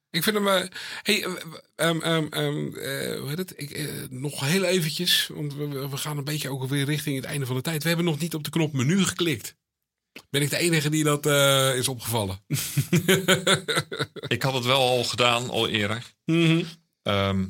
Ik 0.10 0.24
vind 0.24 0.36
hem. 0.36 0.48
eh, 0.48 0.68
hey, 1.02 1.24
eh, 1.24 1.34
ehm, 1.76 2.00
ehm, 2.02 2.26
ehm, 2.30 2.76
eh, 2.76 3.20
hoe 3.20 3.28
heet 3.30 3.38
het? 3.38 3.54
Ik, 3.56 3.72
eh, 3.72 3.86
nog 4.10 4.40
heel 4.40 4.64
eventjes, 4.64 5.30
want 5.34 5.54
we, 5.56 5.90
we 5.90 5.98
gaan 5.98 6.18
een 6.18 6.24
beetje 6.24 6.50
ook 6.50 6.68
weer 6.68 6.86
richting 6.86 7.16
het 7.16 7.26
einde 7.26 7.46
van 7.46 7.56
de 7.56 7.62
tijd. 7.62 7.82
We 7.82 7.88
hebben 7.88 8.06
nog 8.06 8.20
niet 8.20 8.34
op 8.36 8.44
de 8.44 8.50
knop 8.50 8.74
menu 8.74 9.04
geklikt. 9.06 9.56
Ben 10.30 10.42
ik 10.42 10.50
de 10.50 10.58
enige 10.58 10.90
die 10.90 11.04
dat 11.04 11.26
eh, 11.26 11.76
is 11.76 11.88
opgevallen? 11.88 12.40
Ik 14.28 14.42
had 14.42 14.54
het 14.54 14.66
wel 14.66 14.80
al 14.90 15.04
gedaan, 15.04 15.50
al 15.50 15.68
eerder. 15.68 16.04
Ehm, 17.02 17.48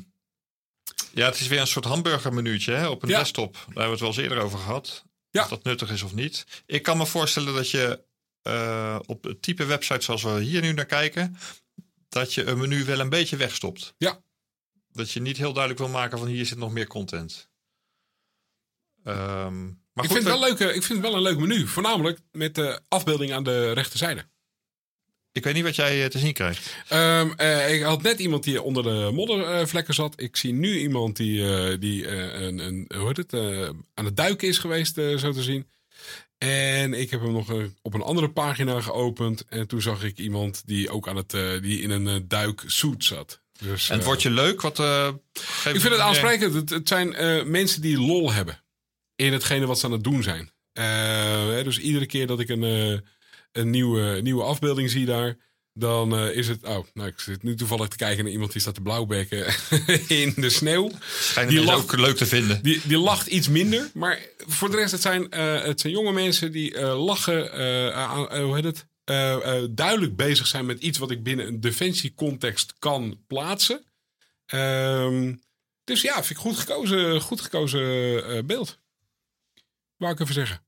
ja, 1.12 1.26
het 1.26 1.40
is 1.40 1.46
weer 1.46 1.60
een 1.60 1.66
soort 1.66 1.84
hamburgermenuutje 1.84 2.72
hè, 2.72 2.88
op 2.88 3.02
een 3.02 3.08
Ja. 3.08 3.18
desktop. 3.18 3.52
Daar 3.52 3.62
hebben 3.64 3.84
we 3.84 3.90
het 3.90 4.00
wel 4.00 4.08
eens 4.08 4.18
eerder 4.18 4.38
over 4.40 4.58
gehad. 4.58 5.04
Ja. 5.30 5.42
Of 5.42 5.48
dat 5.48 5.64
nuttig 5.64 5.90
is 5.90 6.02
of 6.02 6.14
niet. 6.14 6.62
Ik 6.66 6.82
kan 6.82 6.96
me 6.96 7.06
voorstellen 7.06 7.54
dat 7.54 7.70
je 7.70 8.04
eh, 8.42 8.98
op 9.06 9.24
het 9.24 9.42
type 9.42 9.64
website 9.64 10.00
zoals 10.04 10.22
we 10.22 10.40
hier 10.40 10.60
nu 10.60 10.72
naar 10.72 10.86
kijken... 10.86 11.36
dat 12.08 12.34
je 12.34 12.44
een 12.44 12.58
menu 12.58 12.84
wel 12.84 13.00
een 13.00 13.08
beetje 13.08 13.36
wegstopt. 13.36 13.94
Ja. 13.98 14.22
Dat 14.88 15.10
je 15.10 15.20
niet 15.20 15.36
heel 15.36 15.52
duidelijk 15.52 15.82
wil 15.82 15.92
maken 15.92 16.18
van 16.18 16.26
hier 16.26 16.46
zit 16.46 16.58
nog 16.58 16.72
meer 16.72 16.86
content. 16.86 17.50
Ehm, 19.04 19.64
maar 19.66 20.04
ik, 20.04 20.10
goed, 20.10 20.12
vind 20.12 20.22
we- 20.24 20.30
wel 20.30 20.48
ik 20.48 20.56
vind 20.56 20.88
het 20.88 21.00
wel 21.00 21.14
een 21.14 21.22
leuk 21.22 21.38
menu. 21.38 21.66
Voornamelijk 21.66 22.20
met 22.30 22.54
de 22.54 22.80
afbeelding 22.88 23.32
aan 23.32 23.44
de 23.44 23.72
rechterzijde. 23.72 24.30
Ik 25.32 25.44
weet 25.44 25.54
niet 25.54 25.64
wat 25.64 25.76
jij 25.76 26.02
eh, 26.02 26.08
te 26.08 26.18
zien 26.18 26.32
krijgt. 26.32 26.76
Ehm, 26.88 27.30
eh, 27.36 27.74
ik 27.74 27.82
had 27.82 28.02
net 28.02 28.18
iemand 28.18 28.44
die 28.44 28.62
onder 28.62 28.82
de 28.82 29.10
moddervlekken 29.12 29.94
zat. 29.94 30.20
Ik 30.20 30.36
zie 30.36 30.52
nu 30.52 30.78
iemand 30.78 31.16
die, 31.16 31.46
eh, 31.46 31.80
die 31.80 32.08
een, 32.08 32.58
een, 32.58 32.90
hoe 32.96 33.06
heet 33.06 33.16
het, 33.16 33.34
aan 33.94 34.04
het 34.04 34.16
duiken 34.16 34.48
is 34.48 34.58
geweest, 34.58 34.94
zo 34.94 35.32
te 35.32 35.42
zien. 35.42 35.68
En 36.38 36.94
ik 36.94 37.10
heb 37.10 37.20
hem 37.20 37.32
nog 37.32 37.52
op 37.82 37.94
een 37.94 38.02
andere 38.02 38.30
pagina 38.30 38.80
geopend. 38.80 39.44
En 39.48 39.66
toen 39.66 39.82
zag 39.82 40.04
ik 40.04 40.18
iemand 40.18 40.62
die 40.66 40.90
ook 40.90 41.08
aan 41.08 41.16
het, 41.16 41.30
die 41.62 41.80
in 41.80 41.90
een 41.90 42.28
duiksuit 42.28 43.04
zat. 43.04 43.40
Dus, 43.58 43.88
En 43.88 43.96
het 43.96 44.04
wordt 44.04 44.22
je 44.22 44.30
leuk? 44.30 44.60
Wat, 44.60 44.78
ik 44.78 45.80
vind 45.80 45.82
het 45.82 45.98
aansprekend. 45.98 46.54
Het, 46.54 46.70
het 46.70 46.88
zijn 46.88 47.10
mensen 47.50 47.82
die 47.82 48.00
lol 48.00 48.32
hebben 48.32 48.62
in 49.16 49.32
hetgene 49.32 49.66
wat 49.66 49.78
ze 49.78 49.86
aan 49.86 49.92
het 49.92 50.04
doen 50.04 50.22
zijn. 50.22 50.50
Dus 51.64 51.78
iedere 51.78 52.06
keer 52.06 52.26
dat 52.26 52.40
ik 52.40 52.48
een, 52.48 53.04
een 53.52 53.70
nieuwe, 53.70 54.20
nieuwe 54.22 54.42
afbeelding 54.42 54.90
zie 54.90 55.06
daar, 55.06 55.36
dan 55.74 56.16
eh, 56.16 56.36
is 56.36 56.48
het. 56.48 56.62
Oh, 56.64 56.86
nou, 56.94 57.08
ik 57.08 57.20
zit 57.20 57.42
nu 57.42 57.54
toevallig 57.54 57.88
te 57.88 57.96
kijken 57.96 58.24
naar 58.24 58.32
iemand 58.32 58.52
die 58.52 58.60
staat 58.60 58.74
te 58.74 58.80
blauwbekken 58.80 59.46
in 60.22 60.32
de 60.36 60.50
sneeuw. 60.50 60.90
Die 61.48 61.64
lacht- 61.64 61.82
ook 61.82 61.96
leuk 61.96 62.16
te 62.16 62.26
vinden. 62.26 62.62
Die, 62.62 62.80
die 62.84 62.98
lacht 62.98 63.26
iets 63.26 63.48
minder. 63.48 63.90
Maar 63.94 64.20
voor 64.36 64.70
de 64.70 64.76
rest, 64.76 64.92
het 64.92 65.00
zijn, 65.02 65.30
eh, 65.30 65.62
het 65.62 65.80
zijn 65.80 65.92
jonge 65.92 66.12
mensen 66.12 66.52
die 66.52 66.74
eh, 66.74 67.04
lachen. 67.04 67.40
hoe 68.42 68.54
heet 68.54 68.64
het? 68.64 68.86
duidelijk 69.70 70.16
bezig 70.16 70.46
zijn 70.46 70.66
met 70.66 70.80
iets 70.82 70.98
wat 70.98 71.10
ik 71.10 71.22
binnen 71.22 71.46
een 71.46 71.60
defensiecontext 71.60 72.74
kan 72.78 73.20
plaatsen. 73.26 73.84
Ehm, 74.46 75.34
dus 75.84 76.02
ja, 76.02 76.14
vind 76.14 76.30
ik 76.30 76.36
goed 76.36 76.56
gekozen, 76.58 77.20
goed 77.20 77.40
gekozen 77.40 78.46
beeld. 78.46 78.78
Wou 79.96 80.12
ik 80.12 80.20
even 80.20 80.34
zeggen. 80.34 80.62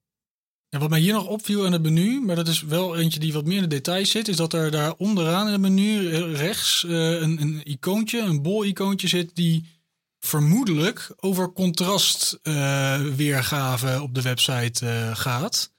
Wat 0.79 0.91
mij 0.91 1.01
hier 1.01 1.13
nog 1.13 1.27
opviel 1.27 1.65
in 1.65 1.73
het 1.73 1.83
menu, 1.83 2.21
maar 2.21 2.37
dat 2.37 2.49
is 2.49 2.63
wel 2.63 2.97
eentje 2.97 3.21
die 3.21 3.33
wat 3.33 3.45
meer 3.45 3.57
in 3.57 3.63
de 3.63 3.69
details 3.69 4.11
zit, 4.11 4.29
is 4.29 4.37
dat 4.37 4.53
er 4.53 4.71
daar 4.71 4.95
onderaan 4.97 5.47
in 5.47 5.53
het 5.53 5.61
menu 5.61 6.11
eh, 6.11 6.35
rechts 6.35 6.85
eh, 6.85 7.21
een, 7.21 7.41
een 7.41 7.61
icoontje, 7.65 8.21
een 8.21 8.43
bol-icoontje 8.43 9.09
zit 9.09 9.31
die 9.35 9.73
vermoedelijk 10.21 11.13
over 11.17 11.53
contrastweergave 11.53 14.03
op 14.03 14.15
de 14.15 14.23
website 14.23 14.87
eh, 14.87 15.17
gaat. 15.17 15.73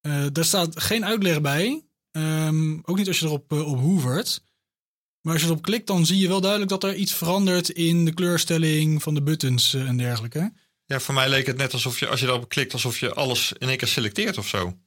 Eh, 0.00 0.26
daar 0.32 0.44
staat 0.44 0.82
geen 0.82 1.04
uitleg 1.04 1.40
bij, 1.40 1.86
Ehm, 2.16 2.78
ook 2.82 2.96
niet 2.96 3.08
als 3.08 3.18
je 3.18 3.26
erop 3.26 3.52
eh, 3.52 3.66
op 3.66 3.78
hoevert. 3.78 4.44
Maar 5.20 5.32
als 5.32 5.42
je 5.42 5.48
erop 5.48 5.62
klikt, 5.62 5.86
dan 5.86 6.06
zie 6.06 6.18
je 6.18 6.28
wel 6.28 6.40
duidelijk 6.40 6.70
dat 6.70 6.84
er 6.84 6.94
iets 6.94 7.14
verandert 7.14 7.68
in 7.68 8.04
de 8.04 8.14
kleurstelling 8.14 9.02
van 9.02 9.14
de 9.14 9.22
buttons 9.22 9.74
eh, 9.74 9.88
en 9.88 9.96
dergelijke. 9.96 10.52
Ja, 10.86 11.00
voor 11.00 11.14
mij 11.14 11.28
leek 11.28 11.46
het 11.46 11.56
net 11.56 11.72
alsof 11.72 11.98
je, 11.98 12.08
als 12.08 12.20
je 12.20 12.26
erop 12.26 12.48
klikt, 12.48 12.72
alsof 12.72 12.98
je 12.98 13.14
alles 13.14 13.52
in 13.58 13.68
één 13.68 13.76
keer 13.76 13.88
selecteert 13.88 14.38
of 14.38 14.48
zo. 14.48 14.78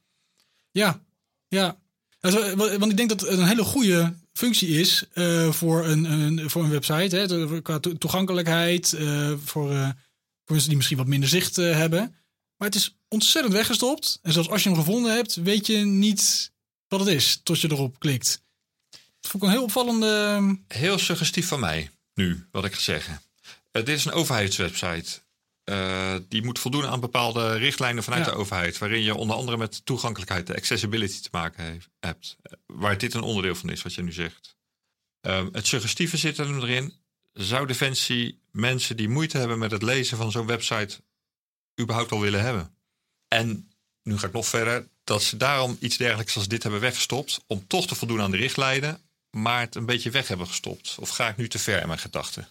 Ja, 0.70 1.04
ja. 1.48 1.78
Want 2.20 2.90
ik 2.90 2.96
denk 2.96 3.08
dat 3.08 3.20
het 3.20 3.30
een 3.30 3.46
hele 3.46 3.64
goede 3.64 4.14
functie 4.32 4.68
is 4.68 5.04
eh, 5.12 5.52
voor, 5.52 5.86
een, 5.86 6.04
een, 6.04 6.50
voor 6.50 6.64
een 6.64 6.70
website. 6.70 7.16
Hè, 7.16 7.62
qua 7.62 7.78
to- 7.78 7.98
toegankelijkheid, 7.98 8.92
eh, 8.92 9.32
voor, 9.44 9.70
eh, 9.70 9.82
voor 9.84 9.92
mensen 10.44 10.68
die 10.68 10.76
misschien 10.76 10.96
wat 10.98 11.06
minder 11.06 11.28
zicht 11.28 11.56
hebben. 11.56 12.14
Maar 12.56 12.68
het 12.68 12.74
is 12.76 12.96
ontzettend 13.08 13.54
weggestopt. 13.54 14.18
En 14.22 14.32
zelfs 14.32 14.48
als 14.48 14.62
je 14.62 14.68
hem 14.68 14.78
gevonden 14.78 15.14
hebt, 15.14 15.34
weet 15.34 15.66
je 15.66 15.76
niet 15.76 16.52
wat 16.88 17.00
het 17.00 17.08
is 17.08 17.40
tot 17.42 17.60
je 17.60 17.70
erop 17.70 17.98
klikt. 17.98 18.42
Dat 18.90 19.30
vond 19.30 19.42
ik 19.42 19.48
een 19.48 19.54
heel 19.54 19.64
opvallende... 19.64 20.40
Heel 20.68 20.98
suggestief 20.98 21.46
van 21.48 21.60
mij, 21.60 21.90
nu, 22.14 22.46
wat 22.50 22.64
ik 22.64 22.74
ga 22.74 22.80
zeggen. 22.80 23.22
Dit 23.70 23.88
is 23.88 24.04
een 24.04 24.12
overheidswebsite. 24.12 25.20
Eh, 25.70 26.14
die 26.28 26.42
moet 26.44 26.58
voldoen 26.58 26.86
aan 26.86 27.00
bepaalde 27.00 27.56
richtlijnen 27.56 28.02
vanuit 28.02 28.24
Ja. 28.24 28.30
de 28.30 28.36
overheid. 28.36 28.78
Waarin 28.78 29.02
je 29.02 29.14
onder 29.14 29.36
andere 29.36 29.56
met 29.56 29.84
toegankelijkheid, 29.84 30.46
de 30.46 30.56
accessibility 30.56 31.20
te 31.20 31.28
maken 31.32 31.64
heeft, 31.64 31.88
hebt. 32.00 32.36
Eh, 32.42 32.52
Waar 32.66 32.98
dit 32.98 33.14
een 33.14 33.22
onderdeel 33.22 33.54
van 33.54 33.70
is, 33.70 33.82
wat 33.82 33.94
je 33.94 34.02
nu 34.02 34.12
zegt. 34.12 34.56
Ehm, 35.20 35.48
het 35.52 35.66
suggestieve 35.66 36.16
zit 36.16 36.38
er 36.38 36.62
erin. 36.62 36.94
Zou 37.32 37.66
Defensie 37.66 38.40
mensen 38.50 38.96
die 38.96 39.08
moeite 39.08 39.38
hebben 39.38 39.58
met 39.58 39.70
het 39.70 39.82
lezen 39.82 40.16
van 40.16 40.30
zo'n 40.30 40.46
website 40.46 41.00
überhaupt 41.80 42.12
al 42.12 42.20
willen 42.20 42.40
hebben? 42.42 42.74
En 43.28 43.70
nu 44.02 44.18
ga 44.18 44.26
ik 44.26 44.32
nog 44.32 44.46
verder. 44.46 44.88
Dat 45.04 45.22
ze 45.22 45.36
daarom 45.36 45.76
iets 45.80 45.96
dergelijks 45.96 46.36
als 46.36 46.48
dit 46.48 46.62
hebben 46.62 46.80
weggestopt. 46.80 47.40
Om 47.46 47.66
toch 47.66 47.86
te 47.86 47.94
voldoen 47.94 48.20
aan 48.20 48.30
de 48.30 48.36
richtlijnen. 48.36 49.00
Maar 49.30 49.60
het 49.60 49.74
een 49.74 49.86
beetje 49.86 50.10
weg 50.10 50.28
hebben 50.28 50.46
gestopt. 50.46 50.96
Of 51.00 51.08
ga 51.08 51.28
ik 51.28 51.36
nu 51.36 51.48
te 51.48 51.58
ver 51.58 51.80
in 51.80 51.86
mijn 51.86 51.98
gedachten? 51.98 52.48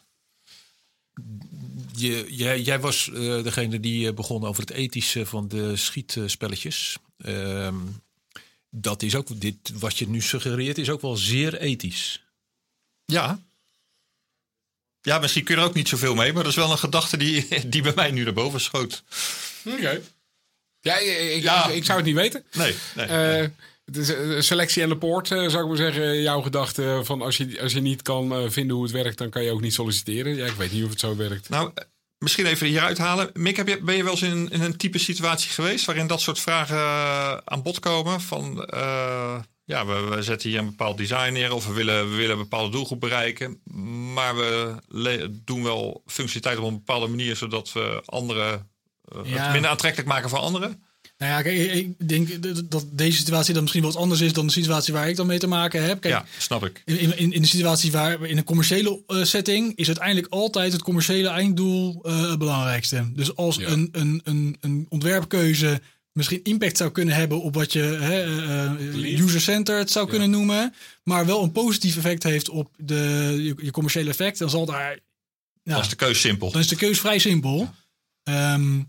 Je, 1.99 2.25
jij, 2.35 2.61
jij 2.61 2.79
was 2.79 3.09
eh, 3.11 3.43
degene 3.43 3.79
die 3.79 4.07
eh, 4.07 4.13
begon 4.13 4.45
over 4.45 4.61
het 4.61 4.71
ethische 4.71 5.25
van 5.25 5.47
de 5.47 5.75
schietspelletjes. 5.75 6.97
Ehm, 7.17 7.75
dat 8.69 9.01
is 9.03 9.15
ook, 9.15 9.41
dit, 9.41 9.55
wat 9.73 9.97
je 9.97 10.07
nu 10.09 10.21
suggereert, 10.21 10.77
is 10.77 10.89
ook 10.89 11.01
wel 11.01 11.15
zeer 11.15 11.57
ethisch. 11.57 12.23
Ja. 13.05 13.39
Ja, 15.01 15.19
misschien 15.19 15.43
kun 15.43 15.55
je 15.55 15.61
er 15.61 15.67
ook 15.67 15.73
niet 15.73 15.87
zoveel 15.87 16.15
mee. 16.15 16.33
Maar 16.33 16.43
dat 16.43 16.51
is 16.51 16.57
wel 16.57 16.71
een 16.71 16.77
gedachte 16.77 17.17
die, 17.17 17.47
die 17.69 17.81
bij 17.81 17.93
mij 17.95 18.11
nu 18.11 18.23
naar 18.23 18.33
boven 18.33 18.61
schoot. 18.61 19.03
Oké. 19.65 20.01
Ja, 20.81 20.97
ik, 20.97 21.35
ik, 21.35 21.43
Ja. 21.43 21.67
ik- 21.67 21.75
ik 21.75 21.85
zou 21.85 21.97
het 21.97 22.07
niet 22.07 22.15
weten. 22.15 22.43
Nee, 22.51 22.75
nee. 22.95 23.05
Eh, 23.05 23.49
het 23.95 23.97
is 23.97 24.13
eh, 24.15 24.39
selectie 24.39 24.83
en 24.83 24.89
de 24.89 24.97
poort, 24.97 25.31
eh, 25.31 25.47
zou 25.47 25.61
ik 25.61 25.67
maar 25.67 25.77
zeggen. 25.77 26.21
Jouw 26.21 26.41
gedachte 26.41 27.01
van 27.03 27.21
als 27.21 27.37
je, 27.37 27.59
als 27.61 27.73
je 27.73 27.81
niet 27.81 28.01
kan 28.01 28.33
eh, 28.33 28.43
vinden 28.49 28.75
hoe 28.75 28.83
het 28.85 28.93
werkt, 28.93 29.17
dan 29.17 29.29
kan 29.29 29.43
je 29.43 29.51
ook 29.51 29.61
niet 29.61 29.73
solliciteren. 29.73 30.35
Ja, 30.35 30.45
ik 30.45 30.51
weet 30.53 30.71
niet 30.71 30.83
of 30.83 30.89
het 30.89 30.99
zo 30.99 31.15
werkt. 31.15 31.49
Nou, 31.49 31.71
eh, 31.75 31.83
misschien 32.17 32.45
even 32.45 32.67
hieruit 32.67 32.97
halen. 32.97 33.29
Mick, 33.33 33.57
heb 33.57 33.67
je, 33.67 33.81
ben 33.81 33.95
je 33.95 34.03
wel 34.03 34.11
eens 34.11 34.21
in, 34.21 34.49
in 34.49 34.61
een 34.61 34.77
type 34.77 34.97
situatie 34.99 35.49
geweest 35.51 35.85
waarin 35.85 36.07
dat 36.07 36.21
soort 36.21 36.39
vragen 36.39 36.77
eh, 36.77 37.37
aan 37.45 37.63
bod 37.63 37.79
komen? 37.79 38.21
Van 38.21 38.65
eh, 38.65 39.39
ja, 39.65 39.85
we, 39.85 39.93
we 40.15 40.21
zetten 40.23 40.49
hier 40.49 40.59
een 40.59 40.65
bepaald 40.65 40.97
design 40.97 41.33
neer 41.33 41.53
of 41.53 41.67
we 41.67 41.73
willen, 41.73 42.09
we 42.09 42.15
willen 42.15 42.31
een 42.31 42.41
bepaalde 42.41 42.71
doelgroep 42.71 42.99
bereiken. 42.99 43.61
Maar 44.13 44.35
we 44.35 44.75
doen 45.45 45.63
wel 45.63 46.03
functionaliteit 46.05 46.57
op 46.57 46.71
een 46.71 46.77
bepaalde 46.77 47.07
manier 47.07 47.35
zodat 47.35 47.71
we 47.73 48.01
anderen 48.05 48.69
eh, 49.05 49.19
Ja. 49.23 49.43
het 49.43 49.51
minder 49.51 49.71
aantrekkelijk 49.71 50.09
maken 50.09 50.29
voor 50.29 50.39
anderen. 50.39 50.83
Nou 51.19 51.31
ja, 51.31 51.41
kijk, 51.41 51.71
ik- 51.73 52.09
denk 52.09 52.29
dat- 52.71 52.85
deze 52.91 53.17
situatie 53.17 53.53
dan 53.53 53.61
misschien 53.61 53.83
wat 53.83 53.95
anders 53.95 54.21
is 54.21 54.33
dan 54.33 54.45
de 54.45 54.51
situatie 54.51 54.93
waar 54.93 55.09
ik 55.09 55.15
dan 55.15 55.27
mee 55.27 55.39
te 55.39 55.47
maken 55.47 55.83
heb. 55.83 56.01
Kijk, 56.01 56.13
ja, 56.13 56.25
snap 56.37 56.65
ik. 56.65 56.81
In, 56.85 57.17
in, 57.17 57.31
in 57.33 57.41
de 57.41 57.47
situatie 57.47 57.91
waar 57.91 58.25
in 58.25 58.37
een 58.37 58.43
commerciële 58.43 59.01
eh, 59.07 59.23
setting 59.23 59.75
is 59.75 59.87
uiteindelijk 59.87 60.27
altijd 60.33 60.71
het 60.73 60.81
commerciële 60.81 61.27
einddoel 61.29 61.99
eh, 62.03 62.29
het 62.29 62.39
belangrijkste. 62.39 63.11
Dus 63.13 63.35
als 63.35 63.55
Ja. 63.55 63.67
een, 63.67 63.89
een, 63.91 64.21
een, 64.23 64.57
een 64.61 64.85
ontwerpkeuze 64.89 65.81
misschien 66.13 66.43
impact 66.43 66.77
zou 66.77 66.91
kunnen 66.91 67.15
hebben 67.15 67.41
op 67.41 67.53
wat 67.55 67.73
je 67.73 67.79
hè, 67.81 68.21
eh, 69.03 69.19
user-centered 69.21 69.91
zou 69.91 70.07
kunnen 70.09 70.29
noemen, 70.29 70.73
maar 71.03 71.25
wel 71.25 71.43
een 71.43 71.51
positief 71.51 71.95
effect 71.97 72.23
heeft 72.23 72.49
op 72.49 72.69
de, 72.77 73.33
je, 73.37 73.55
je 73.65 73.71
commerciële 73.71 74.09
effect, 74.09 74.37
dan 74.39 74.49
zal 74.49 74.65
daar. 74.65 74.99
Ja, 75.63 75.73
Dat 75.73 75.83
is 75.83 75.89
de 75.89 75.95
keus 75.95 76.19
simpel. 76.19 76.51
dan 76.51 76.61
is 76.61 76.67
de 76.67 76.75
keus 76.75 76.99
vrij 76.99 77.19
simpel. 77.19 77.69
Ehm, 78.23 78.79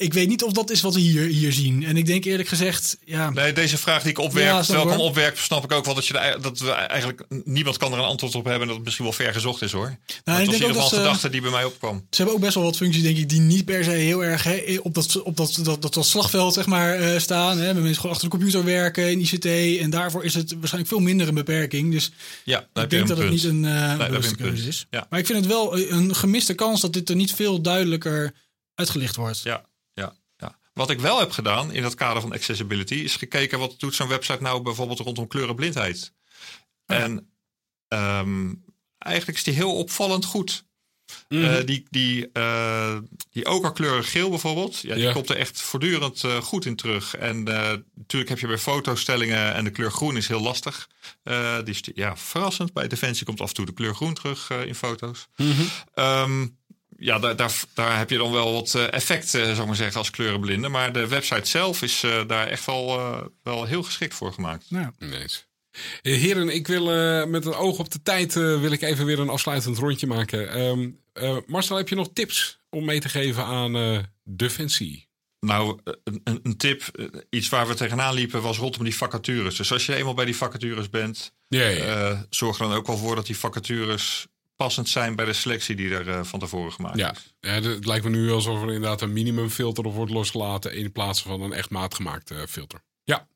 ik 0.00 0.12
weet 0.14 0.28
niet 0.28 0.42
of 0.42 0.52
dat 0.52 0.70
is 0.70 0.80
wat 0.80 0.94
we 0.94 1.00
hier, 1.00 1.22
hier 1.26 1.52
zien. 1.52 1.84
En 1.84 1.96
ik 1.96 2.06
denk 2.06 2.24
eerlijk 2.24 2.48
gezegd, 2.48 2.96
ja. 3.04 3.30
Nee, 3.30 3.52
deze 3.52 3.78
vraag 3.78 4.02
die 4.02 4.10
ik 4.10 4.18
opwerp, 4.18 4.64
Ja, 4.66 4.74
hoor. 4.76 4.96
opwerp, 4.96 5.38
snap 5.38 5.64
ik 5.64 5.72
ook 5.72 5.84
wel 5.84 5.94
dat, 5.94 6.06
je 6.06 6.38
dat 6.40 6.58
we 6.58 6.70
eigenlijk 6.70 7.24
niemand 7.44 7.76
kan 7.76 7.92
er 7.92 7.98
een 7.98 8.04
antwoord 8.04 8.34
op 8.34 8.44
hebben 8.44 8.60
en 8.62 8.66
dat 8.66 8.76
het 8.76 8.84
misschien 8.84 9.04
wel 9.04 9.14
ver 9.14 9.32
gezocht 9.32 9.62
is 9.62 9.72
hoor. 9.72 9.84
maar 9.86 9.98
Nou, 10.24 10.38
het 10.38 10.46
was 10.46 10.56
in 10.56 10.60
ieder 10.66 10.82
geval 10.82 10.98
een 10.98 11.04
gedachte 11.04 11.30
die 11.30 11.40
bij 11.40 11.50
mij 11.50 11.64
opkwam. 11.64 11.96
Ze 12.10 12.16
hebben 12.16 12.34
ook 12.34 12.40
best 12.40 12.54
wel 12.54 12.64
wat 12.64 12.76
functies, 12.76 13.02
denk 13.02 13.16
ik, 13.16 13.28
die 13.28 13.40
niet 13.40 13.64
per 13.64 13.84
se 13.84 13.90
heel 13.90 14.24
erg 14.24 14.42
hè, 14.42 14.78
op, 14.82 14.94
dat, 14.94 15.22
op 15.22 15.36
dat, 15.36 15.58
dat, 15.62 15.82
dat, 15.82 15.94
dat 15.94 16.06
slagveld 16.06 16.54
zeg 16.54 16.66
maar, 16.66 16.94
eh, 16.94 17.18
staan. 17.18 17.58
Hè, 17.58 17.66
met 17.66 17.82
mensen 17.82 17.94
gewoon 18.00 18.12
achter 18.12 18.30
de 18.30 18.36
computer 18.36 18.64
werken 18.64 19.10
in 19.10 19.20
ICT. 19.20 19.44
En 19.80 19.90
daarvoor 19.90 20.24
is 20.24 20.34
het 20.34 20.52
waarschijnlijk 20.52 20.92
veel 20.92 21.00
minder 21.02 21.28
een 21.28 21.34
beperking. 21.34 21.92
Dus 21.92 22.10
Ja, 22.44 22.66
ik 22.74 22.90
denk 22.90 23.08
dat 23.08 23.18
het 23.18 23.30
niet 23.30 23.44
een 23.44 23.64
eh 23.64 24.08
punt. 24.08 24.36
keuze 24.36 24.68
is. 24.68 24.86
Ja. 24.90 25.06
Maar 25.10 25.18
ik 25.18 25.26
vind 25.26 25.38
het 25.38 25.46
wel 25.48 25.78
een 25.90 26.14
gemiste 26.14 26.54
kans 26.54 26.80
dat 26.80 26.92
dit 26.92 27.08
er 27.08 27.16
niet 27.16 27.32
veel 27.34 27.60
duidelijker 27.60 28.32
uitgelicht 28.74 29.16
wordt. 29.16 29.40
Ja. 29.42 29.68
Wat 30.80 30.90
ik 30.90 31.00
wel 31.00 31.18
heb 31.18 31.30
gedaan 31.30 31.72
in 31.72 31.82
dat 31.82 31.94
kader 31.94 32.22
van 32.22 32.32
accessibility 32.32 32.94
is 32.94 33.16
gekeken 33.16 33.58
wat 33.58 33.74
doet 33.78 33.94
zo'n 33.94 34.08
website 34.08 34.42
nou 34.42 34.62
bijvoorbeeld 34.62 34.98
rondom 34.98 35.26
kleurenblindheid. 35.26 36.12
Ja. 36.86 36.96
En 36.98 37.30
ehm, 37.88 38.54
eigenlijk 38.98 39.38
is 39.38 39.44
die 39.44 39.54
heel 39.54 39.76
opvallend 39.76 40.24
goed. 40.24 40.64
Eh, 41.28 41.56
die, 41.64 41.86
die, 41.90 42.30
eh 42.32 42.96
die 43.30 43.46
okerkleuren 43.46 44.04
geel 44.04 44.28
bijvoorbeeld, 44.30 44.80
ja, 44.80 44.94
die 44.94 45.02
Ja. 45.02 45.12
komt 45.12 45.30
er 45.30 45.36
echt 45.36 45.60
voortdurend 45.60 46.24
eh, 46.24 46.36
goed 46.36 46.64
in 46.64 46.76
terug. 46.76 47.16
En 47.16 47.42
natuurlijk 47.94 48.30
heb 48.30 48.38
je 48.38 48.46
bij 48.46 48.58
fotostellingen 48.58 49.54
en 49.54 49.64
de 49.64 49.70
kleur 49.70 49.92
groen 49.92 50.16
is 50.16 50.28
heel 50.28 50.40
lastig. 50.40 50.88
Eh, 51.22 51.56
die 51.64 51.74
is 51.74 51.80
ja, 51.94 52.16
verrassend. 52.16 52.72
Bij 52.72 52.88
Defensie 52.88 53.26
komt 53.26 53.40
af 53.40 53.48
en 53.48 53.54
toe 53.54 53.66
de 53.66 53.72
kleur 53.72 53.94
groen 53.94 54.14
terug 54.14 54.50
in 54.50 54.74
foto's. 54.74 55.28
Mhm. 55.36 55.62
Ehm, 55.94 56.46
ja, 57.00 57.18
daar, 57.18 57.36
daar, 57.36 57.52
daar 57.74 57.98
heb 57.98 58.10
je 58.10 58.16
dan 58.18 58.32
wel 58.32 58.52
wat 58.52 58.74
eh, 58.74 58.92
effect, 58.92 59.34
eh, 59.34 59.42
zou 59.42 59.60
ik 59.60 59.66
maar 59.66 59.76
zeggen, 59.76 59.98
als 59.98 60.10
kleurenblinde. 60.10 60.68
Maar 60.68 60.92
de 60.92 61.06
website 61.08 61.48
zelf 61.48 61.82
is 61.82 62.02
eh, 62.02 62.26
daar 62.26 62.46
echt 62.46 62.64
wel, 62.66 62.98
eh, 62.98 63.20
wel 63.42 63.64
heel 63.64 63.82
geschikt 63.82 64.14
voor 64.14 64.32
gemaakt. 64.32 64.64
Nou. 64.70 64.90
Eh, 66.02 66.18
Heren, 66.18 66.48
ik 66.48 66.66
wil 66.66 66.92
eh, 66.92 67.24
met 67.26 67.46
een 67.46 67.54
oog 67.54 67.78
op 67.78 67.90
de 67.90 68.02
tijd 68.02 68.36
eh, 68.36 68.60
wil 68.60 68.70
ik 68.72 68.82
even 68.82 69.06
weer 69.06 69.18
een 69.18 69.28
afsluitend 69.28 69.78
rondje 69.78 70.06
maken. 70.06 70.50
Ehm, 70.52 70.90
eh, 71.12 71.36
Marcel, 71.46 71.76
heb 71.76 71.88
je 71.88 71.94
nog 71.94 72.10
tips 72.12 72.60
om 72.70 72.84
mee 72.84 73.00
te 73.00 73.08
geven 73.08 73.44
aan 73.44 73.76
eh 73.76 73.98
Defensie? 74.24 75.08
Nou, 75.40 75.78
een, 76.04 76.20
een- 76.24 76.56
tip, 76.56 76.82
iets 77.30 77.48
waar 77.48 77.68
we 77.68 77.74
tegenaan 77.74 78.14
liepen, 78.14 78.42
was 78.42 78.58
rondom 78.58 78.84
die 78.84 78.96
vacatures. 78.96 79.56
Dus 79.56 79.72
als 79.72 79.86
je 79.86 79.94
eenmaal 79.94 80.14
bij 80.14 80.24
die 80.24 80.36
vacatures 80.36 80.90
bent, 80.90 81.32
Ja, 81.48 81.66
ja. 81.68 81.84
eh, 82.10 82.20
zorg 82.30 82.58
er 82.58 82.68
dan 82.68 82.76
ook 82.76 82.86
wel 82.86 82.96
voor 82.96 83.14
dat 83.14 83.26
die 83.26 83.36
vacatures 83.38 84.26
passend 84.60 84.88
zijn 84.88 85.16
bij 85.16 85.24
de 85.24 85.32
selectie 85.32 85.76
die 85.76 85.90
er 85.94 86.08
eh, 86.08 86.24
van 86.24 86.38
tevoren 86.38 86.72
gemaakt 86.72 86.98
Ja, 86.98 87.12
is. 87.12 87.34
ja 87.40 87.50
het 87.50 87.86
lijkt 87.86 88.04
me 88.04 88.10
nu 88.10 88.30
alsof 88.30 88.62
er 88.62 88.66
inderdaad 88.72 89.00
een 89.00 89.12
minimumfilter 89.12 89.84
op 89.84 89.94
wordt 89.94 90.12
losgelaten 90.12 90.74
in 90.74 90.92
plaats 90.92 91.22
van 91.22 91.40
een 91.42 91.52
echt 91.52 91.70
maatgemaakte 91.70 92.34
eh, 92.34 92.46
filter. 92.48 92.82
Ja. 93.04 93.28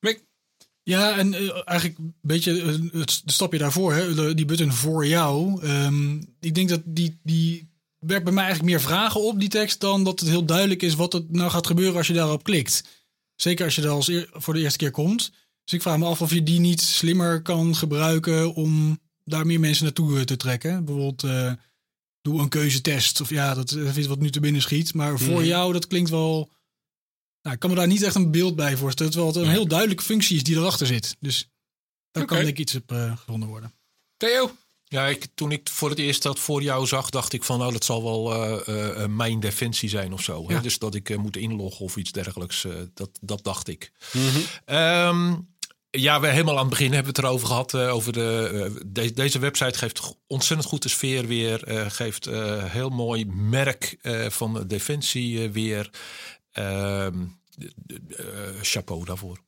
Mick? 0.00 0.24
Ja, 0.82 1.16
en 1.18 1.34
eh, 1.34 1.62
eigenlijk 1.64 1.98
een 1.98 2.14
beetje 2.20 2.80
het 2.92 3.22
stapje 3.26 3.58
daarvoor, 3.58 3.92
hè, 3.92 4.14
de- 4.14 4.34
die 4.34 4.44
button 4.44 4.72
voor 4.72 5.06
jou. 5.06 5.62
Ehm, 5.62 6.16
ik 6.40 6.54
denk 6.54 6.68
dat 6.68 6.82
die, 6.84 7.20
die 7.22 7.70
werpt 7.98 8.24
bij 8.24 8.32
mij 8.32 8.44
eigenlijk 8.44 8.74
meer 8.74 8.84
vragen 8.86 9.20
op, 9.22 9.40
die 9.40 9.48
tekst, 9.48 9.80
dan 9.80 10.04
dat 10.04 10.20
het 10.20 10.28
heel 10.28 10.44
duidelijk 10.44 10.82
is 10.82 10.94
wat 10.94 11.14
er 11.14 11.22
nou 11.28 11.50
gaat 11.50 11.66
gebeuren 11.66 11.96
als 11.96 12.06
je 12.06 12.12
daarop 12.12 12.42
klikt. 12.44 13.04
Zeker 13.34 13.64
als 13.64 13.74
je 13.74 13.80
daar 13.80 13.90
als 13.90 14.08
eer- 14.08 14.28
voor 14.32 14.54
de 14.54 14.60
eerste 14.60 14.78
keer 14.78 14.90
komt. 14.90 15.32
Dus 15.64 15.72
ik 15.74 15.82
vraag 15.82 15.98
me 15.98 16.04
af 16.06 16.22
of 16.22 16.30
je 16.32 16.42
die 16.42 16.60
niet 16.60 16.80
slimmer 16.80 17.42
kan 17.42 17.74
gebruiken 17.76 18.54
om 18.54 19.00
daar 19.26 19.46
meer 19.46 19.60
mensen 19.60 19.84
naartoe 19.84 20.18
eh, 20.18 20.24
te 20.24 20.36
trekken. 20.36 20.84
Bijvoorbeeld, 20.84 21.22
eh, 21.22 21.52
doe 22.20 22.40
een 22.40 22.48
keuzetest. 22.48 23.20
Of 23.20 23.30
ja, 23.30 23.54
dat, 23.54 23.70
is 23.72 24.06
wat 24.06 24.18
nu 24.18 24.30
te 24.30 24.40
binnen 24.40 24.62
schiet. 24.62 24.94
Maar 24.94 25.18
voor 25.18 25.38
Mhm. 25.40 25.44
jou, 25.44 25.72
dat 25.72 25.86
klinkt 25.86 26.10
wel... 26.10 26.50
Nou, 27.42 27.54
ik 27.54 27.60
kan 27.60 27.70
me 27.70 27.76
daar 27.76 27.86
niet 27.86 28.02
echt 28.02 28.14
een 28.14 28.30
beeld 28.30 28.56
bij 28.56 28.76
voorstellen. 28.76 29.12
Terwijl 29.12 29.32
het 29.32 29.42
een 29.42 29.50
heel 29.50 29.68
duidelijke 29.68 30.02
functie 30.02 30.36
is 30.36 30.42
die 30.42 30.56
erachter 30.56 30.86
zit. 30.86 31.16
Dus 31.20 31.48
daar 32.10 32.24
kan 32.24 32.36
denk 32.36 32.48
ik 32.48 32.58
iets 32.58 32.74
op 32.74 32.92
eh, 32.92 33.16
gevonden 33.16 33.48
worden. 33.48 33.72
Theo? 34.16 34.56
Ja, 34.84 35.06
ik, 35.06 35.26
toen 35.34 35.52
ik 35.52 35.68
voor 35.68 35.90
het 35.90 35.98
eerst 35.98 36.22
dat 36.22 36.38
voor 36.38 36.62
jou 36.62 36.86
zag, 36.86 37.10
dacht 37.10 37.32
ik 37.32 37.44
van, 37.44 37.58
nou, 37.58 37.72
dat 37.72 37.84
zal 37.84 38.02
wel 38.02 38.34
uh, 38.68 38.98
uh, 38.98 39.06
mijn 39.06 39.40
defensie 39.40 39.88
zijn 39.88 40.12
of 40.12 40.22
zo. 40.22 40.48
Hè? 40.48 40.60
Dus 40.60 40.78
dat 40.78 40.94
ik 40.94 41.08
uh, 41.08 41.18
moet 41.18 41.36
inloggen 41.36 41.84
of 41.84 41.96
iets 41.96 42.12
dergelijks. 42.12 42.66
dat, 42.94 43.10
dat 43.20 43.44
dacht 43.44 43.68
ik. 43.68 43.92
Mm 44.12 44.28
-hmm. 44.28 45.54
Ja, 45.96 46.20
we 46.20 46.26
helemaal 46.26 46.54
aan 46.54 46.60
het 46.60 46.70
begin 46.70 46.92
hebben 46.92 47.12
we 47.12 47.18
het 47.18 47.28
erover 47.28 47.46
gehad. 47.46 47.74
Uh, 47.74 47.94
over 47.94 48.12
de, 48.12 48.50
uh, 48.52 48.80
de, 48.86 49.12
deze 49.12 49.38
website 49.38 49.78
geeft 49.78 50.16
ontzettend 50.26 50.68
goed 50.68 50.82
de 50.82 50.88
sfeer 50.88 51.26
weer. 51.26 51.68
Uh, 51.68 51.90
geeft 51.90 52.24
heel 52.64 52.88
mooi 52.88 53.26
merk 53.26 53.96
van 54.28 54.54
de 54.54 54.66
defensie 54.66 55.50
weer. 55.50 55.90
Ehm, 56.52 57.24
chapeau 58.60 59.04
daarvoor. 59.04 59.38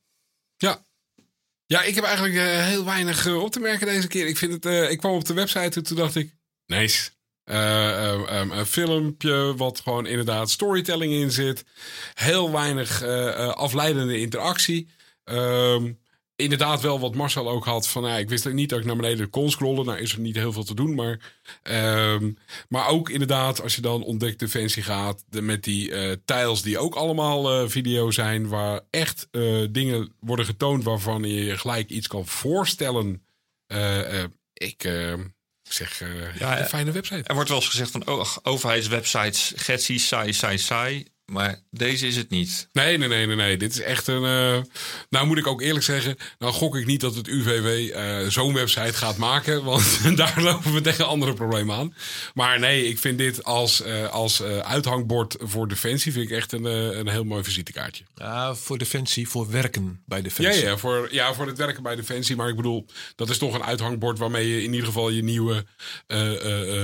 Ja. 0.57 0.83
Ja, 1.65 1.81
ik 1.81 1.95
heb 1.95 2.03
eigenlijk 2.03 2.35
heel 2.65 2.85
weinig 2.85 3.27
op 3.27 3.51
te 3.51 3.59
merken 3.59 3.87
deze 3.87 4.07
keer. 4.07 4.27
Ik, 4.27 4.37
vind 4.37 4.63
het, 4.63 4.91
ik 4.91 4.97
kwam 4.97 5.13
op 5.13 5.25
de 5.25 5.33
website 5.33 5.79
en 5.79 5.83
toen 5.83 5.97
dacht 5.97 6.15
ik, 6.15 6.35
nice. 6.65 7.09
Um, 7.43 8.51
een 8.51 8.65
filmpje 8.65 9.55
wat 9.55 9.79
gewoon 9.79 10.05
inderdaad 10.05 10.49
storytelling 10.49 11.13
in 11.13 11.31
zit. 11.31 11.65
Heel 12.13 12.51
weinig 12.51 13.03
afleidende 13.53 14.19
interactie. 14.19 14.89
Um, 15.23 15.99
inderdaad 16.39 16.81
wel 16.81 16.99
wat 16.99 17.15
Marcel 17.15 17.49
ook 17.49 17.65
had. 17.65 17.87
Van, 17.87 18.03
ja, 18.03 18.17
ik 18.17 18.29
wist 18.29 18.51
niet 18.51 18.69
dat 18.69 18.79
ik 18.79 18.85
naar 18.85 18.95
beneden 18.95 19.29
kon 19.29 19.51
scrollen. 19.51 19.85
Nou 19.85 19.99
is 19.99 20.13
er 20.13 20.19
niet 20.19 20.35
heel 20.35 20.53
veel 20.53 20.63
te 20.63 20.73
doen. 20.73 20.95
Maar, 20.95 21.19
um, 21.63 22.37
maar 22.69 22.87
ook 22.87 23.09
inderdaad, 23.09 23.61
als 23.61 23.75
je 23.75 23.81
dan 23.81 24.03
ontdekt 24.03 24.39
Defensie 24.39 24.83
gaat. 24.83 25.23
De, 25.29 25.41
met 25.41 25.63
die 25.63 25.89
uh, 25.89 26.15
tiles 26.25 26.61
die 26.61 26.77
ook 26.77 26.95
allemaal 26.95 27.63
uh, 27.63 27.69
video 27.69 28.11
zijn. 28.11 28.47
Waar 28.47 28.81
echt 28.89 29.27
uh, 29.31 29.67
dingen 29.71 30.13
worden 30.19 30.45
getoond 30.45 30.83
waarvan 30.83 31.23
je 31.23 31.45
je 31.45 31.57
gelijk 31.57 31.89
iets 31.89 32.07
kan 32.07 32.27
voorstellen. 32.27 33.23
ik 34.53 34.89
zeg, 35.61 36.03
ja, 36.39 36.59
een 36.59 36.65
fijne 36.65 36.91
website. 36.91 37.23
Er 37.23 37.33
wordt 37.33 37.49
wel 37.49 37.57
eens 37.57 37.69
gezegd 37.69 37.91
van 37.91 38.07
oh, 38.07 38.37
overheidswebsites, 38.43 39.53
getsie, 39.55 39.99
saai, 39.99 40.33
saai, 40.33 40.57
saai. 40.57 41.05
Maar 41.29 41.59
deze 41.71 42.07
is 42.07 42.15
het 42.15 42.29
niet. 42.29 42.67
Nee, 42.73 42.97
nee, 42.97 43.07
nee, 43.07 43.25
nee. 43.25 43.35
nee. 43.35 43.57
Dit 43.57 43.71
is 43.71 43.81
echt 43.81 44.07
een. 44.07 44.23
Uh, 44.23 44.63
nou, 45.09 45.27
moet 45.27 45.37
ik 45.37 45.47
ook 45.47 45.61
eerlijk 45.61 45.85
zeggen. 45.85 46.15
Nou, 46.39 46.53
gok 46.53 46.75
ik 46.75 46.85
niet 46.85 47.01
dat 47.01 47.15
het 47.15 47.27
UVW 47.27 47.65
uh, 47.65 48.25
eh, 48.25 48.31
zo'n 48.31 48.53
website 48.53 48.93
gaat 48.93 49.17
maken. 49.17 49.63
Want 49.69 49.99
daar 50.17 50.41
lopen 50.41 50.73
we 50.73 50.81
tegen 50.81 51.07
andere 51.07 51.33
problemen 51.33 51.75
aan. 51.75 51.93
Maar 52.33 52.59
nee, 52.59 52.87
ik 52.87 52.99
vind 52.99 53.17
dit 53.17 53.43
als, 53.43 53.81
uh, 53.81 54.09
als 54.09 54.41
uithangbord 54.43 55.35
voor 55.39 55.67
Defensie. 55.67 56.11
Vind 56.11 56.29
ik 56.29 56.37
echt 56.37 56.51
een, 56.51 56.63
een 56.63 57.07
heel 57.07 57.23
mooi 57.23 57.43
visitekaartje. 57.43 58.03
Ja, 58.15 58.55
voor 58.55 58.77
Defensie, 58.77 59.29
voor 59.29 59.51
werken 59.51 60.01
bij 60.05 60.21
Defensie. 60.21 60.63
Ja, 60.63 60.69
ja, 60.69 60.77
voor, 60.77 61.07
ja, 61.11 61.33
voor 61.33 61.47
het 61.47 61.57
werken 61.57 61.83
bij 61.83 61.95
Defensie. 61.95 62.35
Maar 62.35 62.49
ik 62.49 62.55
bedoel, 62.55 62.85
dat 63.15 63.29
is 63.29 63.37
toch 63.37 63.53
een 63.53 63.63
uithangbord 63.63 64.17
waarmee 64.17 64.47
je 64.47 64.63
in 64.63 64.71
ieder 64.71 64.85
geval 64.85 65.09
je 65.09 65.23
nieuwe 65.23 65.65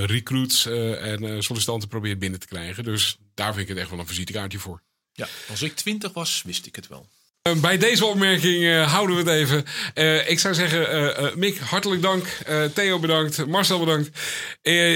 recruits 0.06 0.66
en 0.66 1.42
sollicitanten 1.42 1.88
probeert 1.88 2.18
binnen 2.18 2.40
te 2.40 2.46
krijgen. 2.46 2.84
Dus 2.84 3.18
daar 3.36 3.54
vind 3.54 3.62
ik 3.62 3.68
het 3.68 3.78
echt 3.78 3.90
wel 3.90 3.98
een 3.98 4.06
visitekaartje 4.06 4.58
voor. 4.58 4.82
Ja, 5.12 5.28
als 5.48 5.62
ik 5.62 5.76
twintig 5.76 6.12
was, 6.12 6.42
wist 6.44 6.66
ik 6.66 6.76
het 6.76 6.88
wel. 6.88 7.08
Uh, 7.48 7.60
bij 7.60 7.78
deze 7.78 8.06
opmerking 8.06 8.62
uh, 8.62 8.92
houden 8.92 9.16
we 9.16 9.30
het 9.30 9.40
even. 9.40 9.64
Uh, 9.94 10.30
ik 10.30 10.38
zou 10.38 10.54
zeggen, 10.54 11.38
Mick, 11.38 11.58
hartelijk 11.58 12.02
dank. 12.02 12.26
Theo 12.74 12.98
bedankt. 12.98 13.46
Marcel 13.46 13.78
bedankt. 13.78 14.10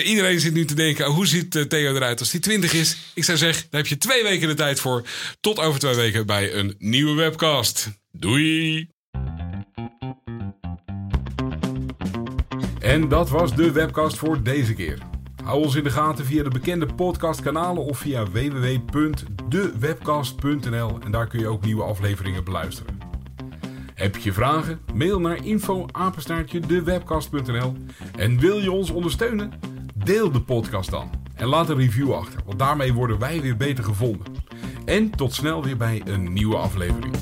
iedereen 0.05 0.41
zit 0.41 0.53
nu 0.53 0.65
te 0.65 0.75
denken, 0.75 1.07
hoe 1.07 1.27
ziet 1.27 1.51
Theo 1.69 1.95
eruit 1.95 2.21
als 2.21 2.33
hij 2.33 2.41
20 2.41 2.73
is? 2.73 2.97
Ik 3.15 3.25
zou 3.25 3.39
zeggen, 3.39 3.67
daar 3.71 3.81
heb 3.81 3.91
je 3.91 3.99
twee 3.99 4.23
weken 4.23 4.49
de 4.49 4.55
tijd 4.55 4.81
voor. 4.81 5.07
Tot 5.41 5.59
over 5.59 5.81
twee 5.81 5.95
weken 5.95 6.27
bij 6.27 6.55
een 6.55 6.75
nieuwe 6.79 7.15
webcast. 7.15 7.89
Doei! 8.13 8.89
En 12.81 13.09
dat 13.09 13.31
was 13.31 13.55
de 13.55 13.73
webcast 13.73 14.17
voor 14.17 14.43
deze 14.43 14.75
keer. 14.75 14.99
Hou 15.45 15.63
ons 15.63 15.75
in 15.75 15.85
de 15.85 15.91
gaten 15.91 16.25
via 16.25 16.43
de 16.43 16.51
bekende 16.51 16.87
podcastkanalen 16.87 17.85
of 17.85 17.99
via 17.99 18.31
www.dewebcast.nl 18.31 20.99
en 21.05 21.11
daar 21.11 21.27
kun 21.27 21.41
je 21.41 21.49
ook 21.49 21.65
nieuwe 21.65 21.83
afleveringen 21.83 22.45
beluisteren. 22.45 22.99
Heb 23.95 24.17
je 24.17 24.33
vragen? 24.33 24.81
Mail 24.95 25.21
naar 25.21 25.45
info@dewebcast.nl 25.45 27.75
en 28.17 28.39
wil 28.39 28.59
je 28.59 28.73
ons 28.73 28.91
ondersteunen? 28.91 29.53
Deel 29.95 30.31
de 30.31 30.43
podcast 30.43 30.91
dan 30.91 31.11
en 31.35 31.47
laat 31.47 31.69
een 31.69 31.77
review 31.77 32.13
achter, 32.13 32.41
want 32.47 32.59
daarmee 32.59 32.93
worden 32.93 33.19
wij 33.19 33.41
weer 33.41 33.57
beter 33.57 33.85
gevonden. 33.85 34.27
En 34.85 35.11
tot 35.11 35.35
snel 35.35 35.65
weer 35.65 35.77
bij 35.77 36.03
een 36.05 36.33
nieuwe 36.33 36.57
aflevering. 36.57 37.15